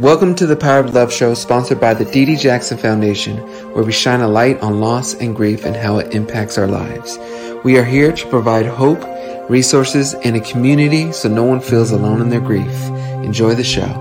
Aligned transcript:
Welcome 0.00 0.34
to 0.36 0.46
the 0.46 0.56
Power 0.56 0.80
of 0.80 0.92
Love 0.92 1.12
show, 1.12 1.34
sponsored 1.34 1.78
by 1.78 1.94
the 1.94 2.04
Dee 2.04 2.24
Dee 2.24 2.34
Jackson 2.34 2.76
Foundation, 2.76 3.36
where 3.74 3.84
we 3.84 3.92
shine 3.92 4.22
a 4.22 4.26
light 4.26 4.60
on 4.60 4.80
loss 4.80 5.14
and 5.14 5.36
grief 5.36 5.64
and 5.64 5.76
how 5.76 5.98
it 5.98 6.12
impacts 6.12 6.58
our 6.58 6.66
lives. 6.66 7.16
We 7.62 7.78
are 7.78 7.84
here 7.84 8.10
to 8.10 8.28
provide 8.28 8.66
hope, 8.66 9.00
resources, 9.48 10.14
and 10.14 10.34
a 10.34 10.40
community 10.40 11.12
so 11.12 11.28
no 11.28 11.44
one 11.44 11.60
feels 11.60 11.92
alone 11.92 12.20
in 12.20 12.28
their 12.28 12.40
grief. 12.40 12.74
Enjoy 13.22 13.54
the 13.54 13.62
show. 13.62 14.00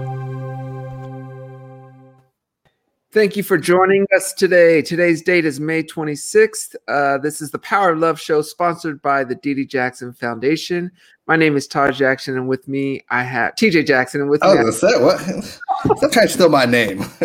Thank 3.12 3.37
you 3.37 3.44
for 3.44 3.60
joining 3.60 4.07
us 4.15 4.33
today. 4.33 4.81
Today's 4.81 5.21
date 5.21 5.46
is 5.46 5.60
May 5.60 5.83
26th. 5.83 6.75
Uh, 6.87 7.19
this 7.19 7.39
is 7.39 7.51
the 7.51 7.60
Power 7.60 7.91
of 7.91 7.99
Love 7.99 8.19
show, 8.19 8.41
sponsored 8.41 8.99
by 9.03 9.23
the 9.23 9.35
Dee 9.35 9.53
Dee 9.53 9.67
Jackson 9.67 10.12
Foundation. 10.13 10.91
My 11.25 11.37
name 11.37 11.55
is 11.55 11.67
Taj 11.67 11.97
Jackson, 11.97 12.35
and 12.35 12.49
with 12.49 12.67
me 12.67 13.01
I 13.10 13.23
have 13.23 13.53
TJ 13.55 13.85
Jackson, 13.85 14.19
and 14.19 14.29
with 14.29 14.44
I 14.44 14.55
me, 14.55 14.63
was 14.65 14.81
gonna 14.81 14.94
say 14.94 15.01
what? 15.01 15.62
To 15.84 16.27
steal 16.27 16.49
my 16.49 16.66
name. 16.66 16.99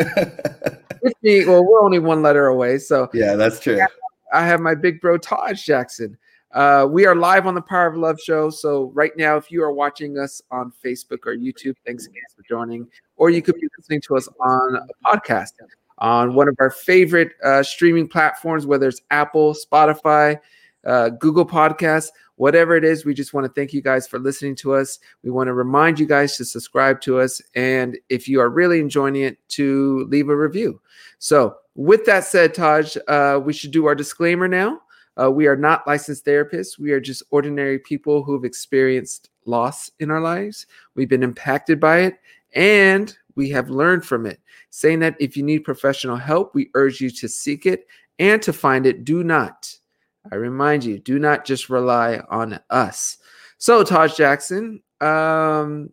with 1.03 1.15
me, 1.23 1.45
well, 1.47 1.65
we're 1.65 1.83
only 1.83 1.99
one 1.99 2.23
letter 2.23 2.47
away, 2.47 2.79
so 2.79 3.09
yeah, 3.15 3.35
that's 3.37 3.61
true. 3.61 3.79
I 4.33 4.47
have 4.47 4.61
my 4.61 4.75
big 4.75 5.01
bro 5.01 5.19
Taj 5.19 5.63
Jackson. 5.65 6.17
Uh, 6.53 6.87
we 6.91 7.05
are 7.05 7.15
live 7.15 7.47
on 7.47 7.55
the 7.55 7.63
Power 7.63 7.87
of 7.87 7.97
Love 7.97 8.19
show. 8.21 8.51
So 8.51 8.91
right 8.95 9.13
now, 9.17 9.37
if 9.37 9.51
you 9.51 9.63
are 9.63 9.73
watching 9.73 10.19
us 10.19 10.41
on 10.51 10.73
Facebook 10.85 11.27
or 11.27 11.37
YouTube, 11.37 11.75
thanks 11.87 12.07
again 12.07 12.23
for 12.35 12.43
joining. 12.49 12.89
Or 13.17 13.31
you 13.31 13.43
could 13.43 13.57
be 13.57 13.69
listening 13.77 14.01
to 14.03 14.17
us 14.17 14.29
on 14.41 14.77
a 14.77 15.17
podcast 15.17 15.53
on 15.99 16.35
one 16.35 16.49
of 16.49 16.57
our 16.61 16.71
favorite 16.71 17.33
uh, 17.45 17.63
streaming 17.63 18.09
platforms, 18.09 18.67
whether 18.67 18.89
it's 18.89 19.03
Apple, 19.11 19.55
Spotify, 19.55 20.39
uh, 20.87 21.11
Google 21.11 21.47
Podcasts, 21.47 22.09
whatever 22.37 22.77
it 22.77 22.85
is. 22.85 23.05
We 23.05 23.15
just 23.15 23.35
want 23.35 23.47
to 23.47 23.53
thank 23.53 23.73
you 23.73 23.83
guys 23.83 24.07
for 24.07 24.19
listening 24.19 24.55
to 24.57 24.75
us. 24.75 24.99
We 25.23 25.31
want 25.31 25.49
to 25.49 25.55
remind 25.55 25.99
you 25.99 26.07
guys 26.07 26.37
to 26.37 26.45
subscribe 26.45 27.01
to 27.03 27.21
us, 27.21 27.43
and 27.55 27.99
if 28.09 28.29
you 28.29 28.41
are 28.41 28.51
really 28.51 28.81
enjoying 28.81 29.17
it, 29.17 29.39
to 29.51 30.07
leave 30.09 30.29
a 30.29 30.37
review. 30.37 30.81
So, 31.19 31.57
with 31.75 32.05
that 32.07 32.25
said, 32.25 32.55
Taj, 32.55 32.97
uh, 33.07 33.41
we 33.45 33.53
should 33.53 33.71
do 33.71 33.87
our 33.87 33.95
disclaimer 33.95 34.49
now. 34.49 34.81
Uh, 35.21 35.31
we 35.31 35.47
are 35.47 35.57
not 35.57 35.87
licensed 35.87 36.25
therapists. 36.25 36.79
We 36.79 36.93
are 36.93 37.01
just 37.01 37.23
ordinary 37.31 37.79
people 37.79 38.23
who've 38.23 38.45
experienced 38.45 39.31
loss 39.47 39.91
in 39.99 40.11
our 40.11 40.21
lives. 40.21 40.67
We've 40.95 41.09
been 41.09 41.23
impacted 41.23 41.81
by 41.81 42.01
it, 42.01 42.19
and 42.55 43.17
we 43.35 43.49
have 43.51 43.71
learned 43.71 44.05
from 44.05 44.27
it. 44.27 44.41
Saying 44.71 45.01
that 45.01 45.17
if 45.19 45.37
you 45.37 45.43
need 45.43 45.61
professional 45.61 46.17
help, 46.17 46.55
we 46.55 46.71
urge 46.75 47.01
you 47.01 47.11
to 47.11 47.29
seek 47.29 47.67
it 47.67 47.87
and 48.19 48.41
to 48.43 48.53
find 48.53 48.87
it. 48.87 49.05
Do 49.05 49.25
not, 49.25 49.73
I 50.31 50.37
remind 50.37 50.85
you, 50.85 50.99
do 50.99 51.19
not 51.19 51.45
just 51.45 51.69
rely 51.71 52.21
on 52.31 52.61
us. 52.71 53.17
So, 53.59 53.83
Taj 53.83 54.17
Jackson, 54.17 54.83
um, 55.01 55.91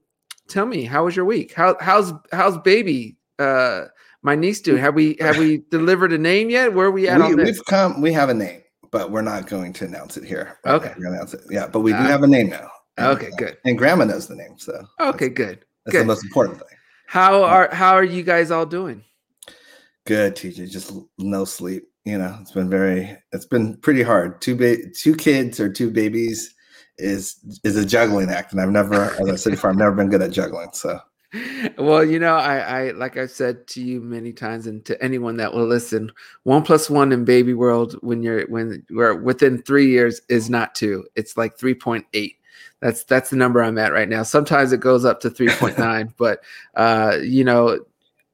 tell 0.48 0.66
me, 0.66 0.84
how 0.84 1.06
was 1.06 1.16
your 1.16 1.26
week? 1.26 1.54
How 1.54 1.76
how's 1.80 2.14
how's 2.32 2.58
baby? 2.60 3.18
Uh, 3.40 3.86
my 4.22 4.36
niece 4.36 4.62
doing? 4.62 4.82
Have 4.82 4.96
we 4.96 5.18
have 5.20 5.38
we 5.38 5.58
delivered 5.72 6.14
a 6.14 6.18
name 6.18 6.50
yet? 6.50 6.74
Where 6.74 6.88
are 6.88 6.92
we 6.92 7.08
at 7.08 7.20
We, 7.20 7.36
we've 7.36 7.66
come. 7.66 8.02
We 8.02 8.12
have 8.14 8.30
a 8.30 8.34
name, 8.34 8.62
but 8.92 9.12
we're 9.12 9.22
not 9.22 9.48
going 9.48 9.74
to 9.74 9.86
announce 9.86 10.18
it 10.18 10.24
here. 10.24 10.58
We're 10.66 10.74
Okay. 10.74 10.94
gonna 10.96 11.12
announce 11.16 11.34
it. 11.34 11.42
Yeah, 11.50 11.68
but 11.68 11.80
we 11.82 11.92
do 11.92 11.98
Ah. 12.00 12.04
have 12.08 12.24
a 12.24 12.28
name 12.28 12.50
now. 12.50 12.70
And, 12.98 13.08
Okay, 13.08 13.28
uh, 13.28 13.36
good. 13.38 13.58
And 13.66 13.78
Grandma 13.78 14.06
knows 14.06 14.28
the 14.28 14.36
name, 14.36 14.56
so 14.58 14.86
Okay, 15.00 15.30
good. 15.30 15.66
that's 15.86 15.94
good. 15.94 16.02
the 16.04 16.06
most 16.08 16.24
important 16.24 16.58
thing. 16.60 16.78
How 17.08 17.44
are 17.44 17.70
how 17.74 17.94
are 17.94 18.04
you 18.04 18.24
guys 18.24 18.52
all 18.52 18.66
doing? 18.66 19.04
Good, 20.06 20.36
TJ. 20.36 20.70
Just 20.70 20.94
no 21.18 21.46
sleep. 21.46 21.88
You 22.06 22.20
know, 22.20 22.38
it's 22.40 22.52
been 22.52 22.70
very. 22.70 23.18
It's 23.32 23.46
been 23.46 23.78
pretty 23.78 24.04
hard. 24.04 24.40
Two 24.42 24.56
ba- 24.56 24.90
two 24.92 25.16
kids 25.16 25.60
or 25.60 25.72
two 25.72 25.90
babies 25.90 26.54
is 26.98 27.38
is 27.64 27.76
a 27.76 27.86
juggling 27.86 28.30
act, 28.30 28.52
and 28.52 28.62
I've 28.62 28.70
never, 28.70 28.96
as 28.96 29.30
I 29.30 29.36
said 29.36 29.52
before, 29.52 29.72
I've 29.72 29.76
never 29.78 29.96
been 29.96 30.10
good 30.10 30.22
at 30.22 30.32
juggling. 30.32 30.70
So 30.74 31.00
Well, 31.78 32.04
you 32.04 32.20
know, 32.20 32.36
I, 32.36 32.58
I 32.58 32.92
like 32.92 33.18
I've 33.18 33.32
said 33.32 33.68
to 33.68 33.82
you 33.84 34.02
many 34.02 34.32
times, 34.32 34.68
and 34.68 34.86
to 34.86 35.02
anyone 35.04 35.38
that 35.38 35.54
will 35.54 35.66
listen, 35.66 36.12
one 36.44 36.64
plus 36.64 36.90
one 36.90 37.12
in 37.12 37.26
baby 37.26 37.54
world 37.54 37.94
when 38.02 38.24
you're 38.24 38.48
when 38.48 38.86
we're 38.90 39.16
within 39.16 39.62
three 39.62 39.88
years 39.88 40.22
is 40.30 40.50
not 40.50 40.76
two. 40.76 41.06
It's 41.16 41.38
like 41.38 41.58
three 41.58 41.76
point 41.76 42.06
eight. 42.14 42.36
That's 42.82 43.04
that's 43.04 43.30
the 43.30 43.36
number 43.36 43.62
I'm 43.62 43.78
at 43.78 43.94
right 43.94 44.08
now. 44.10 44.24
Sometimes 44.24 44.72
it 44.72 44.80
goes 44.80 45.06
up 45.06 45.20
to 45.22 45.30
three 45.30 45.50
point 45.50 45.78
nine, 45.78 46.14
but 46.18 46.42
uh, 46.76 47.18
you 47.22 47.44
know, 47.44 47.80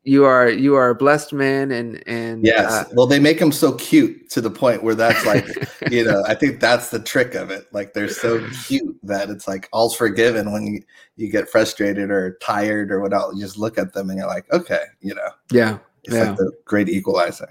you 0.03 0.25
are 0.25 0.50
you 0.50 0.75
are 0.75 0.89
a 0.89 0.95
blessed 0.95 1.34
man, 1.34 1.72
and 1.72 2.01
and 2.07 2.45
yes, 2.45 2.69
uh, 2.69 2.85
well, 2.94 3.06
they 3.07 3.19
make 3.19 3.39
them 3.39 3.51
so 3.51 3.73
cute 3.73 4.29
to 4.31 4.41
the 4.41 4.50
point 4.50 4.84
where 4.84 4.95
that's 4.95 5.25
like 5.25 5.45
you 5.91 6.03
know, 6.03 6.23
I 6.28 6.35
think 6.35 6.59
that's 6.59 6.89
the 6.89 7.00
trick 7.00 7.35
of 7.35 7.51
it. 7.51 7.67
Like 7.72 7.94
they're 7.94 8.07
so 8.07 8.47
cute 8.67 8.97
that 9.03 9.29
it's 9.29 9.47
like 9.47 9.69
all's 9.73 9.95
forgiven 9.95 10.51
when 10.51 10.66
you 10.66 10.81
you 11.17 11.31
get 11.31 11.50
frustrated 11.50 12.09
or 12.09 12.38
tired 12.41 12.91
or 12.91 13.01
whatnot. 13.01 13.35
You 13.35 13.41
just 13.41 13.57
look 13.57 13.78
at 13.78 13.94
them 13.94 14.09
and 14.09 14.17
you're 14.17 14.28
like, 14.28 14.51
okay, 14.51 14.84
you 15.01 15.13
know, 15.13 15.29
yeah, 15.51 15.78
it's 16.03 16.16
Yeah. 16.16 16.29
like 16.29 16.38
the 16.38 16.51
great 16.66 16.89
equalizer. 16.89 17.50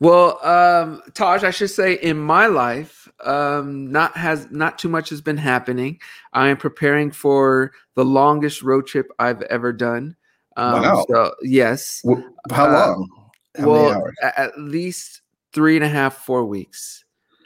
Well, 0.00 0.44
um, 0.44 1.00
Taj, 1.14 1.44
I 1.44 1.50
should 1.50 1.70
say 1.70 1.94
in 1.94 2.18
my 2.18 2.46
life, 2.46 3.08
um, 3.22 3.92
not 3.92 4.16
has 4.16 4.50
not 4.50 4.78
too 4.78 4.88
much 4.88 5.10
has 5.10 5.20
been 5.20 5.36
happening. 5.36 6.00
I 6.32 6.48
am 6.48 6.56
preparing 6.56 7.12
for 7.12 7.70
the 7.94 8.04
longest 8.04 8.62
road 8.62 8.86
trip 8.88 9.12
I've 9.20 9.42
ever 9.42 9.72
done. 9.72 10.16
Um, 10.56 10.82
Wow. 10.82 11.04
So 11.08 11.34
yes, 11.42 12.02
Wh- 12.04 12.20
How 12.52 12.66
Uh, 12.66 12.72
long? 12.72 13.10
How 13.56 13.66
well, 13.68 13.82
many 13.84 13.94
hours? 13.94 14.14
a- 14.22 14.40
at 14.40 14.58
least 14.60 15.22
three 15.52 15.76
and 15.76 15.84
a 15.84 15.88
half, 15.88 16.24
four 16.24 16.44
weeks. 16.44 17.04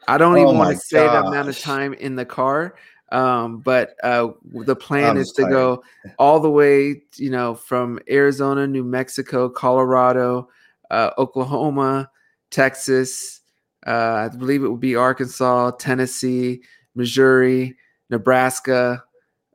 I 0.08 0.18
don't 0.18 0.36
Oh 0.36 0.42
even 0.42 0.58
want 0.58 0.70
to 0.70 0.76
say 0.84 0.98
the 0.98 1.24
amount 1.26 1.48
of 1.48 1.58
time 1.58 1.92
in 1.94 2.14
the 2.14 2.24
car. 2.24 2.76
Um, 3.12 3.58
but 3.58 3.94
uh, 4.02 4.28
the 4.52 4.76
plan 4.76 5.10
I'm 5.10 5.18
is 5.18 5.32
to 5.32 5.48
go 5.48 5.82
all 6.18 6.40
the 6.40 6.50
way, 6.50 7.02
you 7.16 7.30
know, 7.30 7.54
from 7.54 7.98
Arizona, 8.10 8.66
New 8.66 8.84
Mexico, 8.84 9.48
Colorado, 9.48 10.48
uh, 10.90 11.10
Oklahoma, 11.18 12.10
Texas. 12.50 13.40
Uh, 13.86 14.28
I 14.32 14.36
believe 14.36 14.64
it 14.64 14.68
would 14.68 14.80
be 14.80 14.96
Arkansas, 14.96 15.72
Tennessee, 15.72 16.62
Missouri, 16.94 17.76
Nebraska. 18.10 19.02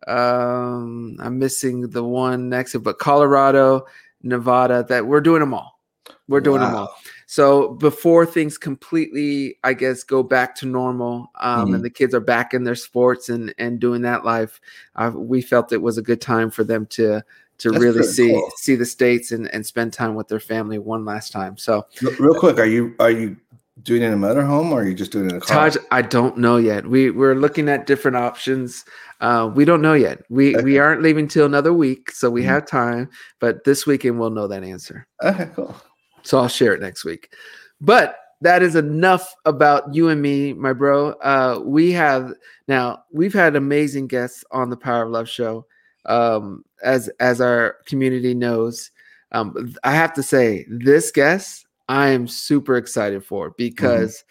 Um, 0.08 1.18
I'm 1.20 1.38
missing 1.40 1.90
the 1.90 2.04
one 2.04 2.50
next, 2.50 2.72
to 2.74 2.80
but 2.80 3.00
Colorado, 3.00 3.86
Nevada. 4.24 4.86
That 4.88 5.06
we're 5.08 5.22
doing 5.22 5.40
them 5.40 5.54
all. 5.54 5.80
We're 6.28 6.42
doing 6.42 6.62
them 6.62 6.76
all. 6.76 6.96
So 7.28 7.70
before 7.76 8.26
things 8.26 8.58
completely, 8.58 9.58
I 9.64 9.74
guess, 9.74 10.04
go 10.04 10.24
back 10.24 10.56
to 10.56 10.66
normal, 10.66 11.32
um, 11.40 11.70
Mhm. 11.70 11.76
and 11.76 11.84
the 11.84 11.90
kids 11.90 12.14
are 12.14 12.20
back 12.22 12.54
in 12.54 12.64
their 12.64 12.76
sports 12.76 13.30
and 13.30 13.54
and 13.58 13.80
doing 13.80 14.02
that 14.02 14.26
life, 14.26 14.60
uh, 14.96 15.12
we 15.14 15.42
felt 15.42 15.72
it 15.72 15.82
was 15.82 15.98
a 15.98 16.02
good 16.02 16.22
time 16.22 16.50
for 16.52 16.64
them 16.64 16.86
to 16.88 17.22
to 17.60 17.70
That's 17.72 17.82
really 17.82 18.04
see 18.04 18.30
cool. 18.32 18.52
see 18.58 18.76
the 18.76 18.86
states 18.86 19.32
and 19.32 19.48
and 19.54 19.66
spend 19.66 19.94
time 19.94 20.16
with 20.16 20.28
their 20.28 20.40
family 20.40 20.80
one 20.80 21.06
last 21.06 21.32
time. 21.32 21.58
So 21.58 21.86
Real 22.20 22.34
quick, 22.40 22.58
are 22.60 22.66
you 22.66 22.96
are 23.00 23.12
you 23.12 23.38
doing 23.84 24.02
it 24.04 24.08
in 24.08 24.14
a 24.14 24.18
motorhome 24.18 24.72
or 24.72 24.82
are 24.82 24.88
you 24.88 24.94
just 24.94 25.12
doing 25.12 25.26
it 25.26 25.32
in 25.32 25.38
a 25.38 25.42
car? 25.42 25.70
Taj, 25.70 25.78
I 25.92 26.02
don't 26.02 26.38
know 26.38 26.58
yet. 26.58 26.86
We 26.88 27.10
we're 27.12 27.36
looking 27.36 27.70
at 27.70 27.88
different 27.88 28.18
options. 28.18 28.84
Uh, 29.22 29.50
we 29.54 29.66
don't 29.66 29.82
know 29.82 29.94
yet. 29.94 30.24
We 30.30 30.56
we 30.58 30.78
aren't 30.78 31.02
leaving 31.02 31.28
till 31.28 31.46
another 31.46 31.74
week, 31.74 32.12
so 32.12 32.30
we 32.30 32.42
Mhm. 32.42 32.46
have 32.46 32.66
time. 32.66 33.10
But 33.40 33.64
this 33.64 33.86
weekend 33.88 34.20
we'll 34.20 34.30
know 34.30 34.48
that 34.48 34.64
answer. 34.64 35.08
Okay, 35.24 35.50
cool. 35.56 35.76
So 36.24 36.38
I'll 36.40 36.48
share 36.48 36.74
it 36.74 36.82
next 36.82 37.06
week. 37.06 37.34
But 37.80 38.18
that 38.42 38.64
is 38.64 38.76
enough 38.76 39.34
about 39.46 39.94
you 39.94 40.10
and 40.10 40.22
me, 40.22 40.54
my 40.54 40.74
bro. 40.74 41.12
Uh, 41.22 41.62
we 41.64 41.92
have 41.92 42.34
now 42.68 43.04
we've 43.12 43.34
had 43.34 43.56
amazing 43.56 44.08
guests 44.08 44.44
on 44.52 44.70
the 44.70 44.78
Power 44.78 45.04
of 45.04 45.12
Love 45.12 45.30
show. 45.30 45.66
Um, 46.08 46.66
as 46.84 47.10
as 47.20 47.40
our 47.42 47.78
community 47.86 48.34
knows, 48.34 48.92
um, 49.32 49.76
I 49.84 49.92
have 49.94 50.14
to 50.14 50.24
say 50.24 50.66
this 50.68 51.12
guest 51.12 51.68
I 51.92 52.10
am 52.10 52.26
super 52.26 52.78
excited 52.78 53.24
for 53.26 53.54
because 53.58 54.24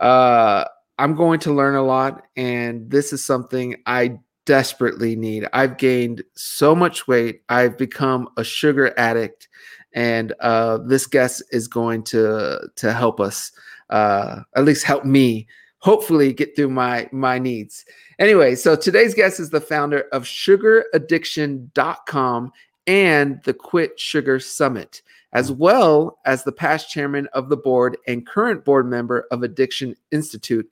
uh, 0.00 0.64
I'm 0.98 1.14
going 1.14 1.38
to 1.40 1.52
learn 1.52 1.74
a 1.76 1.82
lot, 1.82 2.22
and 2.36 2.90
this 2.90 3.12
is 3.12 3.24
something 3.24 3.76
I 3.86 4.18
desperately 4.46 5.14
need. 5.14 5.46
I've 5.52 5.78
gained 5.78 6.24
so 6.34 6.74
much 6.74 7.06
weight. 7.06 7.42
I've 7.48 7.78
become 7.78 8.28
a 8.36 8.42
sugar 8.42 8.92
addict 8.98 9.46
and 9.92 10.32
uh, 10.40 10.78
this 10.78 11.06
guest 11.06 11.44
is 11.52 11.68
going 11.68 12.02
to 12.02 12.68
to 12.76 12.92
help 12.92 13.20
us 13.20 13.52
uh, 13.90 14.40
at 14.56 14.64
least 14.64 14.82
help 14.84 15.04
me 15.04 15.46
hopefully 15.78 16.32
get 16.32 16.56
through 16.56 16.70
my 16.70 17.08
my 17.12 17.38
needs 17.38 17.84
anyway 18.18 18.56
so 18.56 18.74
today's 18.74 19.14
guest 19.14 19.38
is 19.38 19.50
the 19.50 19.60
founder 19.60 20.06
of 20.12 20.24
sugaraddiction.com 20.24 22.50
and 22.86 23.40
the 23.44 23.54
quit 23.54 24.00
sugar 24.00 24.40
summit 24.40 25.00
as 25.34 25.52
well 25.52 26.18
as 26.24 26.44
the 26.44 26.52
past 26.52 26.90
chairman 26.90 27.28
of 27.32 27.48
the 27.48 27.56
board 27.56 27.96
and 28.06 28.26
current 28.26 28.64
board 28.64 28.86
member 28.86 29.26
of 29.30 29.42
addiction 29.42 29.94
institute 30.10 30.70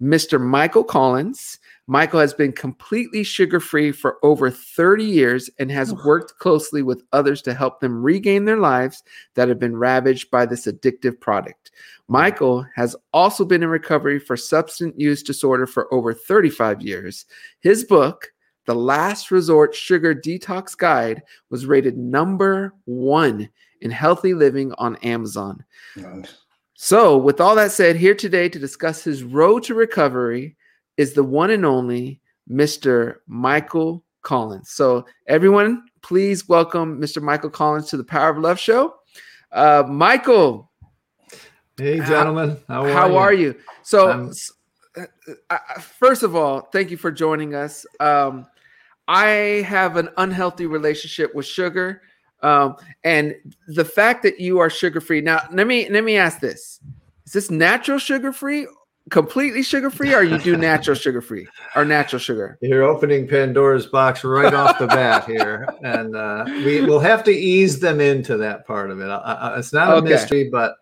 mr 0.00 0.40
michael 0.40 0.84
collins 0.84 1.58
Michael 1.90 2.20
has 2.20 2.34
been 2.34 2.52
completely 2.52 3.22
sugar 3.24 3.60
free 3.60 3.92
for 3.92 4.18
over 4.22 4.50
30 4.50 5.04
years 5.04 5.48
and 5.58 5.72
has 5.72 5.94
worked 6.04 6.38
closely 6.38 6.82
with 6.82 7.02
others 7.14 7.40
to 7.42 7.54
help 7.54 7.80
them 7.80 8.02
regain 8.02 8.44
their 8.44 8.58
lives 8.58 9.02
that 9.34 9.48
have 9.48 9.58
been 9.58 9.74
ravaged 9.74 10.30
by 10.30 10.44
this 10.44 10.66
addictive 10.66 11.18
product. 11.18 11.70
Michael 12.06 12.66
has 12.76 12.94
also 13.14 13.42
been 13.42 13.62
in 13.62 13.70
recovery 13.70 14.18
for 14.18 14.36
substance 14.36 14.94
use 14.98 15.22
disorder 15.22 15.66
for 15.66 15.92
over 15.92 16.12
35 16.12 16.82
years. 16.82 17.24
His 17.60 17.84
book, 17.84 18.32
The 18.66 18.74
Last 18.74 19.30
Resort 19.30 19.74
Sugar 19.74 20.14
Detox 20.14 20.76
Guide 20.76 21.22
was 21.48 21.64
rated 21.64 21.96
number 21.96 22.74
one 22.84 23.48
in 23.80 23.90
healthy 23.90 24.34
living 24.34 24.72
on 24.78 24.96
Amazon. 24.96 25.64
Nice. 25.96 26.34
So, 26.74 27.16
with 27.16 27.40
all 27.40 27.54
that 27.56 27.72
said, 27.72 27.96
here 27.96 28.14
today 28.14 28.48
to 28.48 28.58
discuss 28.58 29.02
his 29.02 29.24
road 29.24 29.64
to 29.64 29.74
recovery 29.74 30.56
is 30.96 31.12
the 31.12 31.24
one 31.24 31.50
and 31.50 31.66
only 31.66 32.20
Mr. 32.50 33.16
Michael 33.26 34.04
Collins. 34.22 34.70
So, 34.70 35.04
everyone, 35.26 35.84
please 36.02 36.48
welcome 36.48 37.00
Mr. 37.00 37.20
Michael 37.20 37.50
Collins 37.50 37.88
to 37.90 37.96
the 37.96 38.04
Power 38.04 38.30
of 38.30 38.38
Love 38.38 38.58
show. 38.60 38.94
Uh, 39.50 39.84
Michael, 39.88 40.70
Hey, 41.76 41.98
gentlemen. 42.00 42.56
How 42.66 42.84
are 42.84 42.92
how 42.92 43.08
you? 43.08 43.16
are 43.16 43.32
you? 43.32 43.54
So, 43.82 44.08
I'm- 44.08 44.28
s- 44.28 44.52
uh, 44.96 45.04
uh, 45.50 45.58
first 45.80 46.22
of 46.24 46.34
all, 46.34 46.62
thank 46.72 46.90
you 46.90 46.96
for 46.96 47.10
joining 47.12 47.54
us. 47.54 47.86
Um, 48.00 48.46
I 49.06 49.62
have 49.66 49.96
an 49.96 50.08
unhealthy 50.16 50.66
relationship 50.66 51.34
with 51.36 51.46
sugar, 51.46 52.02
um, 52.42 52.76
and 53.04 53.34
the 53.66 53.84
fact 53.84 54.22
that 54.22 54.40
you 54.40 54.58
are 54.58 54.70
sugar 54.70 55.00
free. 55.00 55.20
Now, 55.20 55.40
let 55.52 55.66
me 55.66 55.88
let 55.90 56.04
me 56.04 56.16
ask 56.16 56.40
this: 56.40 56.80
Is 57.26 57.32
this 57.32 57.50
natural 57.50 57.98
sugar 57.98 58.32
free, 58.32 58.66
completely 59.10 59.62
sugar 59.62 59.90
free, 59.90 60.14
or 60.14 60.22
you 60.22 60.38
do 60.38 60.56
natural 60.60 60.96
sugar 60.96 61.20
free 61.20 61.46
or 61.74 61.84
natural 61.84 62.20
sugar? 62.20 62.58
You're 62.60 62.84
opening 62.84 63.28
Pandora's 63.28 63.86
box 63.86 64.24
right 64.24 64.52
off 64.52 64.78
the 64.78 64.88
bat 64.88 65.24
here, 65.26 65.74
and 65.82 66.14
uh, 66.16 66.46
we 66.64 66.80
will 66.82 67.00
have 67.00 67.24
to 67.24 67.30
ease 67.30 67.80
them 67.80 68.00
into 68.00 68.36
that 68.36 68.66
part 68.66 68.90
of 68.90 69.00
it. 69.00 69.08
Uh, 69.10 69.18
uh, 69.18 69.56
it's 69.58 69.72
not 69.72 69.90
a 69.90 69.96
Okay. 69.96 70.10
mystery, 70.10 70.48
but 70.50 70.76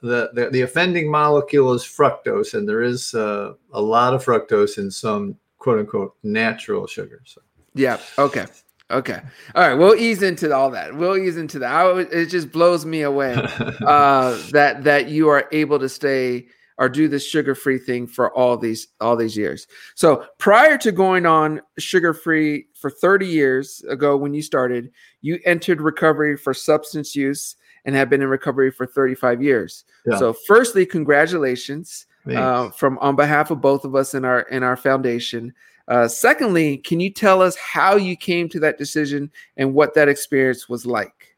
the, 0.00 0.30
the 0.34 0.50
the 0.50 0.60
offending 0.62 1.10
molecule 1.10 1.72
is 1.72 1.82
fructose, 1.82 2.54
and 2.54 2.68
there 2.68 2.82
is 2.82 3.14
uh, 3.14 3.54
a 3.72 3.80
lot 3.80 4.12
of 4.12 4.24
fructose 4.24 4.78
in 4.78 4.90
some 4.90 5.36
quote 5.58 5.78
unquote 5.78 6.14
natural 6.22 6.86
sugar. 6.86 7.22
So 7.24 7.40
Yeah. 7.74 7.98
Okay. 8.18 8.46
Okay. 8.94 9.20
All 9.54 9.68
right. 9.68 9.74
We'll 9.74 9.96
ease 9.96 10.22
into 10.22 10.54
all 10.54 10.70
that. 10.70 10.94
We'll 10.96 11.16
ease 11.16 11.36
into 11.36 11.58
that. 11.58 11.72
I, 11.72 12.00
it 12.00 12.26
just 12.26 12.52
blows 12.52 12.86
me 12.86 13.02
away. 13.02 13.34
uh, 13.86 14.38
that 14.52 14.84
that 14.84 15.08
you 15.08 15.28
are 15.28 15.48
able 15.52 15.78
to 15.78 15.88
stay 15.88 16.46
or 16.78 16.88
do 16.88 17.08
this 17.08 17.26
sugar 17.26 17.54
free 17.54 17.78
thing 17.78 18.06
for 18.06 18.32
all 18.36 18.56
these 18.56 18.88
all 19.00 19.16
these 19.16 19.36
years. 19.36 19.66
So 19.94 20.26
prior 20.38 20.78
to 20.78 20.92
going 20.92 21.26
on 21.26 21.60
sugar 21.78 22.14
free 22.14 22.66
for 22.74 22.90
30 22.90 23.26
years 23.26 23.82
ago 23.88 24.16
when 24.16 24.34
you 24.34 24.42
started, 24.42 24.90
you 25.22 25.38
entered 25.44 25.80
recovery 25.80 26.36
for 26.36 26.54
substance 26.54 27.14
use 27.14 27.56
and 27.84 27.94
have 27.94 28.08
been 28.08 28.22
in 28.22 28.28
recovery 28.28 28.70
for 28.70 28.86
35 28.86 29.42
years. 29.42 29.84
Yeah. 30.06 30.18
So 30.18 30.32
firstly, 30.32 30.86
congratulations 30.86 32.06
uh, 32.30 32.70
from 32.70 32.98
on 32.98 33.16
behalf 33.16 33.50
of 33.50 33.60
both 33.60 33.84
of 33.84 33.94
us 33.94 34.14
in 34.14 34.24
our 34.24 34.40
in 34.42 34.62
our 34.62 34.76
foundation. 34.76 35.52
Uh, 35.86 36.08
secondly, 36.08 36.78
can 36.78 37.00
you 37.00 37.10
tell 37.10 37.42
us 37.42 37.56
how 37.56 37.96
you 37.96 38.16
came 38.16 38.48
to 38.48 38.60
that 38.60 38.78
decision 38.78 39.30
and 39.56 39.74
what 39.74 39.94
that 39.94 40.08
experience 40.08 40.68
was 40.68 40.86
like? 40.86 41.36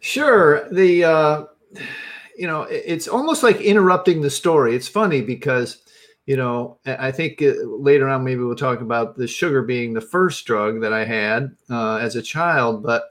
Sure. 0.00 0.68
The 0.70 1.04
uh, 1.04 1.44
you 2.36 2.46
know, 2.46 2.62
it's 2.62 3.08
almost 3.08 3.42
like 3.42 3.60
interrupting 3.60 4.22
the 4.22 4.30
story. 4.30 4.74
It's 4.74 4.88
funny 4.88 5.20
because 5.20 5.82
you 6.26 6.36
know 6.36 6.78
I 6.86 7.10
think 7.10 7.42
uh, 7.42 7.52
later 7.64 8.08
on 8.08 8.24
maybe 8.24 8.42
we'll 8.42 8.56
talk 8.56 8.80
about 8.80 9.16
the 9.16 9.26
sugar 9.26 9.62
being 9.62 9.92
the 9.92 10.00
first 10.00 10.44
drug 10.46 10.80
that 10.80 10.92
I 10.92 11.04
had 11.04 11.56
uh, 11.70 11.96
as 11.96 12.16
a 12.16 12.22
child, 12.22 12.82
but 12.82 13.04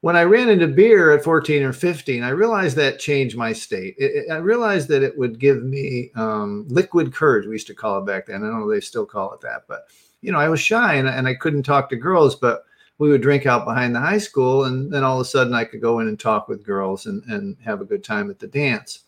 when 0.00 0.16
I 0.16 0.22
ran 0.22 0.48
into 0.48 0.68
beer 0.68 1.10
at 1.10 1.24
14 1.24 1.62
or 1.62 1.72
15, 1.72 2.22
I 2.22 2.28
realized 2.30 2.76
that 2.76 2.98
changed 3.00 3.36
my 3.36 3.52
state. 3.52 3.94
It, 3.98 4.26
it- 4.26 4.30
I 4.30 4.36
realized 4.36 4.88
that 4.88 5.02
it 5.02 5.16
would 5.18 5.38
give 5.38 5.62
me 5.64 6.10
um, 6.14 6.66
liquid 6.68 7.12
courage. 7.12 7.46
We 7.46 7.52
used 7.52 7.66
to 7.68 7.74
call 7.74 7.98
it 7.98 8.06
back 8.06 8.26
then. 8.26 8.42
I 8.42 8.46
don't 8.48 8.60
know 8.60 8.70
they 8.70 8.80
still 8.80 9.06
call 9.06 9.32
it 9.32 9.40
that, 9.40 9.64
but 9.68 9.86
you 10.20 10.32
know, 10.32 10.38
I 10.38 10.48
was 10.48 10.60
shy 10.60 10.94
and, 10.94 11.08
and 11.08 11.26
I 11.28 11.34
couldn't 11.34 11.62
talk 11.62 11.88
to 11.90 11.96
girls, 11.96 12.34
but 12.34 12.64
we 12.98 13.08
would 13.08 13.22
drink 13.22 13.46
out 13.46 13.64
behind 13.64 13.94
the 13.94 14.00
high 14.00 14.18
school 14.18 14.64
and 14.64 14.92
then 14.92 15.04
all 15.04 15.20
of 15.20 15.20
a 15.22 15.28
sudden 15.28 15.54
i 15.54 15.64
could 15.64 15.80
go 15.80 16.00
in 16.00 16.08
and 16.08 16.18
talk 16.20 16.48
with 16.48 16.64
girls 16.64 17.06
and, 17.06 17.22
and 17.24 17.56
have 17.64 17.80
a 17.80 17.84
good 17.84 18.04
time 18.04 18.30
at 18.30 18.38
the 18.38 18.46
dance 18.46 19.04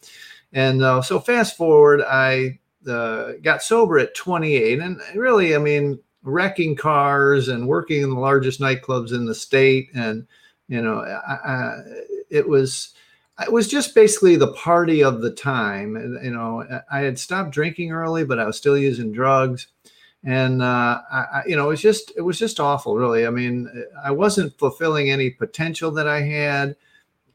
and 0.52 0.82
uh, 0.82 1.02
so 1.02 1.20
fast 1.20 1.56
forward 1.56 2.00
i 2.02 2.58
uh, 2.88 3.32
got 3.42 3.62
sober 3.62 3.98
at 3.98 4.14
28 4.14 4.78
and 4.80 5.00
really 5.14 5.54
i 5.54 5.58
mean 5.58 5.98
wrecking 6.22 6.76
cars 6.76 7.48
and 7.48 7.66
working 7.66 8.02
in 8.02 8.10
the 8.10 8.18
largest 8.20 8.60
nightclubs 8.60 9.12
in 9.12 9.24
the 9.26 9.34
state 9.34 9.90
and 9.94 10.26
you 10.70 10.80
know 10.80 11.00
I, 11.00 11.34
I, 11.34 11.82
it 12.30 12.48
was 12.48 12.94
it 13.42 13.52
was 13.52 13.68
just 13.68 13.94
basically 13.94 14.36
the 14.36 14.52
party 14.52 15.02
of 15.02 15.20
the 15.20 15.30
time 15.30 15.96
you 16.22 16.30
know 16.30 16.64
i 16.90 17.00
had 17.00 17.18
stopped 17.18 17.50
drinking 17.50 17.92
early 17.92 18.24
but 18.24 18.38
i 18.38 18.46
was 18.46 18.56
still 18.56 18.78
using 18.78 19.12
drugs. 19.12 19.66
And 20.22 20.60
uh, 20.62 21.00
I, 21.10 21.42
you 21.46 21.56
know, 21.56 21.64
it 21.64 21.68
was 21.68 21.80
just 21.80 22.12
it 22.14 22.20
was 22.20 22.38
just 22.38 22.60
awful, 22.60 22.94
really. 22.94 23.26
I 23.26 23.30
mean, 23.30 23.70
I 24.04 24.10
wasn't 24.10 24.58
fulfilling 24.58 25.10
any 25.10 25.30
potential 25.30 25.90
that 25.92 26.06
I 26.06 26.20
had, 26.20 26.76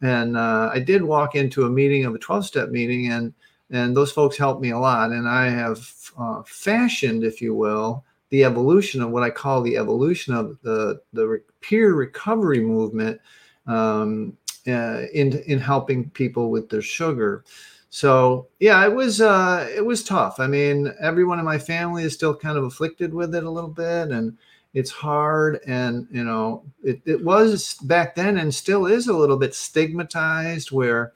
and 0.01 0.37
uh, 0.37 0.69
I 0.71 0.79
did 0.79 1.01
walk 1.01 1.33
into 1.33 1.65
a 1.65 1.69
meeting 1.69 2.05
of 2.05 2.13
a 2.13 2.19
twelve 2.19 2.45
step 2.45 2.69
meeting, 2.69 3.11
and 3.11 3.33
and 3.71 3.97
those 3.97 4.11
folks 4.11 4.37
helped 4.37 4.61
me 4.61 4.69
a 4.69 4.77
lot, 4.77 5.11
and 5.11 5.27
I 5.27 5.49
have 5.49 5.89
uh, 6.17 6.43
fashioned, 6.45 7.23
if 7.23 7.41
you 7.41 7.55
will, 7.55 8.05
the 8.29 8.43
evolution 8.43 9.01
of 9.01 9.09
what 9.09 9.23
I 9.23 9.31
call 9.31 9.63
the 9.63 9.77
evolution 9.77 10.35
of 10.35 10.59
the 10.61 11.01
the 11.11 11.41
peer 11.67 11.93
recovery 11.93 12.61
movement 12.61 13.19
um, 13.67 14.37
uh, 14.67 15.03
in 15.13 15.39
in 15.47 15.59
helping 15.59 16.09
people 16.11 16.51
with 16.51 16.69
their 16.69 16.81
sugar. 16.81 17.43
So 17.89 18.47
yeah, 18.59 18.83
it 18.85 18.93
was 18.93 19.21
uh, 19.21 19.69
it 19.73 19.85
was 19.85 20.03
tough. 20.03 20.39
I 20.39 20.47
mean, 20.47 20.93
everyone 20.99 21.39
in 21.39 21.45
my 21.45 21.57
family 21.57 22.03
is 22.03 22.13
still 22.13 22.35
kind 22.35 22.57
of 22.57 22.65
afflicted 22.65 23.13
with 23.13 23.33
it 23.35 23.43
a 23.43 23.49
little 23.49 23.69
bit, 23.69 24.09
and 24.09 24.37
it's 24.73 24.91
hard. 24.91 25.59
And 25.65 26.07
you 26.11 26.23
know, 26.23 26.63
it, 26.83 27.01
it 27.05 27.23
was 27.23 27.75
back 27.83 28.15
then, 28.15 28.37
and 28.37 28.53
still 28.53 28.85
is 28.85 29.07
a 29.07 29.13
little 29.13 29.37
bit 29.37 29.55
stigmatized. 29.55 30.71
Where 30.71 31.13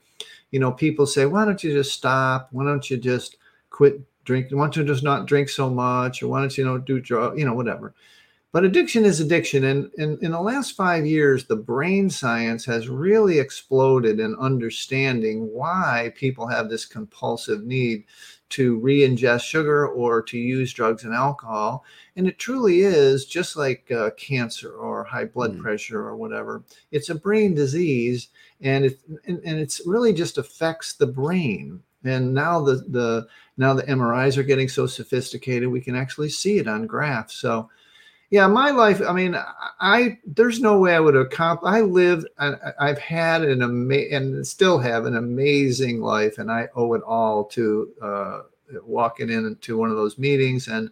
you 0.50 0.58
know 0.58 0.72
people 0.72 1.06
say, 1.06 1.26
"Why 1.26 1.44
don't 1.44 1.62
you 1.62 1.72
just 1.72 1.92
stop? 1.92 2.48
Why 2.52 2.64
don't 2.64 2.88
you 2.90 2.96
just 2.96 3.36
quit 3.68 4.00
drinking? 4.24 4.56
Why 4.58 4.64
don't 4.64 4.76
you 4.76 4.84
just 4.84 5.04
not 5.04 5.26
drink 5.26 5.48
so 5.48 5.68
much? 5.70 6.22
Or 6.22 6.28
why 6.28 6.40
don't 6.40 6.56
you, 6.56 6.64
you 6.64 6.70
know 6.70 6.78
do 6.78 7.00
drug? 7.00 7.38
You 7.38 7.44
know, 7.44 7.54
whatever." 7.54 7.94
But 8.52 8.64
addiction 8.64 9.04
is 9.04 9.20
addiction. 9.20 9.62
And 9.64 9.90
in, 9.96 10.18
in 10.22 10.32
the 10.32 10.40
last 10.40 10.74
five 10.76 11.06
years, 11.06 11.44
the 11.44 11.54
brain 11.56 12.10
science 12.10 12.64
has 12.64 12.88
really 12.88 13.38
exploded 13.38 14.18
in 14.18 14.34
understanding 14.40 15.48
why 15.52 16.12
people 16.16 16.48
have 16.48 16.68
this 16.68 16.84
compulsive 16.84 17.62
need 17.64 18.04
to 18.50 18.80
re 18.80 19.02
ingest 19.08 19.42
sugar 19.42 19.86
or 19.86 20.20
to 20.22 20.36
use 20.36 20.72
drugs 20.72 21.04
and 21.04 21.14
alcohol. 21.14 21.84
And 22.16 22.26
it 22.26 22.40
truly 22.40 22.80
is 22.80 23.24
just 23.24 23.54
like 23.56 23.88
uh, 23.92 24.10
cancer 24.16 24.72
or 24.72 25.04
high 25.04 25.26
blood 25.26 25.52
Mm. 25.54 25.62
pressure 25.62 26.00
or 26.00 26.16
whatever. 26.16 26.64
It's 26.90 27.10
a 27.10 27.14
brain 27.14 27.54
disease 27.54 28.28
and 28.60 28.84
it 28.86 28.98
and, 29.26 29.40
and 29.44 29.60
it's 29.60 29.80
really 29.86 30.12
just 30.12 30.38
affects 30.38 30.94
the 30.94 31.06
brain. 31.06 31.80
And 32.02 32.34
now 32.34 32.60
the 32.60 32.76
the 32.88 33.28
now 33.56 33.74
the 33.74 33.84
MRIs 33.84 34.36
are 34.36 34.42
getting 34.42 34.68
so 34.68 34.88
sophisticated 34.88 35.68
we 35.68 35.80
can 35.80 35.94
actually 35.94 36.30
see 36.30 36.58
it 36.58 36.66
on 36.66 36.88
graphs. 36.88 37.34
So 37.36 37.70
yeah 38.30 38.46
my 38.46 38.70
life 38.70 39.00
i 39.08 39.12
mean 39.12 39.36
i, 39.80 40.16
there's 40.24 40.60
no 40.60 40.78
way 40.78 40.94
i 40.94 41.00
would 41.00 41.16
accomplish. 41.16 41.70
i 41.72 41.80
lived 41.80 42.26
I, 42.38 42.54
i've 42.78 42.98
had 42.98 43.42
an 43.42 43.62
ama- 43.62 43.94
and 44.10 44.46
still 44.46 44.78
have 44.78 45.04
an 45.06 45.16
amazing 45.16 46.00
life 46.00 46.38
and 46.38 46.50
i 46.50 46.68
owe 46.76 46.92
it 46.94 47.02
all 47.02 47.44
to 47.46 47.90
uh, 48.00 48.40
walking 48.84 49.30
into 49.30 49.76
one 49.76 49.90
of 49.90 49.96
those 49.96 50.16
meetings 50.18 50.68
and 50.68 50.90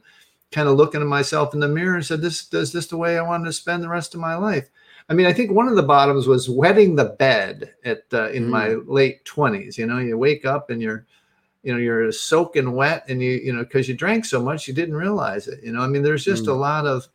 kind 0.50 0.68
of 0.68 0.76
looking 0.76 1.00
at 1.00 1.06
myself 1.06 1.54
in 1.54 1.60
the 1.60 1.68
mirror 1.68 1.94
and 1.94 2.04
said 2.04 2.20
this 2.20 2.52
is 2.52 2.72
this 2.72 2.86
the 2.88 2.96
way 2.96 3.18
i 3.18 3.22
wanted 3.22 3.44
to 3.44 3.52
spend 3.52 3.82
the 3.82 3.88
rest 3.88 4.14
of 4.14 4.20
my 4.20 4.34
life 4.34 4.68
i 5.08 5.14
mean 5.14 5.26
i 5.26 5.32
think 5.32 5.52
one 5.52 5.68
of 5.68 5.76
the 5.76 5.82
bottoms 5.82 6.26
was 6.26 6.48
wetting 6.50 6.96
the 6.96 7.04
bed 7.20 7.72
at 7.84 8.02
uh, 8.12 8.28
in 8.30 8.48
my 8.48 8.70
late 8.86 9.24
20s 9.26 9.78
you 9.78 9.86
know 9.86 9.98
you 9.98 10.18
wake 10.18 10.44
up 10.44 10.70
and 10.70 10.82
you're 10.82 11.06
you 11.62 11.72
know 11.72 11.78
you're 11.78 12.10
soaking 12.10 12.72
wet 12.72 13.04
and 13.08 13.22
you 13.22 13.32
you 13.32 13.52
know 13.52 13.62
because 13.62 13.88
you 13.88 13.94
drank 13.94 14.24
so 14.24 14.42
much 14.42 14.66
you 14.66 14.74
didn't 14.74 14.96
realize 14.96 15.46
it 15.46 15.62
you 15.62 15.70
know 15.72 15.82
i 15.82 15.86
mean 15.86 16.02
there's 16.02 16.24
just 16.24 16.44
Mm. 16.46 16.48
a 16.48 16.54
lot 16.54 16.86
of 16.86 17.06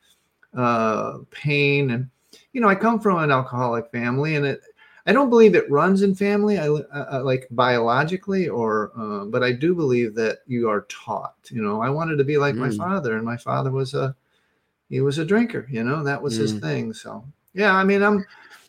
uh, 0.55 1.19
pain 1.31 1.91
and 1.91 2.09
you 2.53 2.61
know 2.61 2.67
i 2.69 2.75
come 2.75 2.99
from 2.99 3.17
an 3.19 3.31
alcoholic 3.31 3.89
family 3.91 4.35
and 4.35 4.45
it 4.45 4.61
i 5.05 5.11
don't 5.11 5.29
believe 5.29 5.55
it 5.55 5.69
runs 5.69 6.01
in 6.03 6.13
family 6.15 6.57
i, 6.59 6.67
like 6.67 7.47
biologically 7.51 8.47
or 8.49 8.91
uh, 8.97 9.25
but 9.25 9.43
i 9.43 9.51
do 9.51 9.73
believe 9.75 10.13
that 10.15 10.39
you 10.47 10.69
are 10.69 10.85
taught 10.89 11.35
you 11.49 11.61
know 11.61 11.81
i 11.81 11.89
wanted 11.89 12.17
to 12.17 12.23
be 12.23 12.37
like 12.37 12.55
my 12.55 12.69
Mm. 12.69 12.77
father 12.77 13.15
and 13.17 13.25
my 13.25 13.37
father 13.37 13.71
was 13.71 13.93
a 13.93 14.15
he 14.89 15.01
was 15.01 15.17
a 15.17 15.25
drinker 15.25 15.67
you 15.71 15.83
know 15.83 16.03
that 16.03 16.21
was 16.21 16.37
his 16.37 16.53
Mm. 16.53 16.61
thing 16.61 16.93
so 16.93 17.23
yeah 17.53 17.73
i 17.75 17.83
mean 17.83 18.01
i'm 18.03 18.19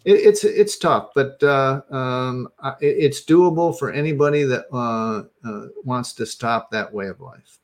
it, 0.04 0.16
it's 0.16 0.44
it's 0.44 0.76
tough 0.78 1.10
but 1.14 1.42
uh, 1.42 1.80
um, 1.90 2.48
it- 2.80 2.96
it's 2.98 3.24
doable 3.24 3.78
for 3.78 3.90
anybody 3.92 4.42
that 4.44 4.66
uh, 4.72 5.24
uh, 5.48 5.66
wants 5.84 6.12
to 6.14 6.24
stop 6.26 6.70
that 6.70 6.92
way 6.92 7.08
of 7.08 7.20
life 7.20 7.58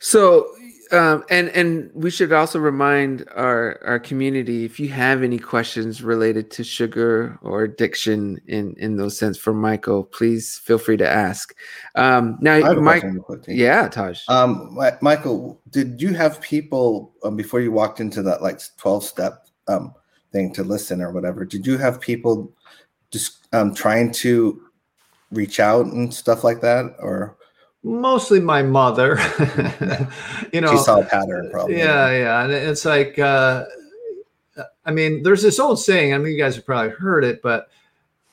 So 0.00 0.54
um, 0.92 1.24
and 1.30 1.48
and 1.50 1.90
we 1.94 2.10
should 2.10 2.32
also 2.32 2.58
remind 2.58 3.24
our 3.34 3.80
our 3.84 3.98
community 3.98 4.64
if 4.64 4.78
you 4.80 4.88
have 4.88 5.22
any 5.22 5.38
questions 5.38 6.02
related 6.02 6.50
to 6.52 6.64
sugar 6.64 7.38
or 7.42 7.62
addiction 7.62 8.40
in 8.46 8.74
in 8.78 8.96
those 8.96 9.16
sense 9.16 9.38
for 9.38 9.52
Michael, 9.54 10.04
please 10.04 10.58
feel 10.58 10.78
free 10.78 10.96
to 10.96 11.08
ask. 11.08 11.54
Um, 11.94 12.38
now, 12.40 12.74
Mike, 12.74 13.04
yeah, 13.46 13.88
Taj. 13.88 14.20
Um, 14.28 14.78
Michael, 15.00 15.60
did 15.70 16.02
you 16.02 16.14
have 16.14 16.40
people 16.40 17.14
um, 17.24 17.36
before 17.36 17.60
you 17.60 17.72
walked 17.72 18.00
into 18.00 18.22
that 18.22 18.42
like 18.42 18.60
twelve 18.76 19.04
step 19.04 19.46
um 19.68 19.94
thing 20.32 20.52
to 20.54 20.64
listen 20.64 21.00
or 21.00 21.12
whatever? 21.12 21.44
Did 21.44 21.66
you 21.66 21.78
have 21.78 22.00
people 22.00 22.52
just 23.10 23.48
um 23.54 23.74
trying 23.74 24.12
to 24.12 24.62
reach 25.30 25.60
out 25.60 25.86
and 25.86 26.12
stuff 26.12 26.44
like 26.44 26.60
that, 26.60 26.94
or 26.98 27.37
mostly 27.82 28.40
my 28.40 28.62
mother. 28.62 29.18
you 30.52 30.60
know, 30.60 30.72
she 30.72 30.78
saw 30.78 31.00
a 31.00 31.04
pattern 31.04 31.50
probably. 31.50 31.78
Yeah, 31.78 32.10
yeah, 32.10 32.44
and 32.44 32.52
it's 32.52 32.84
like, 32.84 33.18
uh, 33.18 33.64
I 34.84 34.90
mean, 34.90 35.22
there's 35.22 35.42
this 35.42 35.58
old 35.58 35.80
saying. 35.80 36.14
I 36.14 36.18
mean, 36.18 36.32
you 36.32 36.38
guys 36.38 36.56
have 36.56 36.66
probably 36.66 36.90
heard 36.90 37.24
it, 37.24 37.42
but 37.42 37.68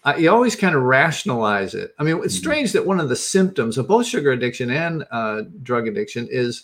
uh, 0.04 0.16
you 0.18 0.30
always 0.32 0.56
kind 0.56 0.76
of 0.76 0.84
rationalize 0.84 1.74
it. 1.74 1.94
I 2.00 2.04
mean, 2.04 2.18
it's 2.18 2.36
mm-hmm. 2.36 2.42
strange 2.42 2.72
that 2.74 2.86
one 2.86 3.00
of 3.00 3.10
the 3.10 3.16
symptoms 3.16 3.78
of 3.78 3.88
both 3.88 4.06
sugar 4.06 4.32
addiction 4.32 4.70
and 4.70 5.06
uh, 5.12 5.44
drug 5.64 5.88
addiction 5.88 6.28
is 6.30 6.64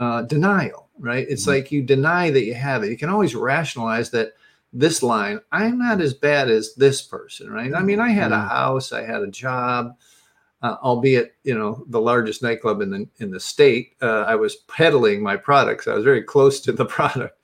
uh, 0.00 0.22
denial. 0.22 0.88
Right? 0.98 1.26
It's 1.28 1.42
mm-hmm. 1.42 1.50
like 1.50 1.72
you 1.72 1.82
deny 1.82 2.30
that 2.30 2.44
you 2.44 2.54
have 2.54 2.82
it. 2.82 2.90
You 2.90 2.96
can 2.96 3.10
always 3.10 3.34
rationalize 3.34 4.10
that 4.10 4.32
this 4.72 5.02
line 5.02 5.40
i'm 5.52 5.78
not 5.78 6.00
as 6.00 6.12
bad 6.12 6.50
as 6.50 6.74
this 6.74 7.00
person 7.00 7.50
right 7.50 7.74
i 7.74 7.82
mean 7.82 7.98
i 7.98 8.10
had 8.10 8.32
a 8.32 8.34
mm-hmm. 8.34 8.48
house 8.48 8.92
i 8.92 9.02
had 9.02 9.22
a 9.22 9.28
job 9.28 9.96
uh, 10.62 10.76
albeit 10.82 11.34
you 11.44 11.56
know 11.56 11.84
the 11.88 12.00
largest 12.00 12.42
nightclub 12.42 12.80
in 12.80 12.90
the 12.90 13.08
in 13.18 13.30
the 13.30 13.40
state. 13.40 13.94
Uh, 14.00 14.22
I 14.22 14.34
was 14.34 14.56
peddling 14.68 15.22
my 15.22 15.36
products. 15.36 15.86
I 15.86 15.94
was 15.94 16.04
very 16.04 16.22
close 16.22 16.60
to 16.60 16.72
the 16.72 16.84
product, 16.96 17.38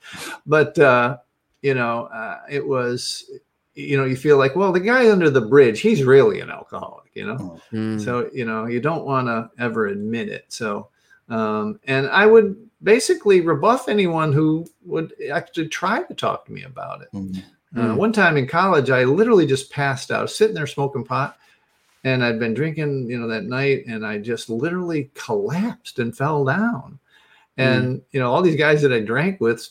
but 0.45 0.77
uh, 0.79 1.17
you 1.61 1.73
know 1.73 2.05
uh, 2.05 2.41
it 2.49 2.65
was 2.65 3.29
you 3.75 3.97
know 3.97 4.05
you 4.05 4.15
feel 4.15 4.37
like 4.37 4.55
well 4.55 4.71
the 4.71 4.79
guy 4.79 5.11
under 5.11 5.29
the 5.29 5.41
bridge 5.41 5.81
he's 5.81 6.03
really 6.03 6.39
an 6.39 6.49
alcoholic. 6.49 7.11
You 7.13 7.27
know, 7.27 7.61
mm. 7.71 8.03
so 8.03 8.29
you 8.33 8.45
know 8.45 8.65
you 8.65 8.79
don't 8.79 9.05
want 9.05 9.27
to 9.27 9.49
ever 9.59 9.87
admit 9.87 10.29
it. 10.29 10.45
So 10.49 10.89
um, 11.29 11.79
and 11.85 12.07
I 12.07 12.25
would 12.25 12.57
basically 12.81 13.41
rebuff 13.41 13.87
anyone 13.87 14.33
who 14.33 14.65
would 14.83 15.13
actually 15.31 15.69
try 15.69 16.03
to 16.03 16.13
talk 16.13 16.45
to 16.45 16.51
me 16.51 16.63
about 16.63 17.01
it. 17.01 17.09
Mm. 17.13 17.43
Mm. 17.75 17.97
one 17.97 18.13
time 18.13 18.37
in 18.37 18.45
college, 18.45 18.91
I 18.91 19.03
literally 19.03 19.47
just 19.47 19.71
passed 19.71 20.11
out, 20.11 20.29
sitting 20.29 20.53
there 20.53 20.67
smoking 20.67 21.03
pot 21.03 21.37
and 22.03 22.23
I'd 22.23 22.39
been 22.39 22.53
drinking, 22.53 23.09
you 23.09 23.19
know, 23.19 23.27
that 23.27 23.45
night, 23.45 23.85
and 23.87 24.05
I 24.05 24.17
just 24.17 24.49
literally 24.49 25.09
collapsed 25.13 25.99
and 25.99 26.15
fell 26.15 26.43
down. 26.43 26.99
And 27.57 27.99
mm. 27.99 28.03
you 28.11 28.19
know, 28.19 28.31
all 28.31 28.41
these 28.41 28.57
guys 28.57 28.81
that 28.81 28.91
I 28.91 28.99
drank 28.99 29.39
with, 29.39 29.67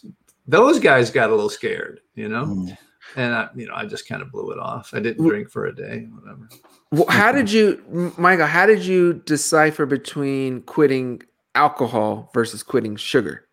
those 0.46 0.78
guys 0.78 1.10
got 1.10 1.30
a 1.30 1.34
little 1.34 1.50
scared, 1.50 2.00
you 2.14 2.28
know, 2.28 2.44
mm. 2.46 2.78
and 3.16 3.34
I, 3.34 3.48
you 3.54 3.66
know, 3.66 3.74
I 3.74 3.86
just 3.86 4.08
kind 4.08 4.22
of 4.22 4.30
blew 4.30 4.50
it 4.52 4.58
off. 4.58 4.94
I 4.94 5.00
didn't 5.00 5.26
drink 5.26 5.50
for 5.50 5.66
a 5.66 5.74
day, 5.74 6.06
whatever. 6.10 6.48
Well, 6.90 7.06
how 7.08 7.32
did 7.32 7.50
you, 7.50 8.12
Michael? 8.18 8.46
How 8.46 8.66
did 8.66 8.84
you 8.84 9.14
decipher 9.14 9.86
between 9.86 10.62
quitting 10.62 11.22
alcohol 11.54 12.30
versus 12.34 12.62
quitting 12.62 12.96
sugar? 12.96 13.46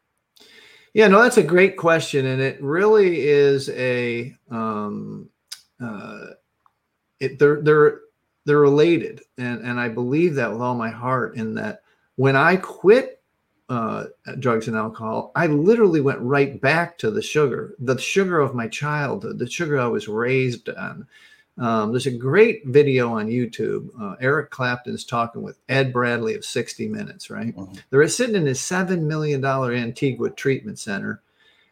Yeah, 0.94 1.08
no, 1.08 1.22
that's 1.22 1.38
a 1.38 1.44
great 1.44 1.78
question, 1.78 2.26
and 2.26 2.42
it 2.42 2.62
really 2.62 3.22
is 3.22 3.70
a 3.70 4.36
um, 4.50 5.30
uh, 5.82 6.26
it 7.20 7.40
there 7.40 7.62
there 7.62 8.02
they're 8.46 8.60
related. 8.60 9.22
And 9.38 9.62
and 9.66 9.80
i 9.80 9.88
believe 9.88 10.36
that 10.36 10.52
with 10.52 10.62
all 10.62 10.76
my 10.76 10.90
heart 10.90 11.36
in 11.36 11.56
that 11.56 11.82
when 12.16 12.36
i 12.36 12.56
quit 12.56 13.22
uh, 13.70 14.06
drugs 14.40 14.68
and 14.68 14.76
alcohol 14.76 15.32
i 15.36 15.46
literally 15.46 16.02
went 16.02 16.20
right 16.22 16.60
back 16.60 16.98
to 16.98 17.12
the 17.12 17.22
sugar 17.22 17.76
the 17.78 17.98
sugar 18.00 18.40
of 18.40 18.56
my 18.56 18.68
childhood 18.68 19.38
the 19.38 19.48
sugar 19.50 19.80
i 19.80 19.86
was 19.86 20.08
raised 20.08 20.70
on. 20.70 21.06
Um, 21.60 21.92
there's 21.92 22.08
a 22.08 22.12
great 22.12 22.66
video 22.66 23.14
on 23.14 23.28
youtube 23.28 23.90
uh, 24.02 24.16
eric 24.20 24.50
clapton's 24.50 25.06
talking 25.06 25.44
with 25.44 25.60
ed 25.70 25.94
bradley 25.94 26.34
of 26.34 26.44
60 26.44 26.88
minutes 26.88 27.30
right? 27.30 27.56
Mm-hmm. 27.56 27.76
they're 27.92 28.08
sitting 28.08 28.36
in 28.36 28.48
his 28.48 28.60
$7 28.60 29.02
million 29.04 29.44
antigua 29.46 30.32
treatment 30.32 30.80
center. 30.80 31.22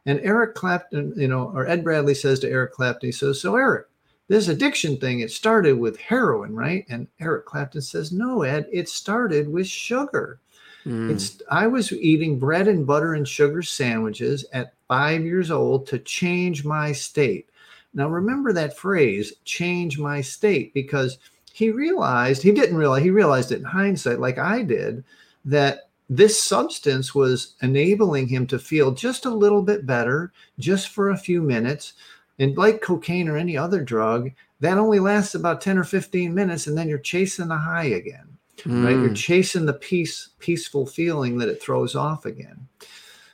And 0.06 0.20
eric 0.20 0.54
clapton 0.54 1.14
you 1.18 1.28
know 1.28 1.52
or 1.52 1.66
ed 1.68 1.84
bradley 1.84 2.14
says 2.14 2.40
to 2.42 2.50
eric 2.50 2.74
clapton 2.74 3.08
he 3.08 3.12
says 3.12 3.42
so 3.42 3.56
eric 3.56 3.88
this 4.28 4.50
addiction 4.50 4.98
thing, 4.98 5.22
it 5.22 5.32
started 5.32 5.74
with 5.80 5.98
heroin, 5.98 6.56
right? 6.56 6.86
And 6.90 7.08
Eric 7.20 7.46
Clapton 7.46 7.82
says, 7.82 8.12
no, 8.12 8.44
Ed, 8.44 8.68
it 8.72 8.90
started 8.90 9.48
with 9.48 9.68
sugar. 9.68 10.40
Mm. 10.86 11.12
It's 11.12 11.42
I 11.50 11.68
was 11.68 11.92
eating 11.92 12.40
bread 12.40 12.68
and 12.68 12.86
butter 12.86 13.14
and 13.14 13.28
sugar 13.28 13.62
sandwiches 13.62 14.46
at 14.54 14.74
five 14.88 15.24
years 15.24 15.52
old 15.52 15.88
to 15.88 16.00
change 16.00 16.66
my 16.66 16.92
state. 16.92 17.50
Now 17.94 18.10
remember 18.10 18.54
that 18.54 18.78
phrase, 18.78 19.34
change 19.44 19.98
my 19.98 20.22
state, 20.22 20.74
because 20.74 21.18
he 21.54 21.72
realized, 21.72 22.44
he 22.44 22.52
didn't 22.52 22.78
realize, 22.78 23.04
he 23.04 23.10
realized 23.10 23.52
it 23.52 23.60
in 23.60 23.64
hindsight, 23.66 24.20
like 24.20 24.38
I 24.38 24.62
did, 24.62 25.04
that 25.46 25.90
this 26.10 26.42
substance 26.42 27.16
was 27.16 27.56
enabling 27.62 28.28
him 28.28 28.48
to 28.48 28.60
feel 28.60 28.92
just 28.92 29.26
a 29.26 29.34
little 29.34 29.62
bit 29.62 29.86
better, 29.86 30.32
just 30.60 30.90
for 30.90 31.10
a 31.10 31.18
few 31.18 31.42
minutes 31.42 31.94
and 32.40 32.58
like 32.58 32.82
cocaine 32.82 33.28
or 33.28 33.38
any 33.38 33.58
other 33.58 33.84
drug, 33.84 34.32
that 34.60 34.78
only 34.78 35.00
lasts 35.00 35.36
about 35.36 35.62
10 35.62 35.78
or 35.78 35.84
15 35.84 36.34
minutes, 36.34 36.68
and 36.68 36.78
then 36.78 36.90
you're 36.90 36.98
chasing 36.98 37.48
the 37.48 37.58
high 37.58 37.86
again. 37.86 38.38
Mm. 38.60 38.86
Right? 38.86 38.96
You're 38.96 39.10
mm. 39.10 39.16
chasing 39.16 39.66
the 39.66 39.74
peace, 39.74 40.30
peaceful 40.40 40.86
feeling 40.86 41.38
that 41.38 41.50
it 41.50 41.62
throws 41.62 41.96
off 41.96 42.26
again. 42.26 42.68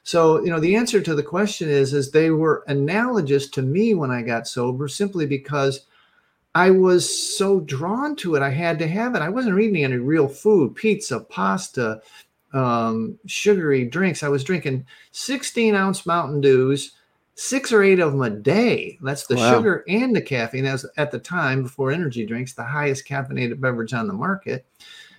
So, 0.03 0.43
you 0.43 0.49
know, 0.49 0.59
the 0.59 0.75
answer 0.75 1.01
to 1.01 1.15
the 1.15 1.23
question 1.23 1.69
is, 1.69 1.93
is 1.93 2.11
they 2.11 2.29
were 2.29 2.63
analogous 2.67 3.49
to 3.51 3.61
me 3.61 3.93
when 3.93 4.11
I 4.11 4.21
got 4.21 4.47
sober 4.47 4.89
simply 4.89 5.25
because 5.25 5.85
I 6.55 6.71
was 6.71 7.37
so 7.37 7.61
drawn 7.61 8.15
to 8.17 8.35
it. 8.35 8.43
I 8.43 8.49
had 8.49 8.77
to 8.79 8.87
have 8.87 9.15
it. 9.15 9.21
I 9.21 9.29
wasn't 9.29 9.59
eating 9.59 9.83
any 9.83 9.95
real 9.95 10.27
food, 10.27 10.75
pizza, 10.75 11.21
pasta, 11.21 12.01
um, 12.53 13.17
sugary 13.25 13.85
drinks. 13.85 14.23
I 14.23 14.27
was 14.27 14.43
drinking 14.43 14.85
16 15.11 15.73
ounce 15.73 16.05
Mountain 16.05 16.41
Dews, 16.41 16.91
six 17.35 17.71
or 17.71 17.83
eight 17.83 17.99
of 17.99 18.11
them 18.11 18.21
a 18.21 18.29
day. 18.29 18.97
That's 19.01 19.25
the 19.27 19.35
wow. 19.35 19.51
sugar 19.51 19.83
and 19.87 20.15
the 20.15 20.21
caffeine. 20.21 20.65
As 20.65 20.85
at 20.97 21.11
the 21.11 21.19
time 21.19 21.63
before 21.63 21.91
energy 21.91 22.25
drinks, 22.25 22.53
the 22.53 22.63
highest 22.63 23.07
caffeinated 23.07 23.59
beverage 23.59 23.93
on 23.93 24.07
the 24.07 24.13
market. 24.13 24.65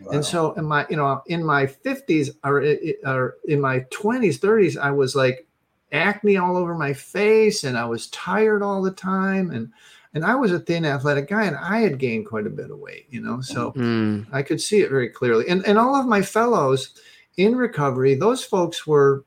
Wow. 0.01 0.13
And 0.13 0.25
so 0.25 0.53
in 0.53 0.65
my, 0.65 0.87
you 0.89 0.97
know, 0.97 1.23
in 1.27 1.45
my 1.45 1.67
50s 1.67 2.31
or, 2.45 2.63
or 3.09 3.37
in 3.47 3.61
my 3.61 3.81
20s, 3.91 4.39
30s, 4.39 4.77
I 4.77 4.91
was 4.91 5.15
like 5.15 5.47
acne 5.93 6.37
all 6.37 6.57
over 6.57 6.75
my 6.75 6.93
face 6.93 7.65
and 7.65 7.79
I 7.79 7.85
was 7.85 8.09
tired 8.09 8.63
all 8.63 8.83
the 8.83 8.91
time. 8.91 9.51
And 9.51 9.73
and 10.13 10.25
I 10.25 10.37
was 10.37 10.53
a 10.53 10.61
thin 10.61 10.85
athletic 10.85 11.29
guy 11.29 11.45
and 11.45 11.57
I 11.57 11.81
had 11.81 11.99
gained 11.99 12.27
quite 12.27 12.47
a 12.47 12.51
bit 12.51 12.71
of 12.71 12.79
weight, 12.79 13.07
you 13.11 13.21
know. 13.21 13.41
So 13.41 13.73
mm. 13.73 14.25
I 14.33 14.43
could 14.43 14.61
see 14.61 14.81
it 14.81 14.91
very 14.91 15.09
clearly. 15.09 15.49
And 15.49 15.67
and 15.67 15.77
all 15.79 15.97
of 15.97 16.07
my 16.07 16.23
fellows 16.23 16.95
in 17.37 17.57
recovery, 17.57 18.15
those 18.15 18.45
folks 18.45 18.87
were 18.87 19.25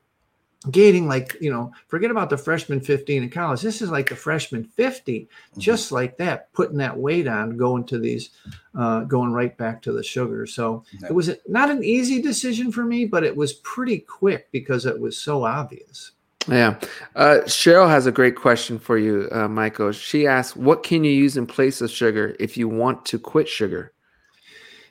gaining 0.71 1.07
like 1.07 1.35
you 1.41 1.51
know 1.51 1.71
forget 1.87 2.11
about 2.11 2.29
the 2.29 2.37
freshman 2.37 2.79
15 2.79 3.23
in 3.23 3.29
college. 3.29 3.61
This 3.61 3.81
is 3.81 3.89
like 3.89 4.09
the 4.09 4.15
freshman 4.15 4.63
50 4.63 5.21
mm-hmm. 5.21 5.59
just 5.59 5.91
like 5.91 6.17
that 6.17 6.51
putting 6.53 6.77
that 6.77 6.97
weight 6.97 7.27
on 7.27 7.57
going 7.57 7.85
to 7.85 7.97
these 7.97 8.29
uh, 8.77 9.01
going 9.01 9.31
right 9.31 9.55
back 9.57 9.81
to 9.83 9.91
the 9.91 10.03
sugar. 10.03 10.45
So 10.45 10.83
it 11.03 11.13
was 11.13 11.31
not 11.47 11.69
an 11.69 11.83
easy 11.83 12.21
decision 12.21 12.71
for 12.71 12.83
me 12.83 13.05
but 13.05 13.23
it 13.23 13.35
was 13.35 13.53
pretty 13.53 13.99
quick 13.99 14.51
because 14.51 14.85
it 14.85 14.99
was 14.99 15.17
so 15.17 15.45
obvious. 15.45 16.11
Yeah. 16.47 16.79
Uh, 17.13 17.39
cheryl 17.43 17.89
has 17.89 18.05
a 18.05 18.11
great 18.11 18.37
question 18.37 18.79
for 18.79 18.97
you 18.97 19.27
uh, 19.31 19.47
michael. 19.47 19.91
She 19.91 20.27
asks 20.27 20.55
what 20.55 20.83
can 20.83 21.03
you 21.03 21.11
use 21.11 21.37
in 21.37 21.45
place 21.45 21.81
of 21.81 21.91
sugar 21.91 22.35
if 22.39 22.57
you 22.57 22.67
want 22.67 23.05
to 23.07 23.19
quit 23.19 23.47
sugar? 23.47 23.93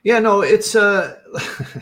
Yeah 0.03 0.21
no 0.21 0.43
it's 0.43 0.75
uh, 0.75 1.17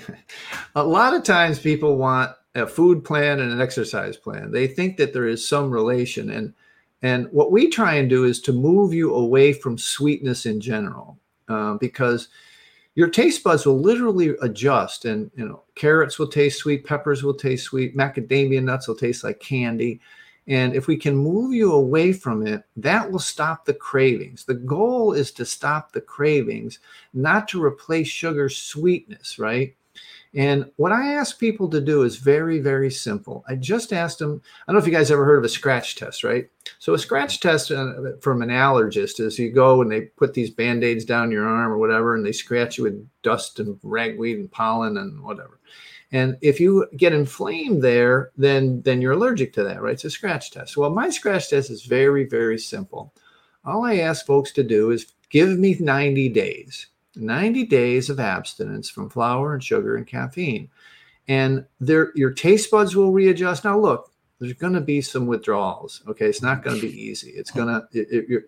a 0.75 0.85
lot 0.85 1.15
of 1.15 1.25
times 1.25 1.59
people 1.59 1.97
want 1.97 2.31
a 2.55 2.67
food 2.67 3.05
plan 3.05 3.41
and 3.41 3.53
an 3.53 3.61
exercise 3.61 4.17
plan. 4.17 4.51
They 4.51 4.67
think 4.67 4.97
that 4.97 5.13
there 5.13 5.27
is 5.27 5.47
some 5.47 5.71
relation. 5.71 6.31
And 6.31 6.55
and 7.03 7.29
what 7.33 7.53
we 7.53 7.69
try 7.69 7.95
and 7.95 8.09
do 8.09 8.25
is 8.25 8.41
to 8.43 8.53
move 8.53 8.95
you 8.95 9.15
away 9.15 9.53
from 9.53 9.77
sweetness 9.77 10.47
in 10.47 10.61
general, 10.61 11.19
uh, 11.49 11.75
because 11.75 12.29
your 12.95 13.09
taste 13.09 13.45
buds 13.45 13.67
will 13.67 13.79
literally 13.79 14.35
adjust. 14.41 15.05
And 15.05 15.31
you 15.37 15.47
know, 15.47 15.65
carrots 15.75 16.19
will 16.19 16.29
taste 16.29 16.61
sweet, 16.61 16.87
peppers 16.87 17.23
will 17.23 17.35
taste 17.35 17.65
sweet, 17.65 17.97
macadamia 17.97 18.63
nuts 18.63 18.89
will 18.89 18.95
taste 18.95 19.25
like 19.25 19.41
candy. 19.41 20.01
And 20.47 20.75
if 20.75 20.87
we 20.87 20.97
can 20.97 21.17
move 21.17 21.55
you 21.55 21.73
away 21.73 22.13
from 22.13 22.47
it, 22.47 22.65
that 22.77 23.11
will 23.11 23.19
stop 23.19 23.65
the 23.65 23.75
cravings. 23.75 24.45
The 24.45 24.55
goal 24.55 25.15
is 25.15 25.33
to 25.33 25.47
stop 25.47 25.93
the 25.93 26.03
cravings, 26.03 26.81
not 27.15 27.49
to 27.49 27.65
replace 27.65 28.09
sugar 28.09 28.51
sweetness, 28.51 29.39
right? 29.39 29.75
And 30.37 30.71
what 30.77 30.91
I 30.91 31.15
ask 31.15 31.39
people 31.39 31.69
to 31.71 31.81
do 31.81 32.03
is 32.03 32.17
very, 32.17 32.59
very 32.59 32.91
simple. 32.91 33.45
I 33.49 33.55
just 33.55 33.93
asked 33.93 34.19
them, 34.19 34.43
I 34.67 34.73
don't 34.73 34.75
know 34.75 34.81
if 34.81 34.87
you 34.87 34.93
guys 34.93 35.11
ever 35.11 35.25
heard 35.25 35.39
of 35.39 35.45
a 35.45 35.49
scratch 35.49 35.95
test, 35.95 36.25
right? 36.25 36.49
So, 36.81 36.95
a 36.95 36.99
scratch 36.99 37.41
test 37.41 37.71
uh, 37.71 38.17
from 38.21 38.43
an 38.43 38.49
allergist 38.49 39.21
is 39.21 39.39
you 39.39 39.53
go 39.53 39.81
and 39.81 39.91
they 39.91 40.03
put 40.03 40.35
these 40.35 40.51
band 40.51 40.83
aids 40.83 41.05
down 41.05 41.31
your 41.31 41.47
arm 41.47 41.71
or 41.71 41.79
whatever, 41.79 42.17
and 42.17 42.27
they 42.27 42.33
scratch 42.33 42.79
you 42.79 42.85
with 42.85 43.09
dust 43.23 43.61
and 43.61 43.79
ragweed 43.83 44.39
and 44.39 44.51
pollen 44.51 44.97
and 44.97 45.23
whatever. 45.23 45.61
And 46.11 46.37
if 46.43 46.61
you 46.61 46.87
get 46.97 47.13
inflamed 47.13 47.83
there, 47.83 48.31
then 48.37 48.83
then 48.83 49.01
you're 49.01 49.13
allergic 49.13 49.53
to 49.55 49.65
that, 49.65 49.83
right? 49.83 49.95
It's 49.95 50.05
a 50.05 50.11
scratch 50.11 50.51
test. 50.51 50.77
Well, 50.77 50.91
my 50.91 51.11
scratch 51.11 51.51
test 51.51 51.71
is 51.71 51.85
very, 51.85 52.25
very 52.25 52.59
simple. 52.59 53.13
All 53.65 53.85
I 53.85 53.97
ask 53.97 54.27
folks 54.27 54.53
to 54.53 54.63
do 54.63 54.91
is 54.91 55.13
give 55.31 55.59
me 55.59 55.77
90 55.79 56.29
days, 56.31 56.87
90 57.17 57.67
days 57.67 58.11
of 58.11 58.21
abstinence 58.21 58.91
from 58.91 59.11
flour 59.11 59.55
and 59.55 59.63
sugar 59.63 59.97
and 59.97 60.07
caffeine. 60.07 60.69
And 61.29 61.65
there 61.81 62.13
your 62.15 62.33
taste 62.33 62.71
buds 62.71 62.95
will 62.95 63.13
readjust. 63.13 63.65
Now 63.65 63.79
look, 63.79 64.13
there's 64.39 64.53
going 64.55 64.75
to 64.75 64.81
be 64.81 65.01
some 65.01 65.27
withdrawals. 65.27 66.03
Okay, 66.07 66.27
it's 66.27 66.43
not 66.43 66.63
going 66.63 66.77
to 66.77 66.83
be 66.83 67.01
easy. 67.01 67.31
It's 67.31 67.51
gonna 67.51 67.89
it, 67.93 68.09
it, 68.11 68.29
you're 68.29 68.45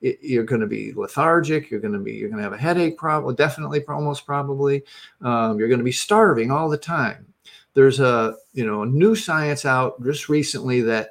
it, 0.00 0.18
you're 0.22 0.44
going 0.44 0.60
to 0.60 0.66
be 0.66 0.92
lethargic. 0.92 1.70
You're 1.70 1.80
going 1.80 1.94
to 1.94 1.98
be 1.98 2.12
you're 2.12 2.28
going 2.28 2.38
to 2.38 2.44
have 2.44 2.52
a 2.52 2.58
headache. 2.58 2.96
Probably, 2.96 3.34
definitely, 3.34 3.84
almost 3.86 4.26
probably. 4.26 4.84
Um, 5.20 5.58
you're 5.58 5.68
going 5.68 5.80
to 5.80 5.84
be 5.84 5.92
starving 5.92 6.50
all 6.50 6.68
the 6.68 6.78
time. 6.78 7.26
There's 7.74 8.00
a 8.00 8.36
you 8.52 8.66
know 8.66 8.82
a 8.82 8.86
new 8.86 9.14
science 9.14 9.64
out 9.64 10.02
just 10.02 10.28
recently 10.28 10.80
that 10.82 11.10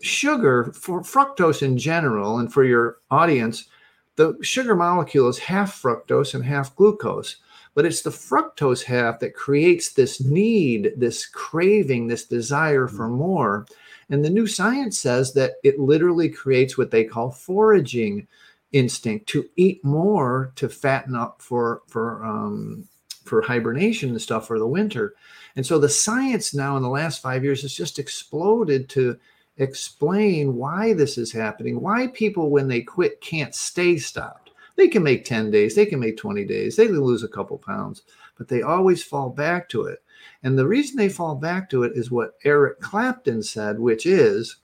sugar 0.00 0.72
for 0.74 1.00
fructose 1.00 1.62
in 1.62 1.78
general 1.78 2.38
and 2.38 2.52
for 2.52 2.64
your 2.64 2.98
audience, 3.10 3.68
the 4.16 4.36
sugar 4.42 4.74
molecule 4.74 5.28
is 5.28 5.38
half 5.38 5.80
fructose 5.80 6.34
and 6.34 6.44
half 6.44 6.74
glucose 6.76 7.36
but 7.74 7.86
it's 7.86 8.02
the 8.02 8.10
fructose 8.10 8.82
half 8.82 9.20
that 9.20 9.34
creates 9.34 9.92
this 9.92 10.20
need, 10.20 10.92
this 10.96 11.26
craving, 11.26 12.06
this 12.06 12.26
desire 12.26 12.86
for 12.86 13.08
mm. 13.08 13.16
more. 13.16 13.66
And 14.10 14.24
the 14.24 14.30
new 14.30 14.46
science 14.46 14.98
says 14.98 15.32
that 15.34 15.52
it 15.64 15.78
literally 15.78 16.28
creates 16.28 16.76
what 16.76 16.90
they 16.90 17.04
call 17.04 17.30
foraging 17.30 18.26
instinct 18.72 19.26
to 19.28 19.48
eat 19.56 19.84
more 19.84 20.52
to 20.56 20.68
fatten 20.68 21.14
up 21.14 21.40
for 21.40 21.82
for 21.88 22.24
um, 22.24 22.86
for 23.24 23.40
hibernation 23.40 24.10
and 24.10 24.20
stuff 24.20 24.46
for 24.46 24.58
the 24.58 24.66
winter. 24.66 25.14
And 25.56 25.64
so 25.64 25.78
the 25.78 25.88
science 25.88 26.54
now 26.54 26.76
in 26.76 26.82
the 26.82 26.88
last 26.88 27.22
five 27.22 27.44
years 27.44 27.62
has 27.62 27.74
just 27.74 27.98
exploded 27.98 28.88
to 28.90 29.18
explain 29.56 30.54
why 30.56 30.92
this 30.92 31.18
is 31.18 31.32
happening, 31.32 31.80
why 31.80 32.06
people 32.08 32.50
when 32.50 32.68
they 32.68 32.80
quit 32.80 33.20
can't 33.20 33.54
stay 33.54 33.96
stopped 33.96 34.42
they 34.76 34.88
can 34.88 35.02
make 35.02 35.24
10 35.24 35.50
days, 35.50 35.74
they 35.74 35.86
can 35.86 36.00
make 36.00 36.16
20 36.16 36.44
days, 36.44 36.76
they 36.76 36.86
can 36.86 37.00
lose 37.00 37.22
a 37.22 37.28
couple 37.28 37.58
pounds, 37.58 38.02
but 38.36 38.48
they 38.48 38.62
always 38.62 39.02
fall 39.02 39.30
back 39.30 39.68
to 39.70 39.82
it. 39.82 40.02
And 40.42 40.58
the 40.58 40.66
reason 40.66 40.96
they 40.96 41.08
fall 41.08 41.34
back 41.34 41.68
to 41.70 41.82
it 41.82 41.92
is 41.94 42.10
what 42.10 42.34
Eric 42.44 42.80
Clapton 42.80 43.42
said, 43.42 43.78
which 43.78 44.06
is 44.06 44.56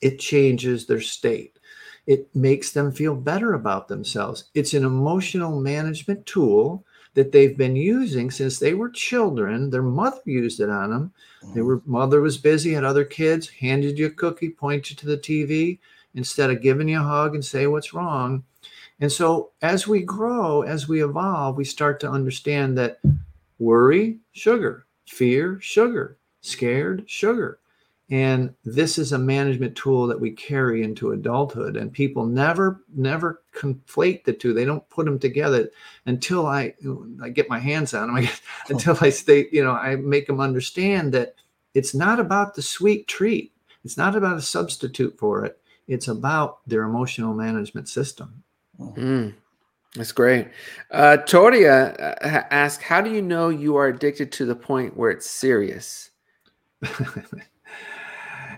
it 0.00 0.18
changes 0.18 0.86
their 0.86 1.00
state. 1.00 1.58
It 2.06 2.34
makes 2.34 2.72
them 2.72 2.90
feel 2.90 3.14
better 3.14 3.54
about 3.54 3.86
themselves. 3.86 4.44
It's 4.54 4.74
an 4.74 4.84
emotional 4.84 5.60
management 5.60 6.26
tool 6.26 6.84
that 7.14 7.32
they've 7.32 7.56
been 7.56 7.76
using 7.76 8.30
since 8.30 8.58
they 8.58 8.74
were 8.74 8.88
children. 8.88 9.70
Their 9.70 9.82
mother 9.82 10.20
used 10.24 10.60
it 10.60 10.70
on 10.70 10.90
them. 10.90 11.12
Their 11.42 11.62
mm-hmm. 11.62 11.66
were 11.66 11.82
mother 11.84 12.20
was 12.20 12.38
busy, 12.38 12.72
had 12.72 12.84
other 12.84 13.04
kids, 13.04 13.48
handed 13.48 13.98
you 13.98 14.06
a 14.06 14.10
cookie, 14.10 14.50
pointed 14.50 14.90
you 14.90 14.96
to 14.96 15.06
the 15.06 15.18
TV 15.18 15.78
instead 16.14 16.50
of 16.50 16.62
giving 16.62 16.88
you 16.88 17.00
a 17.00 17.02
hug 17.02 17.34
and 17.34 17.44
say 17.44 17.66
what's 17.66 17.94
wrong. 17.94 18.44
And 19.00 19.10
so 19.10 19.50
as 19.62 19.88
we 19.88 20.02
grow, 20.02 20.62
as 20.62 20.88
we 20.88 21.02
evolve, 21.02 21.56
we 21.56 21.64
start 21.64 22.00
to 22.00 22.10
understand 22.10 22.78
that 22.78 23.00
worry, 23.58 24.18
sugar, 24.32 24.86
fear, 25.06 25.58
sugar, 25.60 26.18
scared, 26.40 27.04
sugar. 27.06 27.58
And 28.10 28.54
this 28.64 28.98
is 28.98 29.12
a 29.12 29.18
management 29.18 29.74
tool 29.74 30.06
that 30.06 30.20
we 30.20 30.32
carry 30.32 30.82
into 30.82 31.12
adulthood. 31.12 31.76
And 31.76 31.92
people 31.92 32.26
never, 32.26 32.82
never 32.94 33.42
conflate 33.54 34.24
the 34.24 34.34
two. 34.34 34.52
They 34.52 34.66
don't 34.66 34.88
put 34.90 35.06
them 35.06 35.18
together 35.18 35.70
until 36.04 36.46
I, 36.46 36.74
I 37.22 37.30
get 37.30 37.48
my 37.48 37.58
hands 37.58 37.94
on 37.94 38.08
them. 38.08 38.16
I 38.16 38.30
until 38.68 38.98
I 39.00 39.10
stay, 39.10 39.48
you 39.50 39.64
know, 39.64 39.72
I 39.72 39.96
make 39.96 40.26
them 40.26 40.40
understand 40.40 41.12
that 41.14 41.36
it's 41.74 41.94
not 41.94 42.20
about 42.20 42.54
the 42.54 42.62
sweet 42.62 43.08
treat. 43.08 43.52
It's 43.84 43.96
not 43.96 44.14
about 44.14 44.36
a 44.36 44.42
substitute 44.42 45.18
for 45.18 45.44
it. 45.44 45.58
It's 45.88 46.08
about 46.08 46.66
their 46.66 46.82
emotional 46.82 47.34
management 47.34 47.88
system. 47.88 48.42
Mm, 48.78 49.34
that's 49.96 50.12
great. 50.12 50.48
Uh, 50.90 51.16
Toria 51.18 51.92
uh, 51.94 52.44
asked, 52.50 52.82
"How 52.82 53.00
do 53.00 53.10
you 53.10 53.22
know 53.22 53.48
you 53.48 53.76
are 53.76 53.88
addicted 53.88 54.32
to 54.32 54.44
the 54.44 54.54
point 54.54 54.96
where 54.96 55.10
it's 55.10 55.28
serious?" 55.28 56.10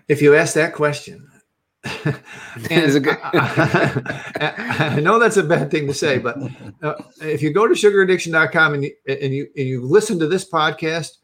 if 0.08 0.22
you 0.22 0.34
ask 0.34 0.54
that 0.54 0.74
question, 0.74 1.30
and 1.84 3.08
I, 3.08 4.92
I, 4.96 5.00
know 5.00 5.18
that's 5.18 5.36
a 5.36 5.42
bad 5.42 5.70
thing 5.70 5.86
to 5.86 5.94
say, 5.94 6.18
but 6.18 6.38
uh, 6.82 6.94
if 7.20 7.42
you 7.42 7.52
go 7.52 7.68
to 7.68 7.74
sugaraddiction.com 7.74 8.74
and 8.74 8.84
you, 8.84 8.94
and 9.06 9.34
you 9.34 9.48
and 9.56 9.66
you 9.66 9.82
listen 9.82 10.18
to 10.18 10.26
this 10.26 10.48
podcast, 10.48 11.18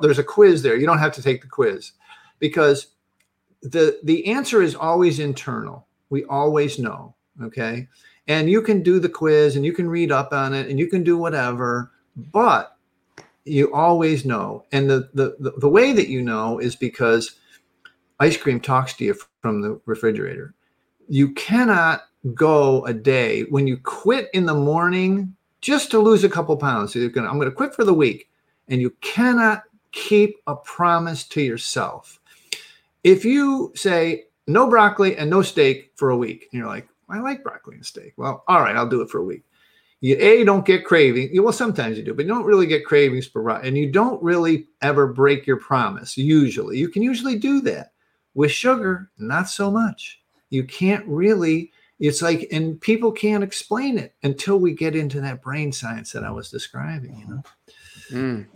there's 0.00 0.20
a 0.20 0.24
quiz 0.24 0.62
there. 0.62 0.76
You 0.76 0.86
don't 0.86 0.98
have 0.98 1.12
to 1.14 1.22
take 1.22 1.42
the 1.42 1.48
quiz 1.48 1.92
because 2.38 2.88
the 3.62 3.98
the 4.04 4.26
answer 4.26 4.62
is 4.62 4.74
always 4.76 5.18
internal. 5.18 5.86
We 6.08 6.24
always 6.24 6.78
know. 6.78 7.14
Okay 7.42 7.88
and 8.28 8.50
you 8.50 8.62
can 8.62 8.82
do 8.82 8.98
the 8.98 9.08
quiz 9.08 9.56
and 9.56 9.64
you 9.64 9.72
can 9.72 9.88
read 9.88 10.10
up 10.10 10.32
on 10.32 10.52
it 10.54 10.68
and 10.68 10.78
you 10.78 10.88
can 10.88 11.02
do 11.02 11.16
whatever 11.16 11.92
but 12.16 12.76
you 13.44 13.72
always 13.72 14.24
know 14.24 14.64
and 14.72 14.88
the 14.90 15.08
the, 15.14 15.36
the, 15.38 15.52
the 15.58 15.68
way 15.68 15.92
that 15.92 16.08
you 16.08 16.22
know 16.22 16.58
is 16.58 16.76
because 16.76 17.38
ice 18.20 18.36
cream 18.36 18.60
talks 18.60 18.94
to 18.94 19.04
you 19.04 19.14
from 19.40 19.60
the 19.60 19.80
refrigerator 19.86 20.54
you 21.08 21.32
cannot 21.34 22.02
go 22.34 22.84
a 22.86 22.92
day 22.92 23.42
when 23.44 23.66
you 23.66 23.76
quit 23.76 24.28
in 24.32 24.46
the 24.46 24.54
morning 24.54 25.34
just 25.60 25.90
to 25.90 25.98
lose 25.98 26.24
a 26.24 26.28
couple 26.28 26.56
pounds 26.56 26.92
so 26.92 26.98
you're 26.98 27.08
gonna 27.08 27.28
i'm 27.28 27.38
gonna 27.38 27.50
quit 27.50 27.74
for 27.74 27.84
the 27.84 27.94
week 27.94 28.28
and 28.68 28.80
you 28.80 28.90
cannot 29.00 29.62
keep 29.92 30.36
a 30.46 30.54
promise 30.54 31.24
to 31.24 31.40
yourself 31.40 32.20
if 33.04 33.24
you 33.24 33.72
say 33.74 34.24
no 34.46 34.68
broccoli 34.68 35.16
and 35.16 35.30
no 35.30 35.42
steak 35.42 35.92
for 35.94 36.10
a 36.10 36.16
week 36.16 36.48
and 36.52 36.58
you're 36.58 36.68
like 36.68 36.88
I 37.08 37.20
like 37.20 37.42
broccoli 37.42 37.76
and 37.76 37.86
steak. 37.86 38.14
Well, 38.16 38.44
all 38.48 38.60
right, 38.60 38.76
I'll 38.76 38.88
do 38.88 39.00
it 39.00 39.10
for 39.10 39.18
a 39.18 39.24
week. 39.24 39.42
You 40.00 40.16
a 40.18 40.44
don't 40.44 40.66
get 40.66 40.84
craving. 40.84 41.30
Well, 41.42 41.52
sometimes 41.52 41.96
you 41.96 42.04
do, 42.04 42.14
but 42.14 42.26
you 42.26 42.32
don't 42.32 42.44
really 42.44 42.66
get 42.66 42.84
cravings 42.84 43.26
for 43.26 43.48
and 43.50 43.78
you 43.78 43.90
don't 43.90 44.22
really 44.22 44.68
ever 44.82 45.06
break 45.06 45.46
your 45.46 45.56
promise. 45.56 46.16
Usually, 46.16 46.78
you 46.78 46.88
can 46.88 47.02
usually 47.02 47.38
do 47.38 47.60
that 47.62 47.92
with 48.36 48.52
sugar, 48.52 49.10
not 49.18 49.48
so 49.48 49.72
much. 49.72 50.20
You 50.50 50.62
can't 50.62 51.04
really. 51.08 51.72
It's 51.98 52.20
like, 52.20 52.46
and 52.52 52.78
people 52.80 53.10
can't 53.10 53.42
explain 53.42 53.98
it 53.98 54.14
until 54.22 54.58
we 54.58 54.74
get 54.74 54.94
into 54.94 55.20
that 55.22 55.42
brain 55.42 55.72
science 55.72 56.12
that 56.12 56.22
I 56.22 56.30
was 56.30 56.50
describing. 56.50 57.18
You 57.18 57.26
know. 57.34 57.42
Mm. 58.12 58.46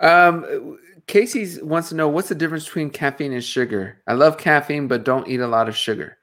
Um, 0.00 0.78
Casey 1.06 1.62
wants 1.62 1.90
to 1.90 1.94
know 1.94 2.08
what's 2.08 2.30
the 2.30 2.34
difference 2.34 2.64
between 2.64 2.90
caffeine 2.90 3.34
and 3.34 3.44
sugar. 3.44 4.00
I 4.08 4.14
love 4.14 4.38
caffeine, 4.38 4.88
but 4.88 5.04
don't 5.04 5.28
eat 5.28 5.40
a 5.40 5.46
lot 5.46 5.68
of 5.68 5.76
sugar. 5.76 6.16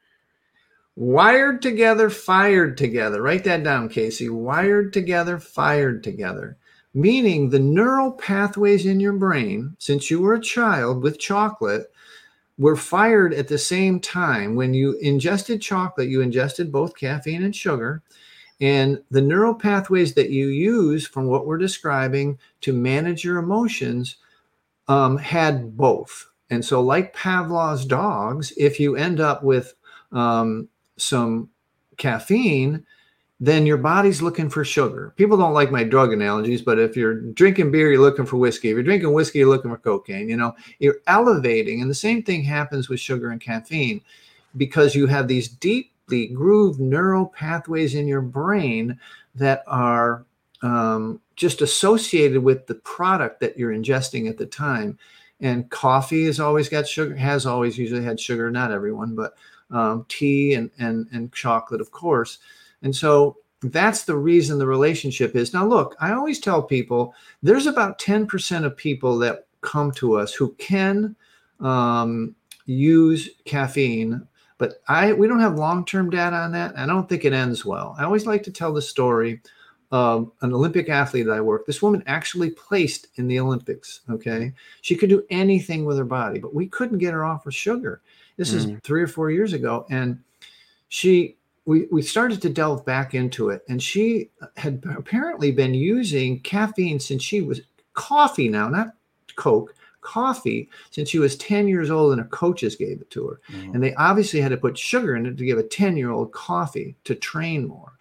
Wired 0.96 1.62
together, 1.62 2.10
fired 2.10 2.76
together. 2.76 3.22
Write 3.22 3.44
that 3.44 3.64
down, 3.64 3.88
Casey. 3.88 4.30
Wired 4.30 4.92
together, 4.92 5.38
fired 5.38 6.04
together. 6.04 6.58
Meaning 6.96 7.50
the 7.50 7.60
neural 7.60 8.12
pathways 8.14 8.88
in 8.88 9.00
your 9.00 9.14
brain, 9.14 9.76
since 9.78 10.10
you 10.10 10.20
were 10.20 10.34
a 10.34 10.42
child 10.42 11.04
with 11.04 11.20
chocolate, 11.20 11.92
were 12.58 12.76
fired 12.76 13.34
at 13.34 13.48
the 13.48 13.58
same 13.58 14.00
time. 14.00 14.56
When 14.56 14.74
you 14.74 14.94
ingested 15.02 15.62
chocolate, 15.62 16.10
you 16.10 16.22
ingested 16.22 16.72
both 16.72 16.98
caffeine 16.98 17.44
and 17.44 17.56
sugar. 17.56 18.02
And 18.60 19.04
the 19.12 19.22
neural 19.22 19.54
pathways 19.54 20.16
that 20.16 20.32
you 20.32 20.48
use 20.48 21.08
from 21.08 21.28
what 21.28 21.46
we're 21.46 21.60
describing 21.60 22.40
to 22.62 22.74
manage 22.74 23.24
your 23.24 23.38
emotions 23.38 24.18
um, 24.88 25.18
had 25.18 25.78
both. 25.78 26.30
And 26.50 26.64
so, 26.66 26.82
like 26.82 27.14
Pavlov's 27.14 27.86
dogs, 27.86 28.54
if 28.58 28.80
you 28.80 28.96
end 28.96 29.20
up 29.20 29.44
with 29.44 29.76
um, 30.12 30.70
some 30.98 31.50
caffeine, 31.98 32.86
then 33.40 33.68
your 33.68 33.78
body's 33.78 34.22
looking 34.22 34.50
for 34.50 34.66
sugar. 34.66 35.14
People 35.16 35.38
don't 35.38 35.54
like 35.54 35.72
my 35.72 35.84
drug 35.84 36.12
analogies, 36.12 36.62
but 36.62 36.80
if 36.80 36.98
you're 36.98 37.22
drinking 37.22 37.70
beer, 37.70 37.92
you're 37.92 38.02
looking 38.02 38.26
for 38.26 38.38
whiskey. 38.38 38.70
If 38.70 38.74
you're 38.74 38.84
drinking 38.84 39.14
whiskey, 39.14 39.40
you're 39.40 39.50
looking 39.50 39.70
for 39.70 39.78
cocaine. 39.78 40.28
You 40.28 40.38
know, 40.38 40.56
you're 40.80 41.02
elevating. 41.06 41.82
And 41.82 41.90
the 41.90 41.96
same 41.96 42.24
thing 42.24 42.44
happens 42.44 42.90
with 42.90 43.00
sugar 43.00 43.30
and 43.30 43.40
caffeine 43.40 44.02
because 44.56 44.96
you 44.96 45.06
have 45.06 45.28
these 45.28 45.50
deeply 45.50 46.28
grooved 46.28 46.80
neural 46.80 47.28
pathways 47.28 47.94
in 47.94 48.08
your 48.08 48.22
brain 48.22 49.00
that 49.36 49.64
are 49.68 50.26
um, 50.64 51.22
just 51.36 51.62
associated 51.62 52.42
with 52.42 52.66
the 52.66 52.76
product 52.76 53.40
that 53.42 53.56
you're 53.56 53.72
ingesting 53.72 54.28
at 54.28 54.40
the 54.40 54.48
time. 54.48 54.98
And 55.40 55.70
coffee 55.70 56.26
has 56.26 56.40
always 56.40 56.70
got 56.70 56.88
sugar, 56.88 57.16
has 57.16 57.46
always 57.46 57.78
usually 57.78 58.04
had 58.04 58.20
sugar, 58.20 58.50
not 58.50 58.72
everyone, 58.72 59.16
but 59.16 59.36
um, 59.70 60.08
tea 60.10 60.56
and, 60.56 60.72
and, 60.80 61.08
and 61.12 61.32
chocolate, 61.32 61.82
of 61.82 61.92
course. 61.92 62.40
And 62.84 62.96
so 62.96 63.38
that's 63.62 64.04
the 64.04 64.16
reason 64.16 64.60
the 64.60 64.68
relationship 64.68 65.36
is. 65.36 65.54
Now, 65.54 65.66
look, 65.66 65.96
I 66.00 66.12
always 66.12 66.40
tell 66.40 66.62
people 66.62 67.14
there's 67.42 67.66
about 67.68 68.00
10% 68.00 68.66
of 68.66 68.78
people 68.78 69.18
that 69.20 69.48
come 69.62 69.92
to 69.94 70.16
us 70.16 70.34
who 70.34 70.54
can 70.54 71.16
um, 71.60 72.36
use 72.66 73.30
caffeine, 73.46 74.28
but 74.60 74.82
I 74.88 75.14
we 75.14 75.28
don't 75.28 75.40
have 75.40 75.58
long-term 75.58 76.10
data 76.10 76.36
on 76.36 76.52
that. 76.52 76.78
I 76.78 76.86
don't 76.86 77.10
think 77.10 77.26
it 77.26 77.34
ends 77.34 77.66
well. 77.66 77.96
I 77.98 78.04
always 78.04 78.26
like 78.28 78.44
to 78.44 78.52
tell 78.52 78.74
the 78.74 78.82
story 78.82 79.42
of 79.92 80.32
an 80.42 80.54
Olympic 80.54 80.90
athlete 80.90 81.26
that 81.26 81.32
I 81.32 81.42
work. 81.42 81.66
This 81.66 81.82
woman 81.82 82.04
actually 82.08 82.50
placed 82.52 83.08
in 83.16 83.28
the 83.28 83.40
Olympics. 83.40 84.02
Okay, 84.10 84.54
she 84.82 84.96
could 84.96 85.10
do 85.10 85.24
anything 85.30 85.86
with 85.86 85.98
her 85.98 86.06
body, 86.06 86.40
but 86.40 86.54
we 86.54 86.68
couldn't 86.68 86.98
get 87.00 87.14
her 87.14 87.26
off 87.26 87.46
of 87.48 87.56
sugar. 87.56 88.02
This 88.36 88.54
is 88.54 88.68
Mm. 88.68 88.84
three 88.84 89.02
or 89.02 89.08
four 89.08 89.32
years 89.32 89.54
ago, 89.54 89.86
and 89.90 90.20
she 90.90 91.37
we 91.68 91.86
we 91.92 92.02
started 92.02 92.42
to 92.42 92.50
delve 92.50 92.86
back 92.86 93.14
into 93.14 93.50
it, 93.50 93.62
and 93.68 93.84
she 93.84 94.32
had 94.56 94.82
apparently 94.98 95.52
been 95.52 95.74
using 95.74 96.40
caffeine 96.40 97.00
since 97.00 97.22
she 97.22 97.42
was 97.42 97.62
coffee 97.94 98.48
now, 98.48 98.70
not 98.70 98.94
Coke, 99.36 99.76
coffee 100.00 100.70
since 100.90 101.10
she 101.10 101.20
was 101.20 101.36
10 101.36 101.68
years 101.68 101.92
old, 101.92 102.14
and 102.14 102.22
her 102.22 102.28
coaches 102.30 102.78
gave 102.78 103.02
it 103.02 103.10
to 103.12 103.28
her. 103.28 103.42
Mhm. 103.50 103.74
And 103.76 103.84
they 103.84 103.94
obviously 103.96 104.40
had 104.40 104.50
to 104.50 104.58
put 104.58 104.78
sugar 104.78 105.16
in 105.16 105.26
it 105.26 105.38
to 105.38 105.46
give 105.46 105.58
a 105.58 105.64
10 105.64 105.98
year 105.98 106.10
old 106.10 106.32
coffee 106.32 106.96
to 107.04 107.14
train 107.14 107.68
more. 107.68 107.92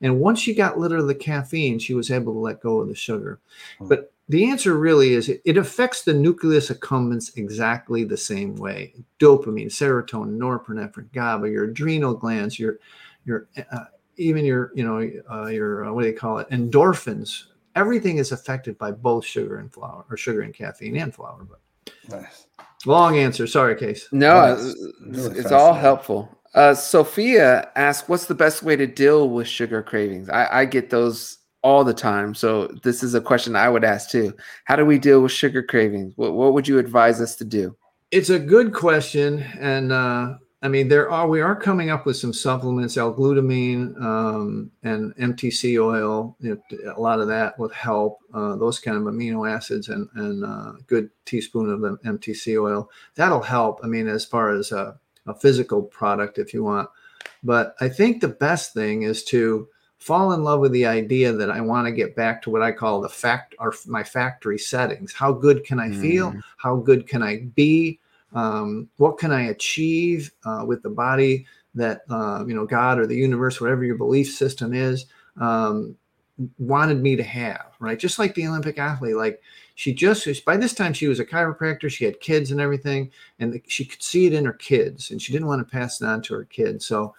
And 0.00 0.20
once 0.20 0.40
she 0.40 0.52
got 0.52 0.76
rid 0.76 0.92
of 0.92 1.06
the 1.06 1.14
caffeine, 1.14 1.78
she 1.78 1.94
was 1.94 2.10
able 2.10 2.32
to 2.32 2.40
let 2.40 2.60
go 2.60 2.80
of 2.80 2.88
the 2.88 2.94
sugar. 2.94 3.38
Hmm. 3.78 3.88
But 3.88 4.12
the 4.28 4.50
answer 4.50 4.76
really 4.76 5.14
is 5.14 5.28
it, 5.28 5.40
it 5.44 5.56
affects 5.56 6.02
the 6.02 6.12
nucleus 6.12 6.70
accumbens 6.70 7.36
exactly 7.36 8.04
the 8.04 8.16
same 8.16 8.56
way 8.56 8.94
dopamine, 9.20 9.66
serotonin, 9.66 10.36
norepinephrine, 10.36 11.12
GABA, 11.12 11.48
your 11.50 11.64
adrenal 11.64 12.14
glands, 12.14 12.58
your, 12.58 12.78
your, 13.24 13.48
uh, 13.72 13.84
even 14.16 14.44
your, 14.44 14.72
you 14.74 14.84
know, 14.84 15.10
uh, 15.30 15.46
your, 15.46 15.84
uh, 15.84 15.92
what 15.92 16.02
do 16.02 16.10
they 16.10 16.16
call 16.16 16.38
it? 16.38 16.48
Endorphins. 16.50 17.44
Everything 17.76 18.18
is 18.18 18.32
affected 18.32 18.76
by 18.78 18.90
both 18.90 19.24
sugar 19.24 19.58
and 19.58 19.72
flour, 19.72 20.04
or 20.10 20.16
sugar 20.16 20.40
and 20.40 20.54
caffeine 20.54 20.96
and 20.96 21.14
flour. 21.14 21.46
But 21.48 21.60
Nice. 22.08 22.46
long 22.84 23.18
answer. 23.18 23.46
Sorry, 23.46 23.76
Case. 23.76 24.08
No, 24.12 24.54
That's 24.56 24.74
it's, 24.74 24.86
really 25.00 25.38
it's 25.38 25.52
all 25.52 25.74
helpful. 25.74 26.28
Uh, 26.54 26.74
Sophia 26.74 27.70
asked, 27.76 28.08
"What's 28.08 28.26
the 28.26 28.34
best 28.34 28.62
way 28.62 28.76
to 28.76 28.86
deal 28.86 29.28
with 29.28 29.46
sugar 29.46 29.82
cravings?" 29.82 30.30
I, 30.30 30.60
I 30.60 30.64
get 30.64 30.88
those 30.88 31.38
all 31.62 31.84
the 31.84 31.94
time, 31.94 32.34
so 32.34 32.68
this 32.82 33.02
is 33.02 33.14
a 33.14 33.20
question 33.20 33.56
I 33.56 33.68
would 33.68 33.84
ask 33.84 34.10
too. 34.10 34.34
How 34.64 34.76
do 34.76 34.84
we 34.84 34.98
deal 34.98 35.20
with 35.20 35.32
sugar 35.32 35.62
cravings? 35.62 36.12
What, 36.16 36.34
what 36.34 36.52
would 36.52 36.68
you 36.68 36.78
advise 36.78 37.20
us 37.20 37.34
to 37.36 37.44
do? 37.44 37.76
It's 38.12 38.30
a 38.30 38.38
good 38.38 38.72
question, 38.72 39.40
and 39.58 39.90
uh, 39.90 40.34
I 40.62 40.68
mean, 40.68 40.88
there 40.88 41.10
are 41.10 41.28
we 41.28 41.40
are 41.40 41.54
coming 41.54 41.90
up 41.90 42.06
with 42.06 42.16
some 42.16 42.32
supplements, 42.32 42.96
L-glutamine 42.96 44.00
um, 44.02 44.70
and 44.82 45.14
MTC 45.16 45.80
oil. 45.80 46.36
You 46.40 46.60
know, 46.70 46.92
a 46.96 47.00
lot 47.00 47.20
of 47.20 47.28
that 47.28 47.58
would 47.58 47.72
help. 47.72 48.18
Uh, 48.32 48.56
those 48.56 48.78
kind 48.78 48.96
of 48.96 49.02
amino 49.02 49.48
acids 49.48 49.88
and 49.88 50.08
and 50.14 50.44
uh, 50.44 50.72
good 50.86 51.10
teaspoon 51.24 51.70
of 51.70 52.00
MTC 52.00 52.60
oil 52.60 52.90
that'll 53.14 53.42
help. 53.42 53.80
I 53.82 53.86
mean, 53.86 54.08
as 54.08 54.24
far 54.24 54.50
as 54.50 54.72
a, 54.72 54.98
a 55.26 55.34
physical 55.34 55.82
product, 55.82 56.38
if 56.38 56.54
you 56.54 56.64
want. 56.64 56.88
But 57.42 57.76
I 57.80 57.88
think 57.88 58.20
the 58.20 58.28
best 58.28 58.72
thing 58.72 59.02
is 59.02 59.24
to 59.24 59.68
fall 59.98 60.32
in 60.32 60.44
love 60.44 60.60
with 60.60 60.72
the 60.72 60.86
idea 60.86 61.32
that 61.32 61.50
I 61.50 61.60
want 61.60 61.86
to 61.86 61.92
get 61.92 62.14
back 62.14 62.42
to 62.42 62.50
what 62.50 62.62
I 62.62 62.72
call 62.72 63.00
the 63.00 63.08
fact 63.08 63.54
or 63.58 63.74
my 63.86 64.04
factory 64.04 64.58
settings. 64.58 65.12
How 65.12 65.32
good 65.32 65.64
can 65.64 65.80
I 65.80 65.90
feel? 65.90 66.32
Mm. 66.32 66.42
How 66.58 66.76
good 66.76 67.08
can 67.08 67.22
I 67.22 67.46
be? 67.54 67.98
Um, 68.34 68.88
what 68.98 69.18
can 69.18 69.32
I 69.32 69.46
achieve 69.46 70.32
uh, 70.44 70.64
with 70.66 70.82
the 70.82 70.90
body 70.90 71.46
that 71.74 72.02
uh, 72.10 72.44
you 72.46 72.54
know 72.54 72.66
God 72.66 72.98
or 72.98 73.06
the 73.06 73.16
universe, 73.16 73.60
whatever 73.60 73.84
your 73.84 73.96
belief 73.96 74.32
system 74.32 74.74
is, 74.74 75.06
um, 75.40 75.96
wanted 76.58 77.00
me 77.00 77.16
to 77.16 77.22
have? 77.22 77.74
Right, 77.78 77.98
just 77.98 78.18
like 78.18 78.34
the 78.34 78.46
Olympic 78.46 78.78
athlete, 78.78 79.16
like 79.16 79.40
she 79.74 79.94
just 79.94 80.44
by 80.44 80.56
this 80.56 80.74
time 80.74 80.92
she 80.92 81.08
was 81.08 81.20
a 81.20 81.24
chiropractor, 81.24 81.90
she 81.90 82.04
had 82.04 82.20
kids 82.20 82.50
and 82.50 82.60
everything, 82.60 83.10
and 83.38 83.60
she 83.66 83.84
could 83.84 84.02
see 84.02 84.26
it 84.26 84.34
in 84.34 84.44
her 84.44 84.52
kids, 84.52 85.10
and 85.10 85.20
she 85.20 85.32
didn't 85.32 85.48
want 85.48 85.66
to 85.66 85.72
pass 85.72 86.00
it 86.00 86.06
on 86.06 86.20
to 86.22 86.34
her 86.34 86.44
kids. 86.44 86.84
So 86.84 87.14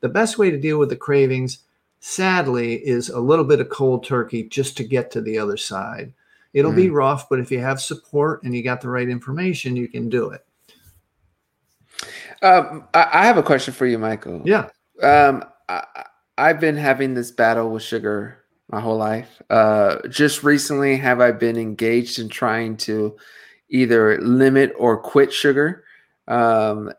the 0.00 0.08
best 0.08 0.38
way 0.38 0.50
to 0.50 0.58
deal 0.58 0.78
with 0.78 0.88
the 0.88 0.96
cravings 0.96 1.58
sadly 2.00 2.74
is 2.86 3.08
a 3.10 3.20
little 3.20 3.44
bit 3.44 3.60
of 3.60 3.68
cold 3.68 4.04
turkey 4.04 4.42
just 4.44 4.76
to 4.76 4.84
get 4.84 5.10
to 5.10 5.20
the 5.20 5.38
other 5.38 5.56
side 5.56 6.12
it'll 6.54 6.72
be 6.72 6.90
rough 6.90 7.28
but 7.28 7.38
if 7.38 7.50
you 7.50 7.60
have 7.60 7.80
support 7.80 8.42
and 8.42 8.54
you 8.54 8.62
got 8.62 8.80
the 8.80 8.88
right 8.88 9.08
information 9.08 9.76
you 9.76 9.86
can 9.88 10.08
do 10.08 10.30
it 10.30 10.44
Um, 12.42 12.88
I, 12.94 13.06
I 13.12 13.26
have 13.26 13.36
a 13.36 13.42
question 13.42 13.74
for 13.74 13.86
you, 13.86 13.98
Michael. 13.98 14.42
yeah 14.44 14.68
Um, 15.02 15.44
I, 15.68 15.84
I've 16.38 16.58
been 16.58 16.76
having 16.76 17.12
this 17.14 17.30
battle 17.30 17.70
with 17.70 17.82
sugar 17.82 18.38
my 18.70 18.80
whole 18.80 18.96
life. 18.96 19.42
Uh, 19.50 19.96
just 20.08 20.42
recently, 20.42 20.96
have 20.96 21.20
I 21.20 21.32
been 21.32 21.56
engaged 21.58 22.18
in 22.18 22.28
trying 22.28 22.76
to 22.78 23.16
either 23.68 24.18
limit 24.22 24.72
or 24.78 24.96
quit 24.96 25.32
sugar? 25.32 25.84
Um, 26.28 26.92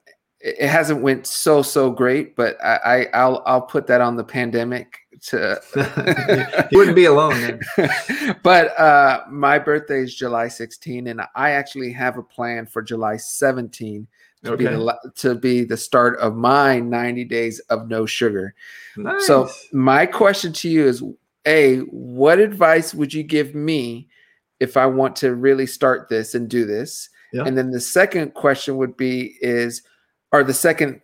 it, 0.44 0.70
hasn't 0.70 1.02
went 1.02 1.28
so 1.28 1.62
so 1.62 1.92
great, 1.92 2.36
but 2.36 2.58
I, 2.64 2.76
I 2.76 3.08
I'll 3.14 3.44
I'll 3.46 3.62
put 3.62 3.88
that 3.88 4.02
on 4.02 4.16
the 4.16 4.24
pandemic 4.24 5.00
to. 5.28 5.62
you 6.72 6.78
wouldn't 6.78 6.96
be 6.96 7.06
alone 7.06 7.40
then. 7.42 8.38
but 8.44 8.78
uh, 8.80 9.24
my 9.30 9.60
birthday 9.60 10.00
is 10.00 10.16
July 10.16 10.48
16, 10.48 11.08
and 11.08 11.22
I 11.36 11.52
actually 11.52 11.92
have 11.92 12.18
a 12.18 12.24
plan 12.24 12.66
for 12.66 12.82
July 12.82 13.18
17 13.18 14.08
to 14.44 14.58
be 14.58 14.66
the 14.66 15.12
to 15.16 15.36
be 15.36 15.64
the 15.64 15.78
start 15.78 16.18
of 16.20 16.36
my 16.36 16.80
90 16.80 17.26
days 17.26 17.60
of 17.70 17.88
no 17.88 18.06
sugar. 18.06 18.56
nice. 18.98 19.28
So 19.28 19.50
my 19.72 20.06
question 20.06 20.52
to 20.54 20.70
you 20.70 20.88
is: 20.88 21.04
A, 21.46 21.78
what 21.80 22.40
advice 22.40 22.94
would 22.94 23.14
you 23.14 23.24
give 23.24 23.54
me 23.54 24.08
if 24.60 24.78
I 24.78 24.88
want 24.88 25.16
to 25.18 25.36
really 25.36 25.68
start 25.68 26.10
this 26.10 26.34
and 26.34 26.50
do 26.50 26.66
this? 26.66 27.10
Yeah. 27.34 27.44
And 27.46 27.58
then 27.58 27.72
the 27.72 27.80
second 27.80 28.34
question 28.34 28.78
would 28.78 28.98
be: 28.98 29.36
Is 29.42 29.84
or 30.32 30.44
the 30.44 30.54
second 30.54 31.02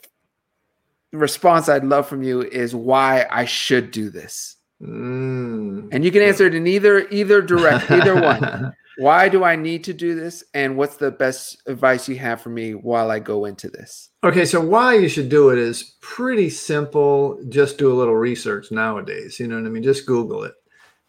response 1.11 1.69
I'd 1.69 1.83
love 1.83 2.07
from 2.07 2.23
you 2.23 2.41
is 2.41 2.75
why 2.75 3.25
I 3.29 3.45
should 3.45 3.91
do 3.91 4.09
this. 4.09 4.55
Mm. 4.81 5.89
And 5.91 6.05
you 6.05 6.11
can 6.11 6.21
answer 6.21 6.45
it 6.45 6.55
in 6.55 6.67
either 6.67 7.07
either 7.09 7.41
direct, 7.41 7.89
either 7.91 8.21
one. 8.21 8.73
Why 8.99 9.29
do 9.29 9.43
I 9.43 9.55
need 9.55 9.83
to 9.85 9.93
do 9.93 10.15
this? 10.15 10.43
And 10.55 10.75
what's 10.75 10.97
the 10.97 11.11
best 11.11 11.61
advice 11.67 12.09
you 12.09 12.17
have 12.17 12.41
for 12.41 12.49
me 12.49 12.73
while 12.73 13.11
I 13.11 13.19
go 13.19 13.45
into 13.45 13.69
this? 13.69 14.09
Okay, 14.23 14.43
so 14.43 14.59
why 14.59 14.95
you 14.95 15.07
should 15.07 15.29
do 15.29 15.49
it 15.49 15.59
is 15.59 15.95
pretty 16.01 16.49
simple. 16.49 17.39
Just 17.47 17.77
do 17.77 17.91
a 17.91 17.95
little 17.95 18.15
research 18.15 18.71
nowadays. 18.71 19.39
You 19.39 19.47
know 19.47 19.55
what 19.55 19.67
I 19.67 19.69
mean? 19.69 19.83
Just 19.83 20.07
Google 20.07 20.43
it. 20.43 20.55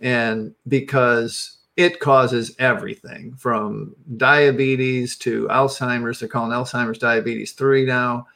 And 0.01 0.55
because 0.69 1.58
it 1.79 2.01
causes 2.01 2.57
everything 2.59 3.33
from 3.37 3.95
diabetes 4.17 5.17
to 5.17 5.47
Alzheimer's, 5.47 6.19
they're 6.19 6.29
calling 6.29 6.51
Alzheimer's 6.51 6.99
diabetes 6.99 7.53
3 7.53 7.87
now, 7.87 8.27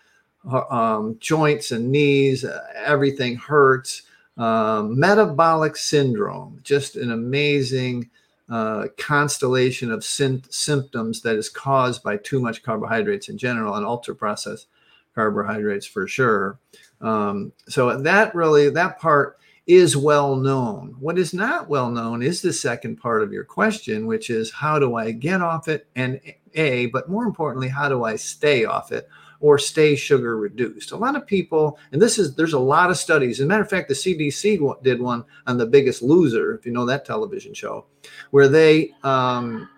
um, 0.71 1.17
joints 1.19 1.73
and 1.73 1.91
knees, 1.91 2.45
uh, 2.45 2.65
everything 2.77 3.35
hurts. 3.35 4.03
Um, 4.39 4.99
metabolic 4.99 5.77
syndrome, 5.77 6.61
just 6.63 6.95
an 6.97 7.11
amazing 7.11 8.09
uh, 8.49 8.87
constellation 8.97 9.91
of 9.91 10.05
sym- 10.05 10.43
symptoms 10.49 11.21
that 11.23 11.35
is 11.35 11.49
caused 11.49 12.03
by 12.03 12.19
too 12.19 12.41
much 12.41 12.63
carbohydrates 12.63 13.29
in 13.29 13.37
general 13.37 13.75
and 13.75 13.85
ultra 13.85 14.15
processed 14.15 14.69
carbohydrates 15.17 15.85
for 15.85 16.07
sure. 16.07 16.61
Um, 17.01 17.53
so 17.69 18.01
that 18.01 18.35
really 18.37 18.71
that 18.71 19.01
part 19.01 19.39
is 19.67 19.97
well 19.97 20.35
known. 20.37 20.97
What 20.99 21.19
is 21.19 21.33
not 21.33 21.69
well 21.69 21.91
known 21.91 22.23
is 22.23 22.43
the 22.43 22.53
second 22.53 22.97
part 22.97 23.23
of 23.23 23.33
your 23.33 23.45
question, 23.45 24.07
which 24.07 24.31
is 24.31 24.51
how 24.51 24.79
do 24.79 24.97
I 24.97 25.13
get 25.13 25.41
off 25.41 25.69
it? 25.69 25.87
And 25.95 26.21
a, 26.55 26.87
but 26.87 27.09
more 27.09 27.25
importantly, 27.25 27.69
how 27.69 27.89
do 27.89 28.05
I 28.05 28.17
stay 28.17 28.65
off 28.65 28.93
it? 28.93 29.09
Or 29.41 29.59
stay 29.59 29.97
sugar 29.97 30.37
reduced. 30.37 30.93
A 30.93 30.97
lot 30.97 31.17
of 31.17 31.27
people, 31.27 31.77
and 31.91 32.01
this 32.01 32.17
is 32.17 32.37
there's 32.37 32.53
a 32.53 32.61
lot 32.61 32.91
of 32.91 32.97
studies. 32.97 33.41
As 33.41 33.45
a 33.45 33.49
matter 33.49 33.63
of 33.63 33.71
fact, 33.71 33.89
the 33.89 33.95
CDC 33.95 34.83
did 34.85 35.01
one 35.01 35.25
on 35.49 35.59
the 35.59 35.67
Biggest 35.67 36.01
Loser, 36.01 36.55
if 36.55 36.65
you 36.65 36.71
know 36.71 36.87
that 36.87 37.05
television 37.05 37.53
show, 37.53 37.87
where 38.31 38.47
they 38.47 38.95
um, 39.03 39.69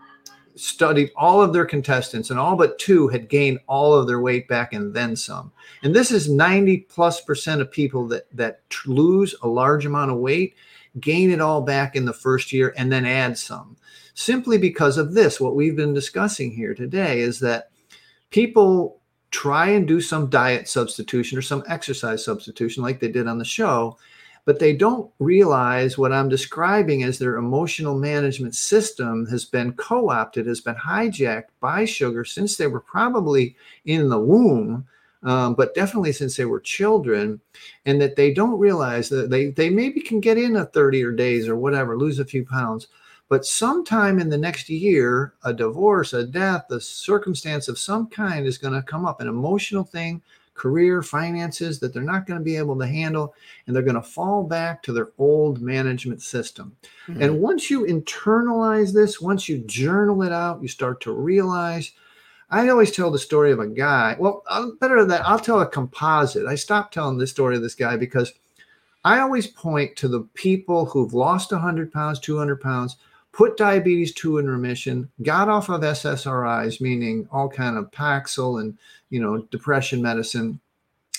studied 0.56 1.10
all 1.16 1.42
of 1.42 1.52
their 1.52 1.64
contestants 1.64 2.30
and 2.30 2.38
all 2.38 2.56
but 2.56 2.78
two 2.78 3.08
had 3.08 3.28
gained 3.28 3.58
all 3.66 3.94
of 3.94 4.06
their 4.06 4.20
weight 4.20 4.46
back 4.48 4.72
and 4.72 4.94
then 4.94 5.16
some. 5.16 5.52
And 5.82 5.94
this 5.94 6.10
is 6.10 6.28
90 6.28 6.78
plus 6.88 7.20
percent 7.20 7.60
of 7.60 7.70
people 7.70 8.06
that 8.08 8.26
that 8.36 8.60
lose 8.86 9.34
a 9.42 9.48
large 9.48 9.86
amount 9.86 10.10
of 10.10 10.18
weight 10.18 10.54
gain 11.00 11.30
it 11.30 11.40
all 11.40 11.60
back 11.60 11.96
in 11.96 12.04
the 12.04 12.12
first 12.12 12.52
year 12.52 12.72
and 12.76 12.90
then 12.90 13.04
add 13.04 13.36
some. 13.36 13.76
Simply 14.14 14.58
because 14.58 14.96
of 14.96 15.14
this 15.14 15.40
what 15.40 15.56
we've 15.56 15.76
been 15.76 15.94
discussing 15.94 16.52
here 16.52 16.74
today 16.74 17.20
is 17.20 17.40
that 17.40 17.70
people 18.30 19.00
try 19.30 19.70
and 19.70 19.88
do 19.88 20.00
some 20.00 20.30
diet 20.30 20.68
substitution 20.68 21.36
or 21.36 21.42
some 21.42 21.64
exercise 21.66 22.24
substitution 22.24 22.84
like 22.84 23.00
they 23.00 23.08
did 23.08 23.26
on 23.26 23.38
the 23.38 23.44
show 23.44 23.98
but 24.44 24.58
they 24.58 24.74
don't 24.74 25.10
realize 25.18 25.96
what 25.96 26.12
I'm 26.12 26.28
describing 26.28 27.02
as 27.02 27.18
their 27.18 27.36
emotional 27.36 27.98
management 27.98 28.54
system 28.54 29.26
has 29.26 29.44
been 29.44 29.72
co 29.72 30.10
opted, 30.10 30.46
has 30.46 30.60
been 30.60 30.74
hijacked 30.74 31.48
by 31.60 31.84
sugar 31.84 32.24
since 32.24 32.56
they 32.56 32.66
were 32.66 32.80
probably 32.80 33.56
in 33.86 34.08
the 34.08 34.18
womb, 34.18 34.86
um, 35.22 35.54
but 35.54 35.74
definitely 35.74 36.12
since 36.12 36.36
they 36.36 36.44
were 36.44 36.60
children, 36.60 37.40
and 37.86 38.00
that 38.00 38.16
they 38.16 38.34
don't 38.34 38.58
realize 38.58 39.08
that 39.08 39.30
they, 39.30 39.46
they 39.50 39.70
maybe 39.70 40.00
can 40.00 40.20
get 40.20 40.36
in 40.36 40.56
a 40.56 40.66
30 40.66 41.02
or 41.02 41.12
days 41.12 41.48
or 41.48 41.56
whatever, 41.56 41.96
lose 41.96 42.18
a 42.18 42.24
few 42.24 42.44
pounds. 42.44 42.88
But 43.30 43.46
sometime 43.46 44.18
in 44.18 44.28
the 44.28 44.36
next 44.36 44.68
year, 44.68 45.32
a 45.42 45.54
divorce, 45.54 46.12
a 46.12 46.26
death, 46.26 46.70
a 46.70 46.78
circumstance 46.78 47.68
of 47.68 47.78
some 47.78 48.06
kind 48.08 48.46
is 48.46 48.58
going 48.58 48.74
to 48.74 48.82
come 48.82 49.06
up, 49.06 49.22
an 49.22 49.28
emotional 49.28 49.84
thing 49.84 50.20
career, 50.54 51.02
finances 51.02 51.78
that 51.80 51.92
they're 51.92 52.02
not 52.02 52.26
going 52.26 52.38
to 52.38 52.44
be 52.44 52.56
able 52.56 52.78
to 52.78 52.86
handle, 52.86 53.34
and 53.66 53.74
they're 53.74 53.82
going 53.82 53.94
to 53.94 54.02
fall 54.02 54.42
back 54.42 54.82
to 54.82 54.92
their 54.92 55.10
old 55.18 55.60
management 55.60 56.22
system. 56.22 56.76
Mm-hmm. 57.06 57.22
And 57.22 57.40
once 57.40 57.70
you 57.70 57.84
internalize 57.84 58.92
this, 58.92 59.20
once 59.20 59.48
you 59.48 59.58
journal 59.58 60.22
it 60.22 60.32
out, 60.32 60.62
you 60.62 60.68
start 60.68 61.00
to 61.02 61.12
realize. 61.12 61.92
I 62.50 62.68
always 62.68 62.92
tell 62.92 63.10
the 63.10 63.18
story 63.18 63.50
of 63.50 63.58
a 63.58 63.66
guy. 63.66 64.16
Well, 64.18 64.44
better 64.80 65.00
than 65.00 65.08
that, 65.08 65.26
I'll 65.26 65.38
tell 65.38 65.60
a 65.60 65.66
composite. 65.66 66.46
I 66.46 66.54
stopped 66.54 66.94
telling 66.94 67.18
the 67.18 67.26
story 67.26 67.56
of 67.56 67.62
this 67.62 67.74
guy 67.74 67.96
because 67.96 68.32
I 69.04 69.18
always 69.18 69.46
point 69.46 69.96
to 69.96 70.08
the 70.08 70.20
people 70.34 70.86
who've 70.86 71.12
lost 71.12 71.52
100 71.52 71.92
pounds, 71.92 72.20
200 72.20 72.60
pounds, 72.60 72.96
put 73.34 73.56
diabetes 73.56 74.14
2 74.14 74.38
in 74.38 74.48
remission, 74.48 75.10
got 75.22 75.48
off 75.48 75.68
of 75.68 75.80
SSRIs, 75.80 76.80
meaning 76.80 77.28
all 77.32 77.48
kind 77.48 77.76
of 77.76 77.90
Paxil 77.90 78.60
and, 78.60 78.78
you 79.10 79.20
know, 79.20 79.38
depression 79.50 80.00
medicine. 80.00 80.60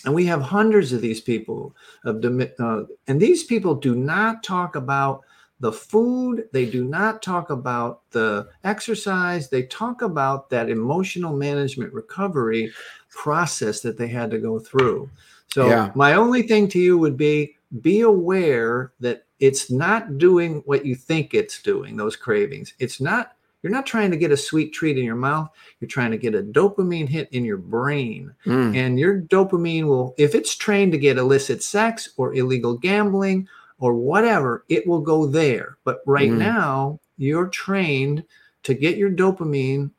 And 0.05 0.13
we 0.13 0.25
have 0.25 0.41
hundreds 0.41 0.93
of 0.93 1.01
these 1.01 1.19
people 1.19 1.75
of 2.05 2.23
uh, 2.59 2.83
and 3.07 3.19
these 3.19 3.43
people 3.43 3.75
do 3.75 3.95
not 3.95 4.43
talk 4.43 4.75
about 4.75 5.23
the 5.59 5.71
food, 5.71 6.47
they 6.51 6.65
do 6.65 6.83
not 6.83 7.21
talk 7.21 7.49
about 7.49 8.01
the 8.11 8.47
exercise, 8.63 9.49
they 9.49 9.63
talk 9.63 10.01
about 10.01 10.49
that 10.49 10.69
emotional 10.69 11.35
management 11.35 11.93
recovery 11.93 12.71
process 13.09 13.79
that 13.81 13.97
they 13.97 14.07
had 14.07 14.29
to 14.31 14.37
go 14.37 14.59
through. 14.59 15.09
So 15.49 15.67
yeah. 15.67 15.91
my 15.95 16.13
only 16.13 16.43
thing 16.43 16.67
to 16.69 16.79
you 16.79 16.97
would 16.97 17.17
be 17.17 17.55
be 17.81 18.01
aware 18.01 18.91
that 18.99 19.24
it's 19.39 19.69
not 19.69 20.17
doing 20.17 20.61
what 20.65 20.85
you 20.85 20.95
think 20.95 21.33
it's 21.33 21.61
doing, 21.61 21.97
those 21.97 22.15
cravings. 22.15 22.73
It's 22.79 23.01
not, 23.01 23.33
you're 23.61 23.71
not 23.71 23.85
trying 23.85 24.11
to 24.11 24.17
get 24.17 24.31
a 24.31 24.37
sweet 24.37 24.73
treat 24.73 24.97
in 24.97 25.03
your 25.03 25.15
mouth. 25.15 25.49
You're 25.79 25.89
trying 25.89 26.11
to 26.11 26.17
get 26.17 26.35
a 26.35 26.43
dopamine 26.43 27.09
hit 27.09 27.29
in 27.31 27.43
your 27.43 27.57
brain. 27.57 28.33
Mm. 28.45 28.75
And 28.75 28.99
your 28.99 29.21
dopamine 29.21 29.85
will, 29.85 30.15
if 30.17 30.35
it's 30.35 30.55
trained 30.55 30.91
to 30.93 30.97
get 30.97 31.17
illicit 31.17 31.63
sex 31.63 32.09
or 32.17 32.33
illegal 32.33 32.77
gambling 32.77 33.47
or 33.79 33.93
whatever, 33.93 34.63
it 34.69 34.87
will 34.87 35.01
go 35.01 35.25
there. 35.25 35.77
But 35.83 36.01
right 36.05 36.31
mm. 36.31 36.37
now, 36.37 36.99
you're 37.17 37.47
trained 37.47 38.23
to 38.63 38.73
get 38.73 38.97
your 38.97 39.11
dopamine 39.11 39.91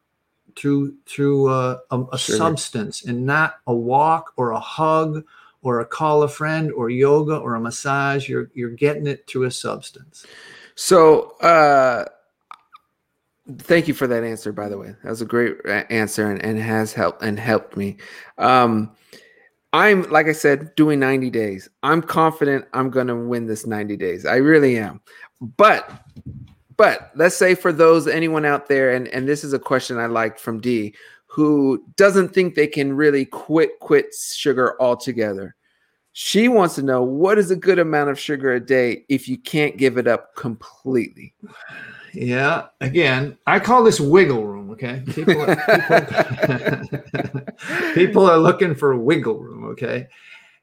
through 0.56 0.94
through 1.06 1.50
a, 1.50 1.78
a, 1.90 2.02
a 2.12 2.18
sure. 2.18 2.36
substance 2.36 3.04
and 3.04 3.26
not 3.26 3.56
a 3.66 3.74
walk 3.74 4.32
or 4.36 4.52
a 4.52 4.60
hug 4.60 5.22
or 5.66 5.80
a 5.80 5.84
call 5.84 6.22
a 6.22 6.28
friend 6.28 6.70
or 6.70 6.90
yoga 6.90 7.36
or 7.36 7.56
a 7.56 7.60
massage 7.60 8.28
you're 8.28 8.48
you're 8.54 8.70
getting 8.70 9.08
it 9.08 9.26
through 9.26 9.42
a 9.42 9.50
substance. 9.50 10.24
So 10.76 11.36
uh 11.40 12.04
thank 13.58 13.88
you 13.88 13.94
for 13.94 14.06
that 14.06 14.22
answer 14.22 14.52
by 14.52 14.68
the 14.68 14.78
way. 14.78 14.94
That 15.02 15.10
was 15.10 15.22
a 15.22 15.26
great 15.26 15.56
answer 15.90 16.30
and, 16.30 16.40
and 16.44 16.56
has 16.56 16.92
helped 16.92 17.22
and 17.22 17.38
helped 17.38 17.76
me. 17.76 17.96
Um 18.38 18.92
i'm 19.72 20.08
like 20.10 20.28
i 20.28 20.32
said 20.32 20.72
doing 20.76 21.00
90 21.00 21.30
days. 21.30 21.68
I'm 21.82 22.00
confident 22.00 22.64
i'm 22.72 22.88
gonna 22.90 23.16
win 23.16 23.46
this 23.46 23.66
90 23.66 23.96
days. 23.96 24.24
I 24.24 24.36
really 24.36 24.78
am. 24.78 25.00
But 25.40 25.90
but 26.76 27.10
let's 27.16 27.36
say 27.36 27.56
for 27.56 27.72
those 27.72 28.06
anyone 28.06 28.44
out 28.44 28.68
there 28.68 28.94
and 28.94 29.08
and 29.08 29.28
this 29.28 29.42
is 29.42 29.52
a 29.52 29.58
question 29.58 29.98
i 29.98 30.06
like 30.06 30.38
from 30.38 30.60
d 30.60 30.94
who 31.36 31.84
doesn't 31.96 32.32
think 32.32 32.54
they 32.54 32.66
can 32.66 32.94
really 32.94 33.24
quit 33.24 33.78
quit 33.80 34.06
sugar 34.14 34.80
altogether. 34.80 35.55
She 36.18 36.48
wants 36.48 36.76
to 36.76 36.82
know 36.82 37.02
what 37.02 37.36
is 37.36 37.50
a 37.50 37.56
good 37.56 37.78
amount 37.78 38.08
of 38.08 38.18
sugar 38.18 38.54
a 38.54 38.58
day 38.58 39.04
if 39.10 39.28
you 39.28 39.36
can't 39.36 39.76
give 39.76 39.98
it 39.98 40.06
up 40.06 40.34
completely. 40.34 41.34
Yeah, 42.14 42.68
again, 42.80 43.36
I 43.46 43.60
call 43.60 43.84
this 43.84 44.00
wiggle 44.00 44.46
room. 44.46 44.70
Okay, 44.70 45.02
people 45.08 45.42
are, 45.42 45.56
people, 46.86 47.40
people 47.94 48.30
are 48.30 48.38
looking 48.38 48.74
for 48.74 48.96
wiggle 48.96 49.38
room. 49.38 49.64
Okay, 49.66 50.06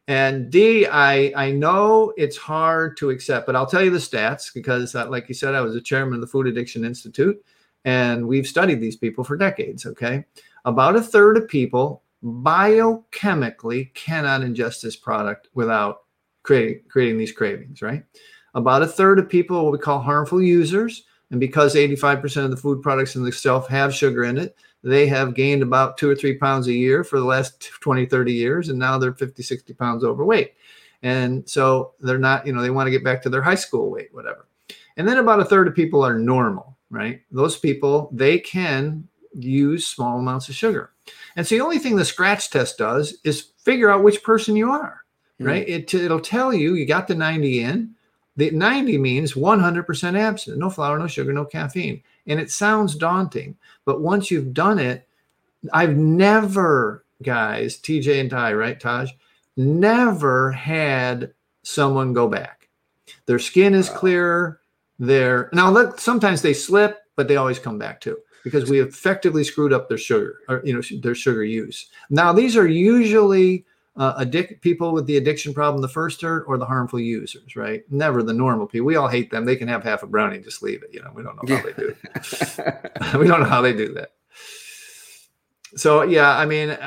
and 0.07 0.49
D, 0.49 0.87
I 0.87 1.31
I 1.35 1.51
know 1.51 2.15
it's 2.17 2.35
hard 2.35 2.97
to 2.97 3.11
accept, 3.11 3.45
but 3.45 3.55
I'll 3.55 3.67
tell 3.67 3.83
you 3.83 3.91
the 3.91 3.99
stats 3.99 4.51
because, 4.51 4.95
uh, 4.95 5.07
like 5.07 5.29
you 5.29 5.35
said, 5.35 5.53
I 5.53 5.61
was 5.61 5.75
a 5.75 5.81
chairman 5.81 6.15
of 6.15 6.21
the 6.21 6.27
Food 6.27 6.47
Addiction 6.47 6.83
Institute, 6.83 7.39
and 7.85 8.27
we've 8.27 8.47
studied 8.47 8.81
these 8.81 8.95
people 8.95 9.23
for 9.23 9.37
decades. 9.37 9.85
Okay, 9.85 10.25
about 10.65 10.95
a 10.95 11.01
third 11.01 11.37
of 11.37 11.47
people 11.47 12.02
biochemically 12.23 13.93
cannot 13.93 14.41
ingest 14.41 14.81
this 14.81 14.95
product 14.95 15.49
without 15.53 16.03
creating, 16.43 16.83
creating 16.89 17.17
these 17.17 17.31
cravings, 17.31 17.81
right? 17.81 18.03
About 18.55 18.81
a 18.81 18.87
third 18.87 19.19
of 19.19 19.29
people, 19.29 19.63
what 19.63 19.73
we 19.73 19.79
call 19.79 19.99
harmful 19.99 20.41
users, 20.41 21.03
and 21.31 21.39
because 21.39 21.75
85% 21.75 22.45
of 22.45 22.51
the 22.51 22.57
food 22.57 22.81
products 22.81 23.15
in 23.15 23.23
the 23.23 23.31
shelf 23.31 23.67
have 23.67 23.93
sugar 23.93 24.23
in 24.23 24.37
it, 24.37 24.55
they 24.83 25.07
have 25.07 25.33
gained 25.33 25.63
about 25.63 25.97
two 25.97 26.09
or 26.09 26.15
three 26.15 26.37
pounds 26.37 26.67
a 26.67 26.73
year 26.73 27.03
for 27.03 27.19
the 27.19 27.25
last 27.25 27.71
20, 27.81 28.05
30 28.05 28.33
years, 28.33 28.69
and 28.69 28.77
now 28.77 28.97
they're 28.97 29.13
50, 29.13 29.41
60 29.41 29.73
pounds 29.73 30.03
overweight. 30.03 30.53
And 31.01 31.47
so 31.49 31.93
they're 31.99 32.17
not, 32.17 32.47
you 32.47 32.53
know, 32.53 32.61
they 32.61 32.69
want 32.69 32.87
to 32.87 32.91
get 32.91 33.03
back 33.03 33.21
to 33.23 33.29
their 33.29 33.41
high 33.41 33.55
school 33.55 33.89
weight, 33.89 34.13
whatever. 34.13 34.47
And 34.95 35.07
then 35.07 35.17
about 35.17 35.39
a 35.39 35.45
third 35.45 35.67
of 35.67 35.75
people 35.75 36.05
are 36.05 36.17
normal, 36.17 36.77
right? 36.89 37.21
Those 37.31 37.57
people, 37.57 38.09
they 38.13 38.39
can 38.39 39.07
use 39.37 39.87
small 39.87 40.19
amounts 40.19 40.49
of 40.49 40.55
sugar. 40.55 40.91
And 41.35 41.45
so 41.45 41.55
the 41.55 41.61
only 41.61 41.79
thing 41.79 41.95
the 41.95 42.05
scratch 42.05 42.49
test 42.49 42.77
does 42.77 43.17
is 43.23 43.49
figure 43.57 43.89
out 43.89 44.03
which 44.03 44.23
person 44.23 44.55
you 44.55 44.69
are, 44.71 45.03
mm-hmm. 45.39 45.45
right? 45.45 45.67
It, 45.67 45.93
it'll 45.93 46.19
tell 46.19 46.53
you 46.53 46.75
you 46.75 46.85
got 46.85 47.07
the 47.07 47.15
90 47.15 47.61
in. 47.61 47.95
The 48.35 48.49
90 48.49 48.97
means 48.97 49.33
100% 49.33 50.17
absent, 50.17 50.57
no 50.57 50.69
flour, 50.69 50.97
no 50.97 51.07
sugar, 51.07 51.33
no 51.33 51.45
caffeine. 51.45 52.01
And 52.25 52.39
it 52.39 52.49
sounds 52.49 52.95
daunting, 52.95 53.57
but 53.85 54.01
once 54.01 54.31
you've 54.31 54.53
done 54.53 54.79
it, 54.79 55.07
I've 55.71 55.95
never, 55.95 57.05
guys, 57.21 57.77
TJ 57.77 58.21
and 58.21 58.29
Ty, 58.29 58.53
right, 58.53 58.79
Taj, 58.79 59.11
never 59.55 60.51
had 60.51 61.33
someone 61.61 62.13
go 62.13 62.27
back. 62.27 62.69
Their 63.27 63.39
skin 63.39 63.75
is 63.75 63.87
clearer. 63.89 64.59
They're 64.97 65.49
now 65.53 65.69
look, 65.69 65.99
sometimes 65.99 66.41
they 66.41 66.53
slip, 66.53 67.01
but 67.15 67.27
they 67.27 67.35
always 67.35 67.59
come 67.59 67.77
back 67.77 68.01
too 68.01 68.17
because 68.43 68.69
we 68.69 68.81
effectively 68.81 69.43
screwed 69.43 69.73
up 69.73 69.89
their 69.89 69.97
sugar 69.97 70.39
or 70.47 70.61
you 70.63 70.73
know 70.73 70.81
their 71.01 71.15
sugar 71.15 71.43
use. 71.43 71.87
Now 72.09 72.33
these 72.33 72.55
are 72.57 72.67
usually 72.67 73.65
uh, 73.95 74.15
addict 74.17 74.61
people 74.61 74.91
with 74.91 75.05
the 75.05 75.17
addiction 75.17 75.53
problem, 75.53 75.81
the 75.81 75.87
first 75.87 76.19
third, 76.19 76.43
or 76.47 76.57
the 76.57 76.65
harmful 76.65 76.99
users, 76.99 77.55
right? 77.55 77.83
Never 77.91 78.23
the 78.23 78.33
normal 78.33 78.65
people. 78.65 78.87
We 78.87 78.95
all 78.95 79.07
hate 79.07 79.29
them. 79.29 79.45
They 79.45 79.55
can 79.55 79.67
have 79.67 79.83
half 79.83 80.03
a 80.03 80.07
brownie, 80.07 80.39
just 80.39 80.63
leave 80.63 80.83
it. 80.83 80.89
You 80.91 81.01
know, 81.01 81.11
we 81.13 81.23
don't 81.23 81.37
know 81.43 81.55
how 81.55 81.63
they 81.63 81.73
do. 81.73 81.95
we 83.19 83.27
don't 83.27 83.41
know 83.41 83.49
how 83.49 83.61
they 83.61 83.73
do 83.73 83.93
that. 83.93 84.13
So 85.75 86.03
yeah, 86.03 86.37
I 86.37 86.45
mean, 86.45 86.77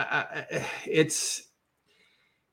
it's 0.84 1.42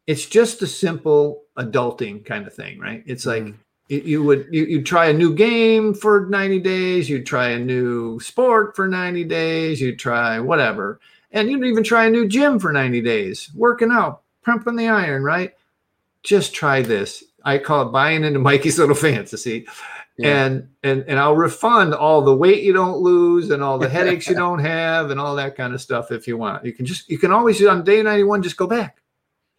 it's 0.05 0.25
just 0.25 0.61
a 0.61 0.67
simple 0.67 1.43
adulting 1.57 2.25
kind 2.25 2.45
of 2.47 2.53
thing, 2.53 2.79
right? 2.79 3.03
It's 3.05 3.25
like 3.25 3.43
mm 3.43 3.57
you 3.89 4.23
would 4.23 4.47
you, 4.49 4.65
you 4.65 4.81
try 4.81 5.07
a 5.07 5.13
new 5.13 5.33
game 5.33 5.93
for 5.93 6.25
90 6.27 6.59
days 6.59 7.09
you 7.09 7.23
try 7.23 7.49
a 7.49 7.59
new 7.59 8.19
sport 8.19 8.75
for 8.75 8.87
90 8.87 9.23
days 9.25 9.81
you 9.81 9.95
try 9.95 10.39
whatever. 10.39 10.99
And 11.31 11.49
you'd 11.49 11.65
even 11.65 11.83
try 11.83 12.05
a 12.05 12.09
new 12.11 12.27
gym 12.27 12.59
for 12.59 12.71
90 12.71 13.01
days. 13.01 13.49
Working 13.55 13.91
out 13.91 14.21
pumping 14.45 14.75
the 14.75 14.87
iron 14.87 15.23
right? 15.23 15.53
Just 16.21 16.53
try 16.53 16.81
this. 16.81 17.23
I 17.43 17.57
call 17.57 17.87
it 17.87 17.91
buying 17.91 18.23
into 18.23 18.39
mikey's 18.39 18.79
little 18.79 18.95
fantasy. 19.09 19.67
Yeah. 20.15 20.45
and 20.45 20.69
and 20.83 21.03
and 21.07 21.17
i'll 21.17 21.35
refund 21.35 21.95
all 21.95 22.21
the 22.21 22.35
weight 22.35 22.61
you 22.61 22.71
don't 22.71 22.99
lose 22.99 23.49
and 23.49 23.63
all 23.63 23.79
the 23.79 23.89
headaches 23.89 24.27
you 24.27 24.35
don't 24.45 24.59
have 24.59 25.09
and 25.09 25.19
all 25.19 25.35
that 25.37 25.55
kind 25.55 25.73
of 25.73 25.81
stuff 25.81 26.11
if 26.11 26.27
you 26.27 26.37
want. 26.37 26.63
You 26.63 26.71
can 26.71 26.85
just 26.85 27.09
you 27.09 27.17
can 27.17 27.31
always 27.31 27.65
on 27.65 27.83
day 27.83 28.01
91 28.03 28.43
just 28.43 28.55
go 28.55 28.67
back 28.67 29.02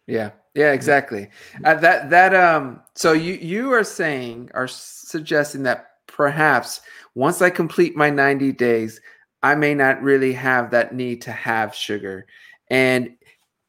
yeah 0.07 0.31
yeah, 0.55 0.71
exactly. 0.71 1.27
Uh, 1.65 1.75
that 1.75 2.09
that 2.09 2.33
um. 2.33 2.81
So 2.95 3.11
you 3.11 3.33
you 3.33 3.73
are 3.73 3.83
saying 3.83 4.49
are 4.53 4.69
suggesting 4.69 5.63
that 5.63 5.89
perhaps 6.07 6.79
once 7.13 7.41
I 7.41 7.49
complete 7.49 7.97
my 7.97 8.09
ninety 8.09 8.53
days, 8.53 9.01
I 9.43 9.55
may 9.55 9.75
not 9.75 10.01
really 10.01 10.31
have 10.31 10.71
that 10.71 10.95
need 10.95 11.21
to 11.23 11.33
have 11.33 11.75
sugar, 11.75 12.25
and 12.69 13.15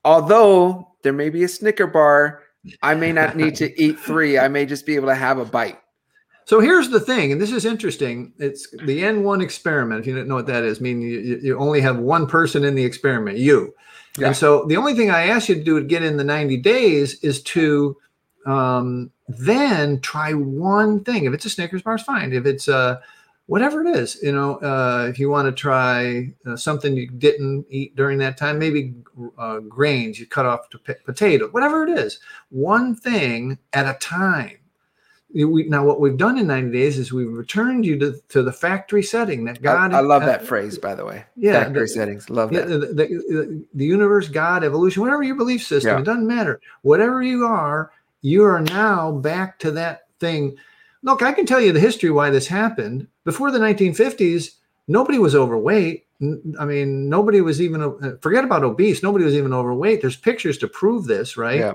although 0.05 0.93
there 1.03 1.13
may 1.13 1.29
be 1.29 1.43
a 1.43 1.49
Snicker 1.49 1.89
bar, 1.89 2.45
I 2.83 2.95
may 2.95 3.11
not 3.11 3.37
need 3.37 3.57
to 3.57 3.81
eat 3.83 3.99
three. 3.99 4.39
I 4.39 4.47
may 4.47 4.65
just 4.65 4.87
be 4.87 4.95
able 4.95 5.09
to 5.09 5.15
have 5.17 5.39
a 5.39 5.45
bite. 5.45 5.81
So 6.45 6.61
here's 6.61 6.91
the 6.91 7.01
thing, 7.01 7.33
and 7.33 7.41
this 7.41 7.51
is 7.51 7.65
interesting. 7.65 8.33
It's 8.39 8.71
the 8.71 9.03
N1 9.03 9.43
experiment. 9.43 9.99
If 9.99 10.07
you 10.07 10.15
don't 10.15 10.29
know 10.29 10.37
what 10.37 10.47
that 10.47 10.63
is, 10.63 10.81
meaning 10.81 11.03
you, 11.03 11.41
you 11.43 11.59
only 11.59 11.81
have 11.81 11.99
one 11.99 12.29
person 12.29 12.63
in 12.63 12.77
the 12.77 12.85
experiment, 12.85 13.39
you. 13.39 13.75
Yeah. 14.19 14.29
And 14.29 14.37
so 14.37 14.65
the 14.65 14.77
only 14.77 14.95
thing 14.95 15.11
I 15.11 15.29
ask 15.29 15.49
you 15.49 15.57
to 15.57 15.63
do 15.63 15.81
to 15.81 15.87
get 15.87 16.03
in 16.03 16.17
the 16.17 16.25
90 16.25 16.57
days 16.59 17.23
is 17.23 17.43
to 17.45 17.97
um, 18.47 19.11
then 19.29 20.01
try 20.01 20.33
one 20.33 21.05
thing. 21.05 21.25
If 21.25 21.35
it's 21.35 21.45
a 21.45 21.51
Snickers 21.51 21.83
bar, 21.83 21.95
it's 21.95 22.05
fine. 22.05 22.33
If 22.33 22.47
it's 22.47 22.69
uh, 22.69 23.01
whatever 23.47 23.85
it 23.85 23.97
is, 23.97 24.19
you 24.23 24.33
know, 24.33 24.57
uh, 24.57 25.07
if 25.09 25.19
you 25.19 25.29
want 25.29 25.47
to 25.47 25.53
try 25.53 26.33
uh, 26.47 26.57
something 26.57 26.97
you 26.97 27.09
didn't 27.09 27.67
eat 27.69 27.97
during 27.97 28.19
that 28.19 28.37
time, 28.37 28.59
maybe 28.59 28.95
uh, 29.39 29.59
grains, 29.61 30.19
you 30.19 30.27
cut 30.27 30.47
off 30.47 30.69
to 30.71 30.79
p- 30.79 30.95
potato, 31.05 31.49
whatever 31.49 31.83
it 31.87 31.99
is, 31.99 32.21
one 32.51 32.95
thing 32.95 33.59
at 33.73 33.87
a 33.87 33.99
time. 33.99 34.59
We, 35.45 35.65
now 35.65 35.85
what 35.85 36.01
we've 36.01 36.17
done 36.17 36.39
in 36.39 36.47
90 36.47 36.73
days 36.73 36.99
is 36.99 37.13
we've 37.13 37.31
returned 37.31 37.85
you 37.85 37.99
to, 37.99 38.21
to 38.31 38.43
the 38.43 38.53
factory 38.53 39.03
setting 39.03 39.45
that 39.45 39.61
God. 39.61 39.93
I, 39.93 39.99
I 39.99 40.01
love 40.01 40.23
uh, 40.23 40.27
that 40.27 40.47
phrase, 40.47 40.79
by 40.79 40.95
the 40.95 41.05
way. 41.05 41.25
Yeah, 41.37 41.65
factory 41.65 41.83
the, 41.83 41.89
settings. 41.89 42.31
Love 42.31 42.51
that. 42.53 42.69
The, 42.69 42.79
the, 42.79 43.65
the, 43.75 43.85
universe, 43.85 44.29
God, 44.29 44.65
evolution, 44.65 45.03
whatever 45.03 45.23
your 45.23 45.37
belief 45.37 45.63
system, 45.63 45.93
yeah. 45.93 46.01
it 46.01 46.05
doesn't 46.05 46.27
matter. 46.27 46.61
Whatever 46.83 47.23
you 47.23 47.45
are, 47.45 47.93
you 48.23 48.45
are 48.45 48.61
now 48.61 49.13
back 49.13 49.59
to 49.61 49.71
that 49.73 50.07
thing. 50.21 50.57
Look, 51.03 51.23
I 51.23 51.33
can 51.33 51.45
tell 51.45 51.61
you 51.61 51.73
the 51.73 51.81
history 51.81 52.11
why 52.11 52.31
this 52.31 52.47
happened. 52.47 53.07
Before 53.25 53.51
the 53.51 53.59
1950s, 53.59 54.55
nobody 54.89 55.19
was 55.19 55.35
overweight. 55.35 56.07
I 56.59 56.65
mean, 56.65 57.11
nobody 57.11 57.43
was 57.43 57.61
even 57.61 57.83
uh, 57.83 58.17
forget 58.23 58.43
about 58.43 58.65
obese. 58.65 59.03
Nobody 59.03 59.25
was 59.25 59.35
even 59.35 59.53
overweight. 59.53 60.01
There's 60.01 60.17
pictures 60.17 60.57
to 60.59 60.69
prove 60.69 61.05
this, 61.05 61.37
right? 61.37 61.61
Yeah. 61.61 61.73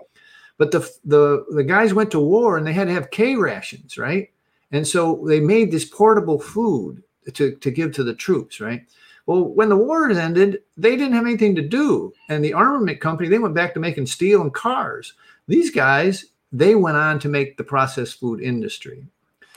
But 0.62 0.70
the 0.70 0.88
the 1.04 1.44
the 1.50 1.64
guys 1.64 1.92
went 1.92 2.12
to 2.12 2.20
war 2.20 2.56
and 2.56 2.68
they 2.68 2.72
had 2.72 2.88
to 2.88 2.94
have 2.94 3.10
K 3.10 3.36
rations, 3.36 3.98
right? 3.98 4.30
And 4.72 4.88
so 4.88 5.24
they 5.28 5.40
made 5.40 5.72
this 5.72 5.86
portable 5.86 6.40
food 6.40 7.02
to, 7.34 7.56
to 7.56 7.72
give 7.72 7.94
to 7.94 8.04
the 8.04 8.14
troops, 8.14 8.62
right? 8.62 8.86
Well, 9.26 9.46
when 9.46 9.70
the 9.70 9.76
war 9.76 10.08
ended, 10.12 10.60
they 10.78 10.92
didn't 10.92 11.14
have 11.14 11.26
anything 11.26 11.56
to 11.56 11.64
do. 11.64 12.14
And 12.30 12.46
the 12.46 12.54
armament 12.54 13.02
company, 13.02 13.28
they 13.28 13.40
went 13.40 13.56
back 13.56 13.74
to 13.74 13.80
making 13.80 14.06
steel 14.06 14.44
and 14.44 14.54
cars. 14.54 15.14
These 15.48 15.72
guys, 15.72 16.26
they 16.52 16.76
went 16.76 16.98
on 16.98 17.18
to 17.22 17.28
make 17.28 17.58
the 17.58 17.64
processed 17.64 18.20
food 18.20 18.40
industry. 18.40 19.04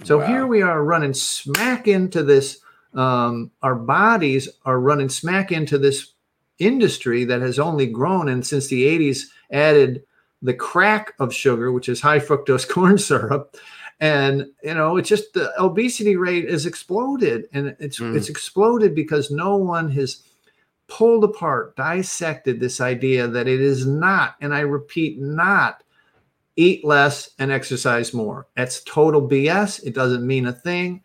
So 0.04 0.20
wow. 0.20 0.26
here 0.26 0.46
we 0.46 0.62
are 0.62 0.84
running 0.84 1.12
smack 1.12 1.86
into 1.86 2.22
this. 2.22 2.60
Um, 2.94 3.50
our 3.62 3.74
bodies 3.74 4.48
are 4.64 4.80
running 4.80 5.10
smack 5.10 5.52
into 5.52 5.76
this 5.76 6.14
industry 6.58 7.24
that 7.24 7.42
has 7.42 7.58
only 7.58 7.88
grown 7.88 8.30
and 8.30 8.46
since 8.46 8.68
the 8.68 8.84
80s 8.84 9.24
added 9.52 10.02
the 10.44 10.54
crack 10.54 11.14
of 11.18 11.34
sugar, 11.34 11.72
which 11.72 11.88
is 11.88 12.00
high 12.00 12.20
fructose 12.20 12.68
corn 12.68 12.98
syrup. 12.98 13.56
And 13.98 14.46
you 14.62 14.74
know, 14.74 14.96
it's 14.96 15.08
just 15.08 15.32
the 15.32 15.52
obesity 15.60 16.16
rate 16.16 16.48
has 16.50 16.66
exploded, 16.66 17.48
and 17.52 17.74
it's 17.80 17.98
mm. 17.98 18.14
it's 18.14 18.28
exploded 18.28 18.94
because 18.94 19.30
no 19.30 19.56
one 19.56 19.90
has 19.92 20.22
pulled 20.86 21.24
apart, 21.24 21.74
dissected 21.76 22.60
this 22.60 22.80
idea 22.80 23.26
that 23.26 23.48
it 23.48 23.60
is 23.60 23.86
not, 23.86 24.36
and 24.40 24.54
I 24.54 24.60
repeat, 24.60 25.18
not 25.18 25.82
eat 26.56 26.84
less 26.84 27.30
and 27.38 27.50
exercise 27.50 28.12
more. 28.12 28.46
That's 28.56 28.82
total 28.82 29.26
BS. 29.26 29.82
It 29.84 29.94
doesn't 29.94 30.26
mean 30.26 30.46
a 30.46 30.52
thing. 30.52 31.02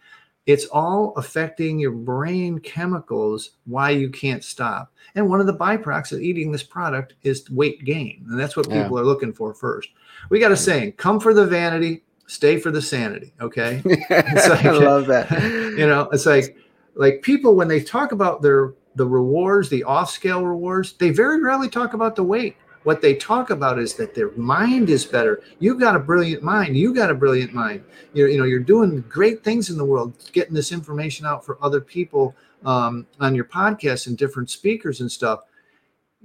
It's 0.50 0.66
all 0.66 1.14
affecting 1.16 1.78
your 1.78 1.92
brain 1.92 2.58
chemicals, 2.58 3.52
why 3.66 3.92
you 3.92 4.10
can't 4.10 4.44
stop. 4.44 4.92
And 5.14 5.30
one 5.30 5.40
of 5.40 5.46
the 5.46 5.54
byproducts 5.54 6.12
of 6.12 6.22
eating 6.22 6.52
this 6.52 6.64
product 6.64 7.14
is 7.22 7.48
weight 7.52 7.86
gain. 7.86 8.26
And 8.28 8.40
that's 8.40 8.58
what 8.58 8.66
people 8.66 8.96
yeah. 8.96 9.02
are 9.02 9.06
looking 9.06 9.32
for 9.32 9.54
first. 9.54 9.90
We 10.32 10.40
got 10.40 10.52
a 10.52 10.58
saying 10.58 10.94
come 10.94 11.20
for 11.20 11.36
the 11.36 11.46
vanity, 11.46 12.02
stay 12.26 12.60
for 12.60 12.72
the 12.72 12.82
sanity. 12.82 13.32
Okay. 13.40 13.84
Like, 14.10 14.66
I 14.66 14.72
love 14.72 15.06
that. 15.06 15.30
You 15.78 15.86
know, 15.86 16.10
it's 16.12 16.26
like, 16.26 16.58
like 16.96 17.22
people, 17.22 17.54
when 17.54 17.68
they 17.68 17.84
talk 17.84 18.12
about 18.12 18.42
their, 18.42 18.74
the 18.96 19.06
rewards, 19.06 19.70
the 19.70 19.84
off 19.84 20.10
scale 20.10 20.44
rewards, 20.44 20.94
they 20.94 21.12
very 21.12 21.44
rarely 21.44 21.70
talk 21.70 21.94
about 21.94 22.16
the 22.16 22.24
weight. 22.24 22.58
What 22.84 23.02
they 23.02 23.16
talk 23.16 23.50
about 23.50 23.78
is 23.78 23.94
that 23.96 24.16
their 24.16 24.32
mind 24.32 24.90
is 24.90 25.06
better. 25.06 25.42
You've 25.60 25.80
got 25.80 25.96
a 25.96 26.00
brilliant 26.00 26.44
mind. 26.44 26.78
You 26.78 26.94
got 26.94 27.12
a 27.12 27.16
brilliant 27.16 27.54
mind. 27.54 27.84
You're, 28.14 28.30
you 28.30 28.38
know, 28.38 28.46
you're 28.46 28.60
doing 28.60 29.02
great 29.10 29.44
things 29.44 29.70
in 29.70 29.78
the 29.78 29.86
world, 29.86 30.14
getting 30.32 30.54
this 30.54 30.72
information 30.72 31.26
out 31.26 31.46
for 31.46 31.58
other 31.62 31.82
people 31.82 32.36
um, 32.66 33.06
on 33.20 33.36
your 33.36 33.46
podcast 33.46 34.08
and 34.08 34.18
different 34.18 34.50
speakers 34.50 35.02
and 35.02 35.12
stuff. 35.12 35.42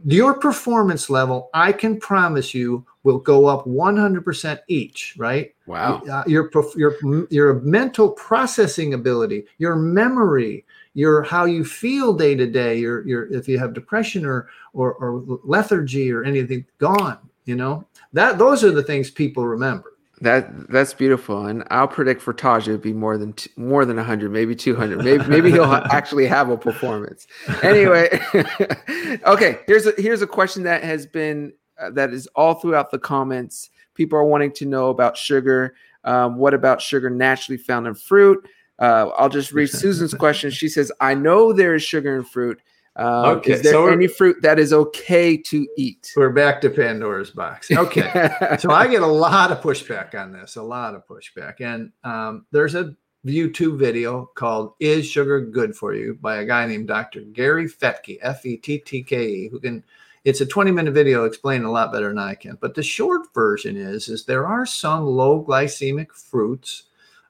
Your 0.04 0.34
performance 0.34 1.08
level, 1.08 1.50
I 1.54 1.72
can 1.72 1.98
promise 2.00 2.52
you, 2.54 2.84
will 3.04 3.18
go 3.18 3.46
up 3.46 3.64
100% 3.66 4.58
each. 4.68 5.14
Right? 5.16 5.54
Wow. 5.66 6.02
Uh, 6.10 6.24
your 6.26 6.50
your 6.76 6.96
your 7.30 7.54
mental 7.60 8.10
processing 8.10 8.94
ability, 8.94 9.44
your 9.58 9.76
memory, 9.76 10.64
your 10.94 11.22
how 11.22 11.44
you 11.44 11.64
feel 11.64 12.12
day 12.12 12.34
to 12.34 12.46
day 12.46 12.78
your 12.78 13.06
your 13.06 13.32
if 13.32 13.48
you 13.48 13.58
have 13.58 13.74
depression 13.74 14.24
or 14.24 14.48
or, 14.72 14.94
or 14.94 15.40
lethargy 15.44 16.10
or 16.10 16.24
anything 16.24 16.64
gone 16.78 17.18
you 17.44 17.54
know? 17.54 17.84
That 18.12 18.38
those 18.38 18.64
are 18.64 18.70
the 18.70 18.82
things 18.82 19.10
people 19.10 19.46
remember. 19.46 19.92
That 20.20 20.70
that's 20.70 20.94
beautiful 20.94 21.46
and 21.46 21.64
i'll 21.70 21.88
predict 21.88 22.22
for 22.22 22.32
taj 22.32 22.68
it'd 22.68 22.80
be 22.80 22.92
more 22.92 23.18
than 23.18 23.32
t- 23.32 23.50
more 23.56 23.84
than 23.84 23.96
100 23.96 24.30
maybe 24.30 24.54
200 24.54 25.04
maybe 25.04 25.24
maybe 25.26 25.50
he'll 25.50 25.64
actually 25.90 26.26
have 26.26 26.50
a 26.50 26.56
performance. 26.56 27.26
Anyway 27.64 28.08
okay 29.26 29.58
here's 29.66 29.86
a 29.86 29.92
here's 29.98 30.22
a 30.22 30.26
question 30.26 30.62
that 30.62 30.84
has 30.84 31.04
been 31.04 31.52
uh, 31.78 31.90
that 31.90 32.14
is 32.14 32.28
all 32.36 32.54
throughout 32.54 32.92
the 32.92 32.98
comments. 32.98 33.70
People 33.94 34.16
are 34.16 34.24
wanting 34.24 34.52
to 34.52 34.64
know 34.64 34.88
about 34.88 35.16
sugar. 35.16 35.74
Um, 36.04 36.36
what 36.36 36.54
about 36.54 36.80
sugar 36.80 37.10
naturally 37.10 37.58
found 37.58 37.88
in 37.88 37.94
fruit 37.94 38.48
uh, 38.78 39.10
I'll 39.16 39.28
just 39.28 39.52
read 39.52 39.66
Susan's 39.70 40.14
question. 40.14 40.50
She 40.50 40.68
says, 40.68 40.90
"I 41.00 41.14
know 41.14 41.52
there 41.52 41.74
is 41.74 41.82
sugar 41.82 42.16
in 42.16 42.24
fruit. 42.24 42.60
Uh, 42.96 43.34
okay, 43.36 43.54
is 43.54 43.62
there 43.62 43.72
so 43.72 43.88
any 43.88 44.06
fruit 44.06 44.40
that 44.42 44.58
is 44.58 44.72
okay 44.72 45.36
to 45.36 45.66
eat?" 45.76 46.12
We're 46.16 46.30
back 46.30 46.60
to 46.62 46.70
Pandora's 46.70 47.30
box. 47.30 47.70
Okay, 47.76 48.30
so 48.58 48.70
I 48.70 48.86
get 48.86 49.02
a 49.02 49.06
lot 49.06 49.52
of 49.52 49.60
pushback 49.60 50.14
on 50.14 50.32
this, 50.32 50.56
a 50.56 50.62
lot 50.62 50.94
of 50.94 51.06
pushback, 51.06 51.60
and 51.60 51.92
um, 52.04 52.46
there's 52.50 52.74
a 52.74 52.94
YouTube 53.24 53.78
video 53.78 54.30
called 54.34 54.74
"Is 54.80 55.06
Sugar 55.06 55.40
Good 55.40 55.76
for 55.76 55.94
You?" 55.94 56.18
by 56.20 56.36
a 56.36 56.46
guy 56.46 56.66
named 56.66 56.88
Dr. 56.88 57.20
Gary 57.20 57.68
Fettke, 57.68 58.18
F-E-T-T-K-E, 58.22 59.48
who 59.48 59.60
can. 59.60 59.84
It's 60.24 60.40
a 60.40 60.46
20 60.46 60.70
minute 60.70 60.94
video 60.94 61.24
explaining 61.24 61.66
a 61.66 61.70
lot 61.70 61.92
better 61.92 62.08
than 62.08 62.18
I 62.18 62.34
can. 62.34 62.56
But 62.58 62.74
the 62.74 62.82
short 62.82 63.34
version 63.34 63.76
is, 63.76 64.08
is 64.08 64.24
there 64.24 64.46
are 64.46 64.64
some 64.64 65.04
low 65.04 65.44
glycemic 65.44 66.12
fruits 66.12 66.84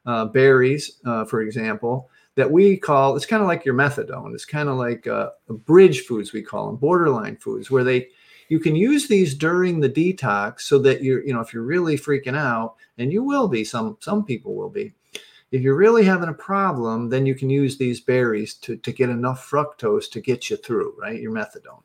uh, 0.05 0.25
berries, 0.25 0.99
uh, 1.05 1.25
for 1.25 1.41
example, 1.41 2.09
that 2.35 2.51
we 2.51 2.77
call 2.77 3.15
it's 3.15 3.25
kind 3.25 3.41
of 3.41 3.47
like 3.47 3.65
your 3.65 3.75
methadone. 3.75 4.33
It's 4.33 4.45
kind 4.45 4.69
of 4.69 4.77
like 4.77 5.07
uh, 5.07 5.29
bridge 5.49 6.01
foods 6.01 6.33
we 6.33 6.41
call 6.41 6.67
them, 6.67 6.75
borderline 6.75 7.37
foods, 7.37 7.71
where 7.71 7.83
they 7.83 8.09
you 8.49 8.59
can 8.59 8.75
use 8.75 9.07
these 9.07 9.33
during 9.33 9.79
the 9.79 9.89
detox 9.89 10.61
so 10.61 10.77
that 10.79 11.03
you're 11.03 11.23
you 11.25 11.33
know 11.33 11.41
if 11.41 11.53
you're 11.53 11.63
really 11.63 11.97
freaking 11.97 12.37
out, 12.37 12.75
and 12.97 13.11
you 13.11 13.23
will 13.23 13.47
be 13.47 13.63
some 13.63 13.97
some 13.99 14.23
people 14.23 14.55
will 14.55 14.69
be. 14.69 14.93
If 15.51 15.61
you're 15.61 15.75
really 15.75 16.03
having 16.03 16.27
a 16.27 16.33
problem, 16.33 17.09
then 17.09 17.25
you 17.25 17.35
can 17.35 17.49
use 17.49 17.77
these 17.77 18.01
berries 18.01 18.55
to, 18.55 18.75
to 18.77 18.91
get 18.91 19.09
enough 19.09 19.49
fructose 19.49 20.09
to 20.11 20.19
get 20.19 20.49
you 20.49 20.57
through, 20.57 20.95
right? 20.99 21.21
Your 21.21 21.31
methadone. 21.31 21.83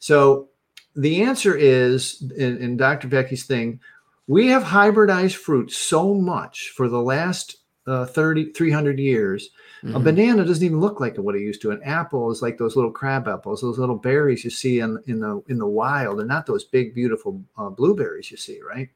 So 0.00 0.48
the 0.96 1.22
answer 1.22 1.54
is 1.54 2.22
in, 2.36 2.58
in 2.58 2.76
Dr. 2.76 3.08
Fettke's 3.08 3.44
thing, 3.44 3.78
we 4.26 4.48
have 4.48 4.62
hybridized 4.62 5.34
fruit 5.34 5.70
so 5.70 6.14
much 6.14 6.72
for 6.74 6.88
the 6.88 7.00
last 7.00 7.56
uh, 7.86 8.06
30, 8.06 8.52
300 8.52 8.98
years. 8.98 9.50
Mm-hmm. 9.82 9.96
A 9.96 10.00
banana 10.00 10.44
doesn't 10.44 10.64
even 10.64 10.80
look 10.80 11.00
like 11.00 11.16
what 11.16 11.34
it 11.34 11.42
used 11.42 11.60
to. 11.62 11.70
An 11.70 11.82
apple 11.84 12.30
is 12.30 12.40
like 12.40 12.56
those 12.56 12.76
little 12.76 12.90
crab 12.90 13.28
apples, 13.28 13.60
those 13.60 13.78
little 13.78 13.96
berries 13.96 14.44
you 14.44 14.50
see 14.50 14.80
in, 14.80 14.98
in 15.06 15.20
the 15.20 15.42
in 15.48 15.58
the 15.58 15.66
wild, 15.66 16.20
and 16.20 16.28
not 16.28 16.46
those 16.46 16.64
big, 16.64 16.94
beautiful 16.94 17.42
uh, 17.58 17.68
blueberries 17.68 18.30
you 18.30 18.38
see, 18.38 18.60
right? 18.62 18.88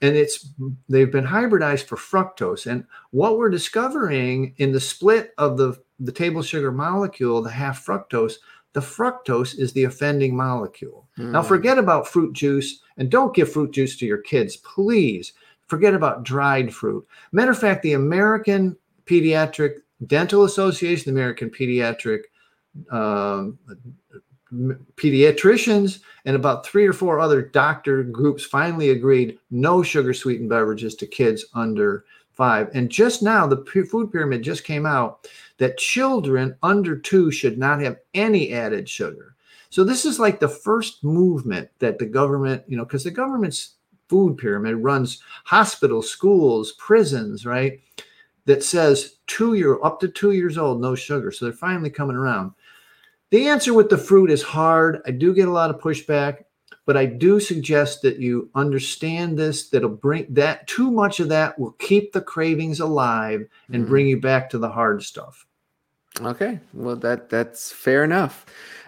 And 0.00 0.16
it's 0.16 0.48
they've 0.88 1.12
been 1.12 1.26
hybridized 1.26 1.84
for 1.84 1.96
fructose. 1.96 2.66
And 2.66 2.86
what 3.10 3.36
we're 3.36 3.50
discovering 3.50 4.54
in 4.56 4.72
the 4.72 4.80
split 4.80 5.34
of 5.36 5.58
the 5.58 5.78
the 6.00 6.12
table 6.12 6.42
sugar 6.42 6.72
molecule, 6.72 7.42
the 7.42 7.50
half 7.50 7.84
fructose, 7.84 8.34
the 8.74 8.80
fructose 8.80 9.58
is 9.58 9.72
the 9.72 9.84
offending 9.84 10.36
molecule. 10.36 11.08
Mm. 11.18 11.30
Now, 11.30 11.42
forget 11.42 11.78
about 11.78 12.08
fruit 12.08 12.32
juice 12.32 12.80
and 12.98 13.10
don't 13.10 13.34
give 13.34 13.50
fruit 13.50 13.72
juice 13.72 13.96
to 13.98 14.06
your 14.06 14.18
kids, 14.18 14.56
please. 14.58 15.32
Forget 15.68 15.94
about 15.94 16.24
dried 16.24 16.74
fruit. 16.74 17.06
Matter 17.32 17.52
of 17.52 17.58
fact, 17.58 17.82
the 17.82 17.94
American 17.94 18.76
Pediatric 19.06 19.76
Dental 20.06 20.44
Association, 20.44 21.14
the 21.14 21.18
American 21.18 21.50
Pediatric 21.50 22.24
um, 22.90 23.58
pediatricians 24.96 26.00
and 26.24 26.36
about 26.36 26.66
three 26.66 26.86
or 26.86 26.92
four 26.92 27.18
other 27.18 27.42
doctor 27.42 28.02
groups 28.02 28.44
finally 28.44 28.90
agreed 28.90 29.38
no 29.50 29.82
sugar 29.82 30.12
sweetened 30.12 30.48
beverages 30.48 30.94
to 30.96 31.06
kids 31.06 31.44
under 31.54 32.04
five. 32.34 32.70
And 32.74 32.90
just 32.90 33.22
now, 33.22 33.46
the 33.46 33.64
food 33.64 34.12
pyramid 34.12 34.42
just 34.42 34.64
came 34.64 34.86
out 34.86 35.28
that 35.58 35.78
children 35.78 36.56
under 36.62 36.98
two 36.98 37.30
should 37.30 37.58
not 37.58 37.80
have 37.80 37.98
any 38.14 38.52
added 38.52 38.88
sugar. 38.88 39.34
So 39.70 39.82
this 39.82 40.04
is 40.04 40.18
like 40.20 40.38
the 40.38 40.48
first 40.48 41.02
movement 41.02 41.68
that 41.80 41.98
the 41.98 42.06
government, 42.06 42.62
you 42.68 42.76
know, 42.76 42.84
because 42.84 43.04
the 43.04 43.10
government's 43.10 43.74
food 44.08 44.38
pyramid 44.38 44.76
runs 44.76 45.22
hospitals, 45.44 46.10
schools, 46.10 46.72
prisons, 46.72 47.44
right? 47.46 47.80
That 48.46 48.62
says 48.62 49.16
two 49.26 49.54
year 49.54 49.82
up 49.82 50.00
to 50.00 50.08
two 50.08 50.32
years 50.32 50.58
old, 50.58 50.80
no 50.80 50.94
sugar. 50.94 51.32
So 51.32 51.44
they're 51.46 51.54
finally 51.54 51.90
coming 51.90 52.16
around. 52.16 52.52
The 53.30 53.48
answer 53.48 53.74
with 53.74 53.88
the 53.88 53.98
fruit 53.98 54.30
is 54.30 54.42
hard. 54.42 55.00
I 55.06 55.10
do 55.10 55.34
get 55.34 55.48
a 55.48 55.52
lot 55.52 55.70
of 55.70 55.80
pushback 55.80 56.44
but 56.86 56.96
I 56.96 57.06
do 57.06 57.40
suggest 57.40 58.02
that 58.02 58.18
you 58.18 58.50
understand 58.54 59.38
this. 59.38 59.68
That'll 59.70 59.88
bring 59.88 60.26
that 60.30 60.66
too 60.66 60.90
much 60.90 61.20
of 61.20 61.28
that 61.28 61.58
will 61.58 61.72
keep 61.72 62.12
the 62.12 62.20
cravings 62.20 62.80
alive 62.80 63.46
and 63.68 63.82
mm-hmm. 63.82 63.90
bring 63.90 64.06
you 64.06 64.20
back 64.20 64.50
to 64.50 64.58
the 64.58 64.68
hard 64.68 65.02
stuff. 65.02 65.46
Okay, 66.20 66.60
well 66.72 66.96
that 66.96 67.28
that's 67.28 67.72
fair 67.72 68.04
enough. 68.04 68.46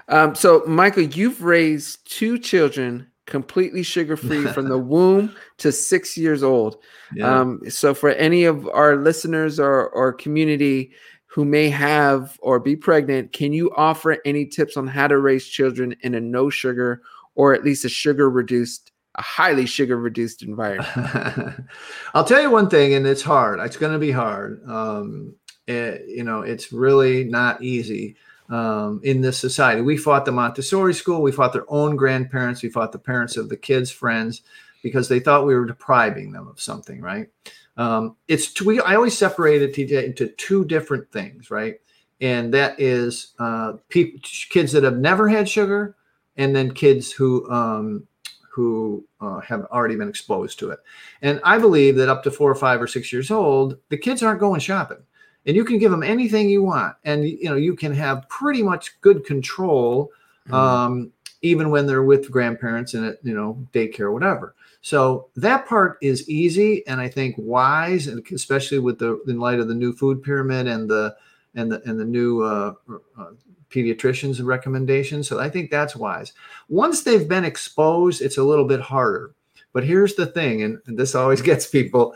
Um, 0.09 0.34
so 0.34 0.62
Michael, 0.66 1.03
you've 1.03 1.43
raised 1.43 2.09
two 2.11 2.39
children 2.39 3.09
completely 3.26 3.82
sugar 3.82 4.16
free 4.16 4.47
from 4.55 4.68
the 4.68 4.78
womb 4.78 5.34
to 5.59 5.72
six 5.72 6.16
years 6.16 6.43
old. 6.43 6.76
Yeah. 7.14 7.41
Um, 7.41 7.61
so 7.68 7.93
for 7.93 8.11
any 8.11 8.45
of 8.45 8.68
our 8.68 8.97
listeners 8.97 9.61
or, 9.61 9.89
or 9.89 10.12
community 10.12 10.93
who 11.26 11.45
may 11.45 11.68
have 11.68 12.39
or 12.41 12.59
be 12.59 12.76
pregnant, 12.76 13.32
can 13.32 13.53
you 13.53 13.70
offer 13.76 14.18
any 14.24 14.47
tips 14.47 14.76
on 14.76 14.87
how 14.87 15.07
to 15.07 15.18
raise 15.18 15.47
children 15.47 15.95
in 16.01 16.14
a 16.14 16.20
no 16.20 16.49
sugar 16.49 17.03
or 17.37 17.55
at 17.55 17.64
least 17.64 17.84
a 17.84 17.89
sugar 17.89 18.28
reduced, 18.28 18.91
a 19.14 19.22
highly 19.22 19.66
sugar 19.66 19.97
reduced 19.97 20.43
environment? 20.43 21.68
I'll 22.14 22.24
tell 22.24 22.43
you 22.43 22.51
one 22.51 22.68
thing, 22.68 22.95
and 22.95 23.07
it's 23.07 23.22
hard. 23.22 23.61
It's 23.61 23.76
going 23.76 23.93
to 23.93 24.01
be 24.01 24.11
hard. 24.11 24.61
Um, 24.68 25.34
it, 25.68 26.07
you 26.09 26.24
know, 26.24 26.41
it's 26.41 26.72
really 26.72 27.24
not 27.24 27.62
easy 27.62 28.16
um, 28.49 29.01
in 29.05 29.20
this 29.20 29.39
society. 29.39 29.80
We 29.80 29.97
fought 29.97 30.24
the 30.24 30.32
Montessori 30.32 30.95
school. 30.95 31.22
We 31.22 31.32
fought 31.32 31.53
their 31.53 31.70
own 31.70 31.97
grandparents. 31.97 32.62
We 32.62 32.70
fought 32.70 32.93
the 32.93 32.99
parents 32.99 33.37
of 33.37 33.49
the 33.49 33.57
kids' 33.57 33.91
friends 33.91 34.43
because 34.82 35.09
they 35.09 35.20
thought 35.20 35.47
we 35.47 35.55
were 35.55 35.66
depriving 35.66 36.32
them 36.32 36.47
of 36.49 36.61
something, 36.61 37.01
right? 37.01 37.28
Um, 37.76 38.16
it's 38.28 38.61
we. 38.62 38.80
I 38.80 38.95
always 38.95 39.16
separate 39.16 39.62
it 39.62 39.74
TJ, 39.74 40.05
into 40.05 40.28
two 40.28 40.64
different 40.64 41.11
things, 41.11 41.51
right? 41.51 41.76
And 42.20 42.55
that 42.55 42.80
is 42.80 43.34
uh, 43.39 43.74
people, 43.89 44.20
kids 44.49 44.72
that 44.72 44.84
have 44.84 44.97
never 44.97 45.28
had 45.28 45.49
sugar, 45.49 45.97
and 46.37 46.55
then 46.55 46.72
kids 46.72 47.12
who 47.12 47.49
um, 47.51 48.07
who 48.51 49.05
uh, 49.20 49.41
have 49.41 49.66
already 49.66 49.97
been 49.97 50.09
exposed 50.09 50.59
to 50.59 50.70
it. 50.70 50.78
And 51.20 51.41
I 51.45 51.59
believe 51.59 51.97
that 51.97 52.09
up 52.09 52.22
to 52.22 52.30
four 52.30 52.51
or 52.51 52.55
five 52.55 52.80
or 52.80 52.87
six 52.87 53.12
years 53.12 53.30
old, 53.30 53.76
the 53.91 53.99
kids 53.99 54.22
aren't 54.22 54.41
going 54.41 54.61
shopping, 54.61 55.03
and 55.45 55.55
you 55.55 55.64
can 55.64 55.78
give 55.78 55.91
them 55.91 56.03
anything 56.03 56.49
you 56.49 56.62
want, 56.62 56.97
and 57.05 57.28
you 57.28 57.51
know 57.51 57.57
you 57.57 57.76
can 57.76 57.93
have 57.93 58.28
pretty 58.28 58.62
much 58.62 59.01
good 59.01 59.24
control, 59.24 60.11
um, 60.51 61.12
even 61.43 61.70
when 61.70 61.87
they're 61.87 62.03
with 62.03 62.30
grandparents 62.30 62.95
and 62.95 63.07
at 63.07 63.18
you 63.22 63.34
know 63.34 63.66
daycare 63.72 64.12
whatever. 64.12 64.55
So 64.80 65.30
that 65.34 65.66
part 65.66 65.99
is 66.01 66.28
easy 66.28 66.87
and 66.87 67.01
I 67.01 67.09
think 67.09 67.34
wise, 67.39 68.07
and 68.07 68.24
especially 68.32 68.78
with 68.78 68.99
the 69.01 69.20
in 69.26 69.41
light 69.41 69.59
of 69.59 69.66
the 69.66 69.74
new 69.74 69.93
food 69.93 70.22
pyramid 70.22 70.68
and 70.68 70.89
the 70.89 71.16
and 71.57 71.72
the 71.72 71.82
and 71.89 71.99
the 71.99 72.05
new 72.05 72.43
uh, 72.43 72.74
uh, 73.18 73.30
pediatricians 73.71 74.45
recommendations. 74.45 75.29
So 75.29 75.39
I 75.39 75.51
think 75.51 75.71
that's 75.71 75.97
wise. 75.97 76.33
Once 76.69 77.03
they've 77.03 77.29
been 77.29 77.45
exposed, 77.45 78.23
it's 78.23 78.39
a 78.39 78.45
little 78.45 78.64
bit 78.64 78.81
harder. 78.81 79.35
But 79.73 79.85
here's 79.85 80.14
the 80.14 80.27
thing, 80.27 80.62
and, 80.62 80.81
this 80.87 81.14
always 81.14 81.43
gets 81.51 81.67
people. 81.67 82.14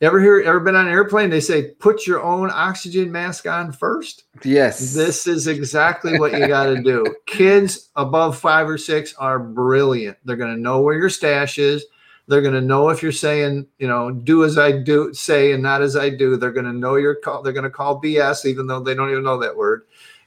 Ever 0.00 0.18
hear? 0.18 0.40
Ever 0.40 0.58
been 0.58 0.74
on 0.74 0.88
an 0.88 0.92
airplane? 0.92 1.30
They 1.30 1.40
say 1.40 1.70
put 1.78 2.08
your 2.08 2.20
own 2.20 2.50
oxygen 2.52 3.12
mask 3.12 3.46
on 3.46 3.70
first. 3.70 4.24
yes. 4.42 4.94
This 4.94 5.28
is 5.28 5.46
exactly 5.46 6.18
what 6.18 6.32
you 6.32 6.48
got 6.48 6.66
to 6.66 6.82
do. 6.82 7.04
Kids 7.26 7.90
above 7.94 8.36
five 8.36 8.68
or 8.68 8.78
six 8.78 9.14
are 9.14 9.38
brilliant. 9.38 10.18
They're 10.24 10.34
going 10.36 10.54
to 10.54 10.60
know 10.60 10.80
where 10.80 10.96
your 10.96 11.08
stash 11.08 11.58
is. 11.58 11.84
They're 12.26 12.42
going 12.42 12.54
to 12.54 12.60
know 12.60 12.88
if 12.88 13.02
you're 13.02 13.12
saying, 13.12 13.66
you 13.78 13.86
know, 13.86 14.10
do 14.10 14.44
as 14.44 14.58
I 14.58 14.72
do, 14.72 15.12
say, 15.12 15.52
and 15.52 15.62
not 15.62 15.82
as 15.82 15.96
I 15.96 16.08
do. 16.08 16.36
They're 16.36 16.52
going 16.52 16.66
to 16.66 16.72
know 16.72 16.96
your 16.96 17.16
call. 17.16 17.42
They're 17.42 17.52
going 17.52 17.64
to 17.64 17.70
call 17.70 18.00
BS, 18.00 18.44
even 18.46 18.66
though 18.66 18.80
they 18.80 18.94
don't 18.94 19.10
even 19.10 19.24
know 19.24 19.38
that 19.38 19.56
word. 19.56 19.82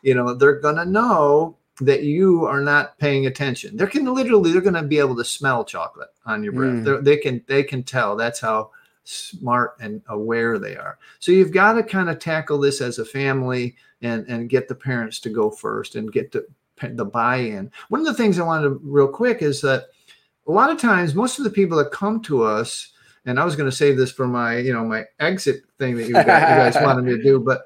You 0.06 0.14
know, 0.14 0.34
they're 0.34 0.60
going 0.60 0.76
to 0.76 0.86
know 0.86 1.58
that 1.82 2.04
you 2.04 2.46
are 2.46 2.62
not 2.62 2.98
paying 3.00 3.26
attention. 3.26 3.76
They 3.76 3.88
can 3.88 4.06
literally, 4.06 4.52
they're 4.52 4.62
going 4.62 4.76
to 4.76 4.84
be 4.84 5.00
able 5.00 5.16
to 5.18 5.26
smell 5.26 5.66
chocolate 5.66 6.10
on 6.26 6.44
your 6.44 6.54
breath. 6.54 6.76
Mm. 6.76 7.04
They're- 7.04 7.18
can, 7.18 7.44
they 7.48 7.64
can 7.64 7.84
tell. 7.84 8.16
That's 8.16 8.40
how 8.40 8.70
smart 9.04 9.76
and 9.80 10.02
aware 10.10 10.58
they 10.60 10.76
are. 10.76 10.98
So 11.20 11.32
you've 11.32 11.52
got 11.52 11.74
to 11.74 11.84
kind 11.84 12.10
of 12.10 12.20
tackle 12.20 12.60
this 12.60 12.82
as 12.82 13.00
a 13.00 13.06
family 13.06 13.76
and 14.02 14.26
and 14.28 14.50
get 14.50 14.68
the 14.68 14.76
parents 14.76 15.20
to 15.22 15.30
go 15.30 15.50
first 15.50 15.96
and 15.96 16.12
get 16.12 16.32
the 16.32 16.46
the 16.82 17.06
buy-in. 17.06 17.72
One 17.90 18.02
of 18.02 18.08
the 18.08 18.14
things 18.14 18.38
I 18.38 18.44
wanted 18.44 18.70
to 18.70 18.80
real 18.84 19.08
quick 19.08 19.42
is 19.42 19.62
that 19.62 19.86
a 20.48 20.52
lot 20.52 20.70
of 20.70 20.80
times 20.80 21.16
most 21.16 21.38
of 21.38 21.44
the 21.44 21.50
people 21.50 21.78
that 21.78 21.92
come 21.92 22.22
to 22.24 22.44
us 22.44 22.92
and 23.26 23.40
I 23.40 23.46
was 23.46 23.56
going 23.56 23.70
to 23.70 23.76
save 23.76 23.98
this 23.98 24.12
for 24.12 24.28
my 24.28 24.58
you 24.58 24.74
know 24.74 24.84
my 24.84 25.06
exit 25.20 25.64
thing 25.80 25.96
that 25.96 26.08
you 26.08 26.14
guys, 26.14 26.26
you 26.26 26.74
guys 26.74 26.76
wanted 26.84 27.06
me 27.06 27.16
to 27.16 27.24
do 27.24 27.40
but 27.40 27.64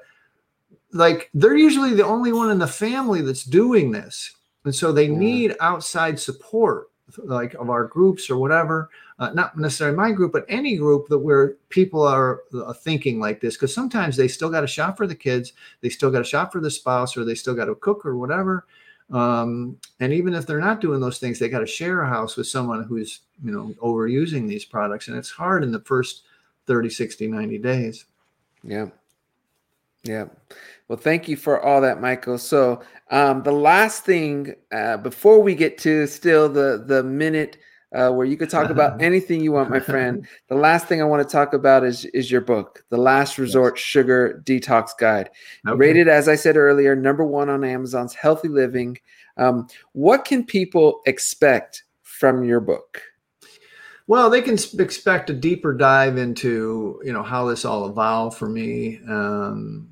like 0.92 1.30
they're 1.34 1.56
usually 1.56 1.94
the 1.94 2.04
only 2.04 2.32
one 2.32 2.50
in 2.50 2.58
the 2.58 2.66
family 2.66 3.22
that's 3.22 3.44
doing 3.44 3.90
this 3.92 4.34
and 4.64 4.74
so 4.74 4.92
they 4.92 5.06
Yeah. 5.06 5.18
need 5.18 5.56
outside 5.60 6.18
support 6.18 6.88
like 7.24 7.54
of 7.54 7.70
our 7.70 7.84
groups 7.86 8.30
or 8.30 8.36
whatever 8.36 8.88
uh, 9.18 9.30
not 9.30 9.56
necessarily 9.58 9.96
my 9.96 10.12
group 10.12 10.32
but 10.32 10.44
any 10.48 10.76
group 10.76 11.08
that 11.08 11.18
where 11.18 11.54
people 11.68 12.02
are 12.02 12.42
uh, 12.54 12.72
thinking 12.72 13.18
like 13.18 13.40
this 13.40 13.56
because 13.56 13.74
sometimes 13.74 14.16
they 14.16 14.28
still 14.28 14.48
got 14.50 14.60
to 14.62 14.66
shop 14.66 14.96
for 14.96 15.06
the 15.06 15.14
kids 15.14 15.52
they 15.80 15.88
still 15.88 16.10
got 16.10 16.18
to 16.18 16.24
shop 16.24 16.52
for 16.52 16.60
the 16.60 16.70
spouse 16.70 17.16
or 17.16 17.24
they 17.24 17.34
still 17.34 17.54
got 17.54 17.64
to 17.66 17.74
cook 17.76 18.04
or 18.06 18.16
whatever 18.16 18.64
um, 19.10 19.76
and 19.98 20.12
even 20.12 20.34
if 20.34 20.46
they're 20.46 20.60
not 20.60 20.80
doing 20.80 21.00
those 21.00 21.18
things 21.18 21.38
they 21.38 21.48
got 21.48 21.58
to 21.60 21.66
share 21.66 22.02
a 22.02 22.08
house 22.08 22.36
with 22.36 22.46
someone 22.46 22.84
who's 22.84 23.20
you 23.44 23.50
know 23.50 23.74
overusing 23.82 24.46
these 24.48 24.64
products 24.64 25.08
and 25.08 25.16
it's 25.16 25.30
hard 25.30 25.64
in 25.64 25.72
the 25.72 25.80
first 25.80 26.22
30 26.66 26.90
60 26.90 27.26
90 27.26 27.58
days 27.58 28.04
Yeah. 28.62 28.86
Yeah. 30.04 30.26
Well, 30.90 30.98
thank 30.98 31.28
you 31.28 31.36
for 31.36 31.62
all 31.62 31.80
that, 31.82 32.00
Michael. 32.00 32.36
So, 32.36 32.82
um, 33.12 33.44
the 33.44 33.52
last 33.52 34.04
thing 34.04 34.56
uh, 34.72 34.96
before 34.96 35.40
we 35.40 35.54
get 35.54 35.78
to 35.78 36.08
still 36.08 36.48
the 36.48 36.82
the 36.84 37.04
minute 37.04 37.58
uh, 37.94 38.10
where 38.10 38.26
you 38.26 38.36
could 38.36 38.50
talk 38.50 38.70
about 38.70 39.00
anything 39.02 39.40
you 39.40 39.52
want, 39.52 39.70
my 39.70 39.78
friend. 39.78 40.26
The 40.48 40.56
last 40.56 40.86
thing 40.86 41.00
I 41.00 41.04
want 41.04 41.22
to 41.22 41.32
talk 41.32 41.54
about 41.54 41.84
is 41.84 42.06
is 42.06 42.28
your 42.28 42.40
book, 42.40 42.82
The 42.88 42.96
Last 42.96 43.38
Resort 43.38 43.78
Sugar 43.78 44.42
Detox 44.44 44.88
Guide. 44.98 45.30
Okay. 45.64 45.76
Rated, 45.76 46.08
as 46.08 46.26
I 46.26 46.34
said 46.34 46.56
earlier, 46.56 46.96
number 46.96 47.24
one 47.24 47.48
on 47.48 47.62
Amazon's 47.62 48.14
Healthy 48.14 48.48
Living. 48.48 48.98
Um, 49.36 49.68
what 49.92 50.24
can 50.24 50.44
people 50.44 51.02
expect 51.06 51.84
from 52.02 52.42
your 52.42 52.58
book? 52.58 53.00
Well, 54.08 54.28
they 54.28 54.42
can 54.42 54.58
expect 54.80 55.30
a 55.30 55.34
deeper 55.34 55.72
dive 55.72 56.18
into 56.18 57.00
you 57.04 57.12
know 57.12 57.22
how 57.22 57.46
this 57.46 57.64
all 57.64 57.88
evolved 57.88 58.36
for 58.36 58.48
me, 58.48 58.98
um, 59.08 59.88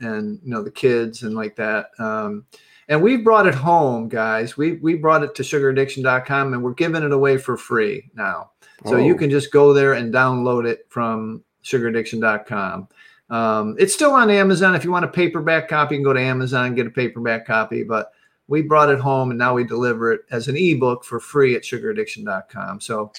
and 0.00 0.40
you 0.42 0.50
know 0.50 0.62
the 0.62 0.70
kids 0.70 1.22
and 1.22 1.34
like 1.34 1.56
that. 1.56 1.90
Um, 1.98 2.44
and 2.88 3.00
we've 3.00 3.22
brought 3.24 3.46
it 3.46 3.54
home, 3.54 4.08
guys. 4.08 4.56
We 4.56 4.72
we 4.74 4.94
brought 4.94 5.22
it 5.22 5.34
to 5.36 5.42
sugaraddiction.com 5.42 6.52
and 6.54 6.62
we're 6.62 6.74
giving 6.74 7.02
it 7.02 7.12
away 7.12 7.38
for 7.38 7.56
free 7.56 8.10
now. 8.14 8.50
So 8.86 8.96
you 8.96 9.14
Oh. 9.14 9.18
can 9.18 9.30
just 9.30 9.52
go 9.52 9.72
there 9.72 9.92
and 9.94 10.12
download 10.12 10.66
it 10.66 10.86
from 10.88 11.42
sugaraddiction.com. 11.64 12.88
Um, 13.30 13.76
it's 13.78 13.94
still 13.94 14.12
on 14.12 14.28
Amazon. 14.28 14.74
If 14.74 14.84
you 14.84 14.90
want 14.90 15.04
a 15.04 15.08
paperback 15.08 15.68
copy, 15.68 15.94
you 15.94 16.00
can 16.00 16.04
go 16.04 16.12
to 16.12 16.20
Amazon 16.20 16.66
and 16.66 16.76
get 16.76 16.86
a 16.86 16.90
paperback 16.90 17.46
copy. 17.46 17.82
But 17.84 18.10
we 18.48 18.60
brought 18.62 18.90
it 18.90 18.98
home 18.98 19.30
and 19.30 19.38
now 19.38 19.54
we 19.54 19.64
deliver 19.64 20.12
it 20.12 20.22
as 20.30 20.48
an 20.48 20.56
ebook 20.56 21.04
for 21.04 21.20
free 21.20 21.54
at 21.54 21.62
sugaraddiction.com. 21.62 22.80
So, 22.80 23.12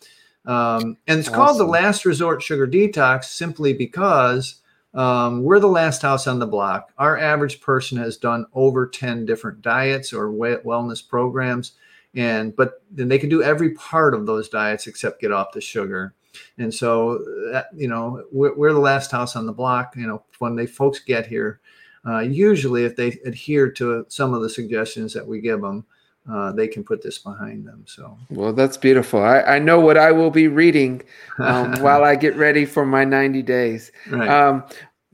um, 0.46 0.98
and 1.08 1.20
it's 1.20 1.30
called 1.30 1.58
The 1.58 1.64
Last 1.66 2.06
Resort 2.06 2.44
Sugar 2.44 2.68
Detox 2.68 3.24
simply 3.26 3.74
because 3.74 4.62
um, 4.94 5.44
we're 5.44 5.60
the 5.60 5.68
last 5.68 6.02
house 6.02 6.28
on 6.28 6.40
the 6.40 6.48
block. 6.48 6.92
Our 6.98 7.18
average 7.18 7.62
person 7.62 7.98
has 7.98 8.18
done 8.18 8.46
over 8.54 8.88
10 8.88 9.26
different 9.26 9.62
diets 9.62 10.14
or 10.14 10.30
wellness 10.30 11.08
programs. 11.08 11.74
And, 12.16 12.56
but 12.56 12.84
then 12.92 13.08
they 13.08 13.18
can 13.18 13.30
do 13.30 13.42
every 13.42 13.72
part 13.72 14.14
of 14.14 14.28
those 14.28 14.50
diets 14.50 14.86
except 14.86 15.22
get 15.22 15.32
off 15.32 15.52
the 15.52 15.62
sugar. 15.62 16.14
And 16.58 16.72
so 16.74 17.20
that, 17.52 17.68
you 17.76 17.88
know, 17.88 18.24
we're, 18.32 18.56
we're 18.56 18.74
the 18.74 18.80
last 18.80 19.12
house 19.12 19.36
on 19.36 19.48
the 19.48 19.52
block. 19.52 19.96
You 19.96 20.08
know, 20.08 20.24
when 20.40 20.56
they 20.56 20.68
folks 20.68 21.00
get 21.00 21.26
here, 21.26 21.60
uh, 22.06 22.20
usually 22.20 22.86
if 22.86 22.96
they 22.96 23.20
adhere 23.26 23.72
to 23.72 24.06
some 24.10 24.34
of 24.34 24.42
the 24.42 24.50
suggestions 24.50 25.14
that 25.14 25.26
we 25.26 25.42
give 25.42 25.62
them, 25.62 25.86
uh, 26.32 26.52
they 26.54 26.68
can 26.68 26.84
put 26.84 27.02
this 27.02 27.18
behind 27.18 27.68
them. 27.68 27.84
So, 27.88 28.18
Well, 28.30 28.54
that's 28.54 28.78
beautiful. 28.78 29.22
I, 29.22 29.42
I 29.42 29.60
know 29.60 29.80
what 29.80 29.98
I 29.98 30.12
will 30.12 30.32
be 30.32 30.48
reading 30.48 31.02
um, 31.40 31.74
while 31.82 32.04
I 32.04 32.16
get 32.16 32.36
ready 32.36 32.66
for 32.66 32.86
my 32.86 33.04
90 33.04 33.42
days. 33.42 33.92
right. 34.10 34.30
Um, 34.30 34.64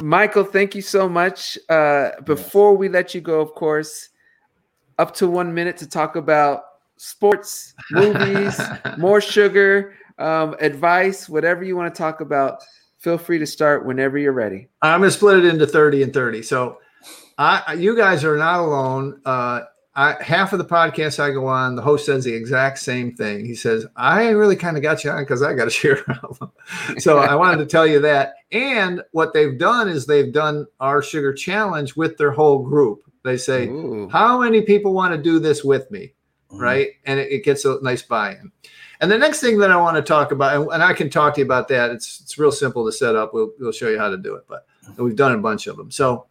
Michael, 0.01 0.45
thank 0.45 0.75
you 0.75 0.81
so 0.81 1.09
much. 1.09 1.57
Uh, 1.67 2.11
before 2.23 2.77
we 2.77 2.87
let 2.87 3.13
you 3.13 3.21
go, 3.21 3.41
of 3.41 3.53
course, 3.53 4.09
up 4.97 5.13
to 5.15 5.27
one 5.27 5.53
minute 5.53 5.77
to 5.77 5.89
talk 5.89 6.15
about 6.15 6.63
sports, 6.97 7.73
movies, 7.91 8.59
more 8.97 9.19
sugar, 9.19 9.95
um, 10.17 10.55
advice, 10.59 11.27
whatever 11.27 11.63
you 11.63 11.75
want 11.75 11.93
to 11.93 11.97
talk 11.97 12.21
about. 12.21 12.63
Feel 12.99 13.17
free 13.17 13.39
to 13.39 13.47
start 13.47 13.85
whenever 13.85 14.17
you're 14.17 14.33
ready. 14.33 14.67
I'm 14.81 14.99
going 14.99 15.09
to 15.09 15.15
split 15.15 15.39
it 15.39 15.45
into 15.45 15.65
30 15.65 16.03
and 16.03 16.13
30. 16.13 16.43
So, 16.43 16.79
I, 17.37 17.73
you 17.79 17.95
guys 17.95 18.25
are 18.25 18.35
not 18.35 18.59
alone. 18.59 19.21
Uh, 19.23 19.61
I, 19.95 20.15
half 20.21 20.53
of 20.53 20.59
the 20.59 20.65
podcasts 20.65 21.19
I 21.19 21.31
go 21.31 21.47
on, 21.47 21.75
the 21.75 21.81
host 21.81 22.05
says 22.05 22.23
the 22.23 22.33
exact 22.33 22.79
same 22.79 23.13
thing. 23.15 23.45
He 23.45 23.55
says, 23.55 23.85
I 23.95 24.29
really 24.29 24.55
kind 24.55 24.77
of 24.77 24.83
got 24.83 25.03
you 25.03 25.09
on 25.11 25.23
because 25.23 25.41
I 25.41 25.53
got 25.53 25.67
a 25.67 25.71
share. 25.71 26.03
album." 26.23 26.51
so 26.99 27.17
I 27.17 27.35
wanted 27.35 27.57
to 27.57 27.65
tell 27.65 27.87
you 27.87 27.99
that. 28.01 28.35
And 28.51 29.01
what 29.11 29.33
they've 29.33 29.57
done 29.57 29.89
is 29.89 30.05
they've 30.05 30.31
done 30.31 30.67
our 30.79 31.01
sugar 31.01 31.33
challenge 31.33 31.95
with 31.95 32.17
their 32.17 32.31
whole 32.31 32.59
group. 32.59 33.03
They 33.23 33.35
say, 33.37 33.67
Ooh. 33.67 34.07
how 34.09 34.39
many 34.39 34.61
people 34.61 34.93
want 34.93 35.13
to 35.13 35.21
do 35.21 35.39
this 35.39 35.63
with 35.63 35.89
me? 35.91 36.13
Mhm. 36.51 36.59
Right. 36.61 36.89
And 37.05 37.19
it, 37.19 37.31
it 37.31 37.43
gets 37.43 37.65
a 37.65 37.79
nice 37.81 38.01
buy-in. 38.01 38.51
And 39.01 39.11
the 39.11 39.17
next 39.17 39.39
thing 39.39 39.59
that 39.59 39.71
I 39.71 39.77
want 39.77 39.95
to 39.97 40.01
talk 40.01 40.31
about, 40.31 40.55
and, 40.55 40.71
and 40.71 40.83
I 40.83 40.93
can 40.93 41.09
talk 41.09 41.35
to 41.35 41.41
you 41.41 41.45
about 41.45 41.67
that. 41.69 41.89
It's 41.91 42.19
it's 42.21 42.37
real 42.37 42.51
simple 42.51 42.85
to 42.85 42.91
set 42.91 43.15
up. 43.15 43.33
We'll 43.33 43.51
we'll 43.59 43.71
show 43.71 43.87
you 43.89 43.97
how 43.97 44.09
to 44.09 44.17
do 44.17 44.35
it, 44.35 44.43
but 44.47 44.65
we've 44.97 45.15
done 45.15 45.31
a 45.33 45.37
bunch 45.37 45.67
of 45.67 45.77
them. 45.77 45.89
So 45.91 46.25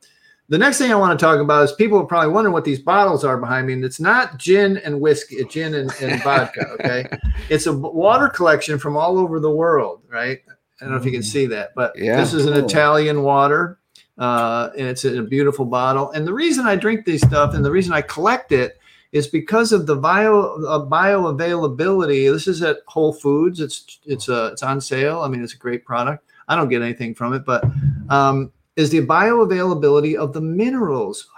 the 0.48 0.58
next 0.58 0.78
thing 0.78 0.90
I 0.90 0.96
want 0.96 1.18
to 1.18 1.22
talk 1.22 1.40
about 1.40 1.64
is 1.64 1.72
people 1.72 1.98
are 1.98 2.06
probably 2.06 2.30
wondering 2.30 2.52
what 2.52 2.64
these 2.64 2.78
bottles 2.78 3.24
are 3.24 3.36
behind 3.36 3.66
me, 3.66 3.74
and 3.74 3.84
it's 3.84 4.00
not 4.00 4.38
gin 4.38 4.78
and 4.78 5.00
whiskey, 5.00 5.44
gin 5.44 5.74
and, 5.74 5.92
and 6.00 6.22
vodka. 6.22 6.66
Okay, 6.80 7.06
it's 7.50 7.66
a 7.66 7.72
water 7.72 8.28
collection 8.28 8.78
from 8.78 8.96
all 8.96 9.18
over 9.18 9.40
the 9.40 9.50
world, 9.50 10.02
right? 10.08 10.40
I 10.80 10.84
don't 10.84 10.92
know 10.92 10.98
if 10.98 11.04
you 11.04 11.12
can 11.12 11.22
see 11.22 11.46
that, 11.46 11.74
but 11.74 11.92
Yeah, 11.98 12.16
this 12.16 12.32
is 12.32 12.46
an 12.46 12.54
cool. 12.54 12.64
Italian 12.64 13.22
water, 13.22 13.78
uh, 14.16 14.70
and 14.78 14.86
it's 14.88 15.04
in 15.04 15.18
a 15.18 15.22
beautiful 15.22 15.64
bottle. 15.64 16.10
And 16.12 16.26
the 16.26 16.32
reason 16.34 16.66
I 16.66 16.76
drink 16.76 17.04
these 17.04 17.26
stuff 17.26 17.54
and 17.54 17.64
the 17.64 17.70
reason 17.70 17.92
I 17.92 18.00
collect 18.02 18.52
it 18.52 18.78
is 19.12 19.26
because 19.26 19.72
of 19.72 19.86
the 19.86 19.96
bio 19.96 20.62
uh, 20.66 20.86
bioavailability. 20.86 22.32
This 22.32 22.46
is 22.46 22.62
at 22.62 22.78
Whole 22.86 23.12
Foods. 23.12 23.60
It's 23.60 23.98
it's 24.04 24.28
uh, 24.28 24.50
it's 24.52 24.62
on 24.62 24.80
sale. 24.80 25.20
I 25.20 25.28
mean, 25.28 25.42
it's 25.42 25.54
a 25.54 25.58
great 25.58 25.84
product. 25.84 26.24
I 26.46 26.56
don't 26.56 26.68
get 26.68 26.82
anything 26.82 27.14
from 27.14 27.34
it, 27.34 27.44
but 27.44 27.64
um, 28.08 28.52
is 28.78 28.90
the 28.90 29.04
bioavailability 29.04 30.14
of 30.14 30.32
the 30.32 30.40
minerals, 30.40 31.28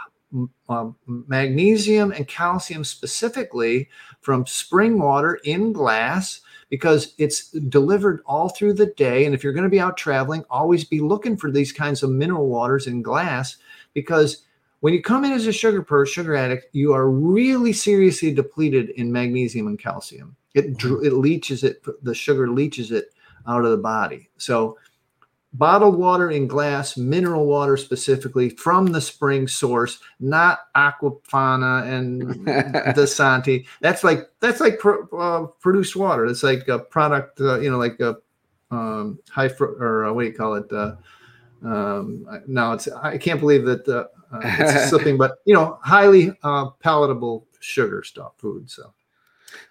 um, 0.68 0.94
magnesium 1.06 2.12
and 2.12 2.28
calcium 2.28 2.84
specifically 2.84 3.88
from 4.20 4.46
spring 4.46 4.98
water 4.98 5.40
in 5.44 5.72
glass 5.72 6.42
because 6.68 7.14
it's 7.16 7.50
delivered 7.50 8.20
all 8.26 8.50
through 8.50 8.74
the 8.74 8.92
day. 8.94 9.24
And 9.24 9.34
if 9.34 9.42
you're 9.42 9.54
going 9.54 9.64
to 9.64 9.70
be 9.70 9.80
out 9.80 9.96
traveling, 9.96 10.44
always 10.50 10.84
be 10.84 11.00
looking 11.00 11.34
for 11.34 11.50
these 11.50 11.72
kinds 11.72 12.02
of 12.02 12.10
mineral 12.10 12.46
waters 12.46 12.86
in 12.86 13.00
glass 13.00 13.56
because 13.94 14.44
when 14.80 14.92
you 14.92 15.02
come 15.02 15.24
in 15.24 15.32
as 15.32 15.46
a 15.46 15.52
sugar 15.52 15.80
per 15.80 16.04
sugar 16.04 16.36
addict, 16.36 16.66
you 16.74 16.92
are 16.92 17.08
really 17.08 17.72
seriously 17.72 18.34
depleted 18.34 18.90
in 18.90 19.10
magnesium 19.10 19.66
and 19.66 19.78
calcium. 19.78 20.36
It 20.52 20.82
it 20.84 21.14
leaches 21.14 21.64
it. 21.64 21.82
The 22.02 22.14
sugar 22.14 22.50
leaches 22.50 22.90
it 22.90 23.14
out 23.46 23.64
of 23.64 23.70
the 23.70 23.78
body. 23.78 24.28
So 24.36 24.76
bottled 25.52 25.96
water 25.96 26.30
in 26.30 26.46
glass, 26.46 26.96
mineral 26.96 27.46
water 27.46 27.76
specifically 27.76 28.50
from 28.50 28.86
the 28.86 29.00
spring 29.00 29.48
source, 29.48 29.98
not 30.20 30.72
Aquafina 30.76 31.86
and 31.86 32.22
Dasani. 32.96 33.66
That's 33.80 34.04
like 34.04 34.30
that's 34.40 34.60
like 34.60 34.78
pro, 34.78 35.06
uh, 35.08 35.46
produced 35.60 35.96
water. 35.96 36.26
It's 36.26 36.42
like 36.42 36.68
a 36.68 36.78
product, 36.78 37.40
uh, 37.40 37.58
you 37.60 37.70
know, 37.70 37.78
like 37.78 37.98
a 38.00 38.16
um, 38.70 39.18
high 39.28 39.48
fr- 39.48 39.64
or 39.64 40.04
uh, 40.06 40.12
what 40.12 40.22
do 40.22 40.28
you 40.28 40.34
call 40.34 40.54
it? 40.54 40.72
Uh, 40.72 40.94
um, 41.64 42.26
I- 42.30 42.40
no, 42.46 42.72
it's 42.72 42.88
I 42.88 43.18
can't 43.18 43.40
believe 43.40 43.64
that 43.64 43.86
uh, 43.88 44.06
uh, 44.32 44.40
it's 44.44 44.88
slipping, 44.90 45.18
but 45.18 45.38
you 45.44 45.54
know, 45.54 45.78
highly 45.82 46.32
uh, 46.42 46.70
palatable 46.80 47.46
sugar 47.58 48.02
stuff, 48.02 48.32
food. 48.38 48.70
So 48.70 48.92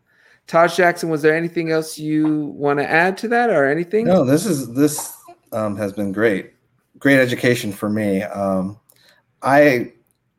Taj 0.46 0.76
Jackson, 0.76 1.08
was 1.08 1.22
there 1.22 1.36
anything 1.36 1.70
else 1.70 1.98
you 1.98 2.46
want 2.56 2.78
to 2.78 2.88
add 2.90 3.16
to 3.18 3.28
that 3.28 3.50
or 3.50 3.68
anything? 3.68 4.06
No, 4.06 4.24
this 4.24 4.44
is 4.46 4.72
this 4.74 5.14
um, 5.52 5.76
has 5.76 5.92
been 5.92 6.12
great, 6.12 6.52
great 6.98 7.18
education 7.18 7.72
for 7.72 7.88
me. 7.88 8.22
Um, 8.22 8.78
I 9.42 9.92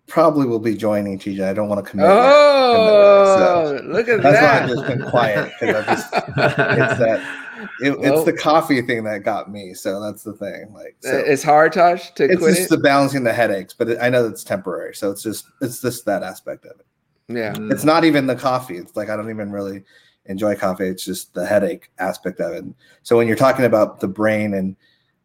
probably 0.08 0.46
will 0.46 0.60
be 0.60 0.76
joining 0.76 1.18
TJ. 1.18 1.44
I 1.48 1.54
don't 1.54 1.70
want 1.70 1.84
to 1.84 1.90
commit. 1.90 2.06
Oh, 2.08 3.80
look 3.86 4.08
at 4.08 4.22
that. 4.22 4.32
That's 4.34 4.42
why. 4.42 4.64
I've 4.64 4.70
just 4.70 4.88
been 4.88 5.10
quiet 5.10 5.52
because 5.60 5.86
it's 5.88 7.00
that 7.00 7.40
it, 7.82 8.00
Well- 8.00 8.14
it's 8.18 8.26
the 8.26 8.34
coffee 8.34 8.82
thing 8.82 9.04
that 9.06 9.24
got 9.24 9.52
me. 9.52 9.74
So 9.74 10.02
that's 10.02 10.24
the 10.24 10.34
thing. 10.34 10.74
Like 10.74 10.96
so 11.00 11.18
it's 11.18 11.44
hard, 11.44 11.74
Tosh, 11.74 12.12
to 12.16 12.26
it's 12.26 12.38
quit 12.38 12.56
just 12.56 12.72
it. 12.72 12.76
the 12.76 12.78
balancing 12.82 13.24
the 13.24 13.34
headaches, 13.34 13.74
but 13.74 13.90
it, 13.90 13.98
I 14.02 14.10
know 14.10 14.28
it's 14.28 14.44
temporary. 14.44 14.96
So 14.96 15.12
it's 15.12 15.24
just 15.24 15.46
it's 15.62 15.82
just 15.82 16.06
that 16.06 16.24
aspect 16.24 16.66
of 16.66 16.80
it. 16.80 16.86
Yeah. 17.28 17.54
Mm. 17.54 17.72
It's 17.72 17.84
not 17.84 18.04
even 18.06 18.28
the 18.28 18.36
coffee. 18.36 18.78
It's 18.78 18.96
like 18.96 19.10
I 19.10 19.16
don't 19.16 19.30
even 19.30 19.52
really 19.52 19.84
enjoy 20.26 20.56
coffee. 20.56 20.88
It's 20.88 21.06
just 21.06 21.34
the 21.34 21.46
headache 21.46 21.92
aspect 22.00 22.40
of 22.40 22.54
it. 22.54 22.64
So 23.04 23.18
when 23.18 23.28
you're 23.28 23.36
talking 23.38 23.66
about 23.66 24.00
the 24.00 24.08
brain 24.08 24.54
and 24.54 24.76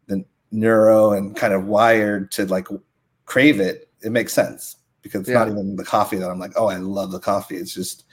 the 0.07 0.23
neuro 0.51 1.11
and 1.13 1.35
kind 1.35 1.53
of 1.53 1.65
wired 1.65 2.31
to 2.33 2.45
like 2.45 2.67
crave 3.25 3.59
it, 3.59 3.89
it 4.01 4.11
makes 4.11 4.33
sense 4.33 4.77
because 5.01 5.21
it's 5.21 5.29
not 5.29 5.47
even 5.47 5.75
the 5.75 5.83
coffee 5.85 6.17
that 6.17 6.29
I'm 6.29 6.39
like, 6.39 6.53
oh, 6.55 6.67
I 6.67 6.77
love 6.77 7.11
the 7.11 7.19
coffee. 7.19 7.55
It's 7.57 7.73
just 7.73 8.05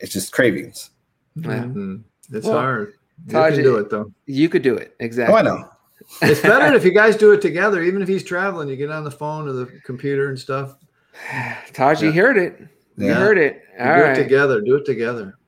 it's 0.00 0.12
just 0.12 0.32
cravings. 0.32 0.90
Yeah. 1.36 1.64
Mhm. 1.64 2.02
It's 2.32 2.46
Well, 2.46 2.58
hard. 2.58 2.92
You 3.26 3.32
Taj, 3.32 3.54
can 3.54 3.62
do 3.62 3.76
it 3.76 3.88
though. 3.90 4.12
You 4.26 4.48
could 4.48 4.62
do 4.62 4.76
it. 4.76 4.94
Exactly. 5.00 5.34
Oh, 5.34 5.38
I 5.38 5.42
know. 5.42 5.68
It's 6.22 6.40
better 6.42 6.72
if 6.76 6.84
you 6.84 6.92
guys 6.92 7.16
do 7.16 7.32
it 7.32 7.40
together. 7.40 7.82
Even 7.82 8.02
if 8.02 8.06
he's 8.06 8.22
traveling, 8.22 8.68
you 8.68 8.76
get 8.76 8.90
on 8.90 9.02
the 9.02 9.10
phone 9.10 9.48
or 9.48 9.52
the 9.52 9.66
computer 9.84 10.28
and 10.28 10.38
stuff. 10.38 10.76
Taj, 11.72 12.02
you 12.02 12.10
Yeah. 12.10 12.20
heard 12.20 12.36
it. 12.36 12.68
You 12.96 13.14
heard 13.14 13.38
it. 13.38 13.62
All 13.78 13.86
do 13.96 14.02
right. 14.02 14.16
it 14.18 14.22
together. 14.22 14.60
Do 14.60 14.76
it 14.76 14.84
together. 14.84 15.38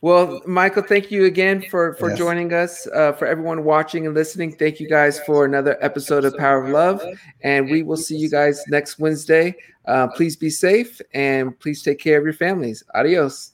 Well, 0.00 0.40
Michael, 0.46 0.82
thank 0.82 1.12
you 1.12 1.26
again 1.26 1.62
for 1.70 1.94
for 1.94 2.08
Yes. 2.10 2.18
joining 2.18 2.52
us. 2.52 2.88
Uh, 2.92 3.12
for 3.12 3.26
everyone 3.26 3.62
watching 3.62 4.04
and 4.06 4.14
listening, 4.14 4.52
thank 4.56 4.80
you 4.80 4.88
guys 4.88 5.20
for 5.20 5.44
another 5.44 5.78
episode 5.80 6.24
of 6.24 6.36
Power 6.36 6.64
of 6.64 6.70
Love, 6.70 7.04
and 7.42 7.70
we 7.70 7.82
will 7.84 7.96
see 7.96 8.16
you 8.16 8.28
guys 8.28 8.62
next 8.68 8.98
Wednesday. 8.98 9.54
Uh, 9.86 10.08
please 10.08 10.36
be 10.36 10.50
safe 10.50 11.00
and 11.14 11.58
please 11.60 11.82
take 11.82 12.00
care 12.00 12.18
of 12.18 12.24
your 12.24 12.32
families. 12.34 12.82
Adios. 12.94 13.52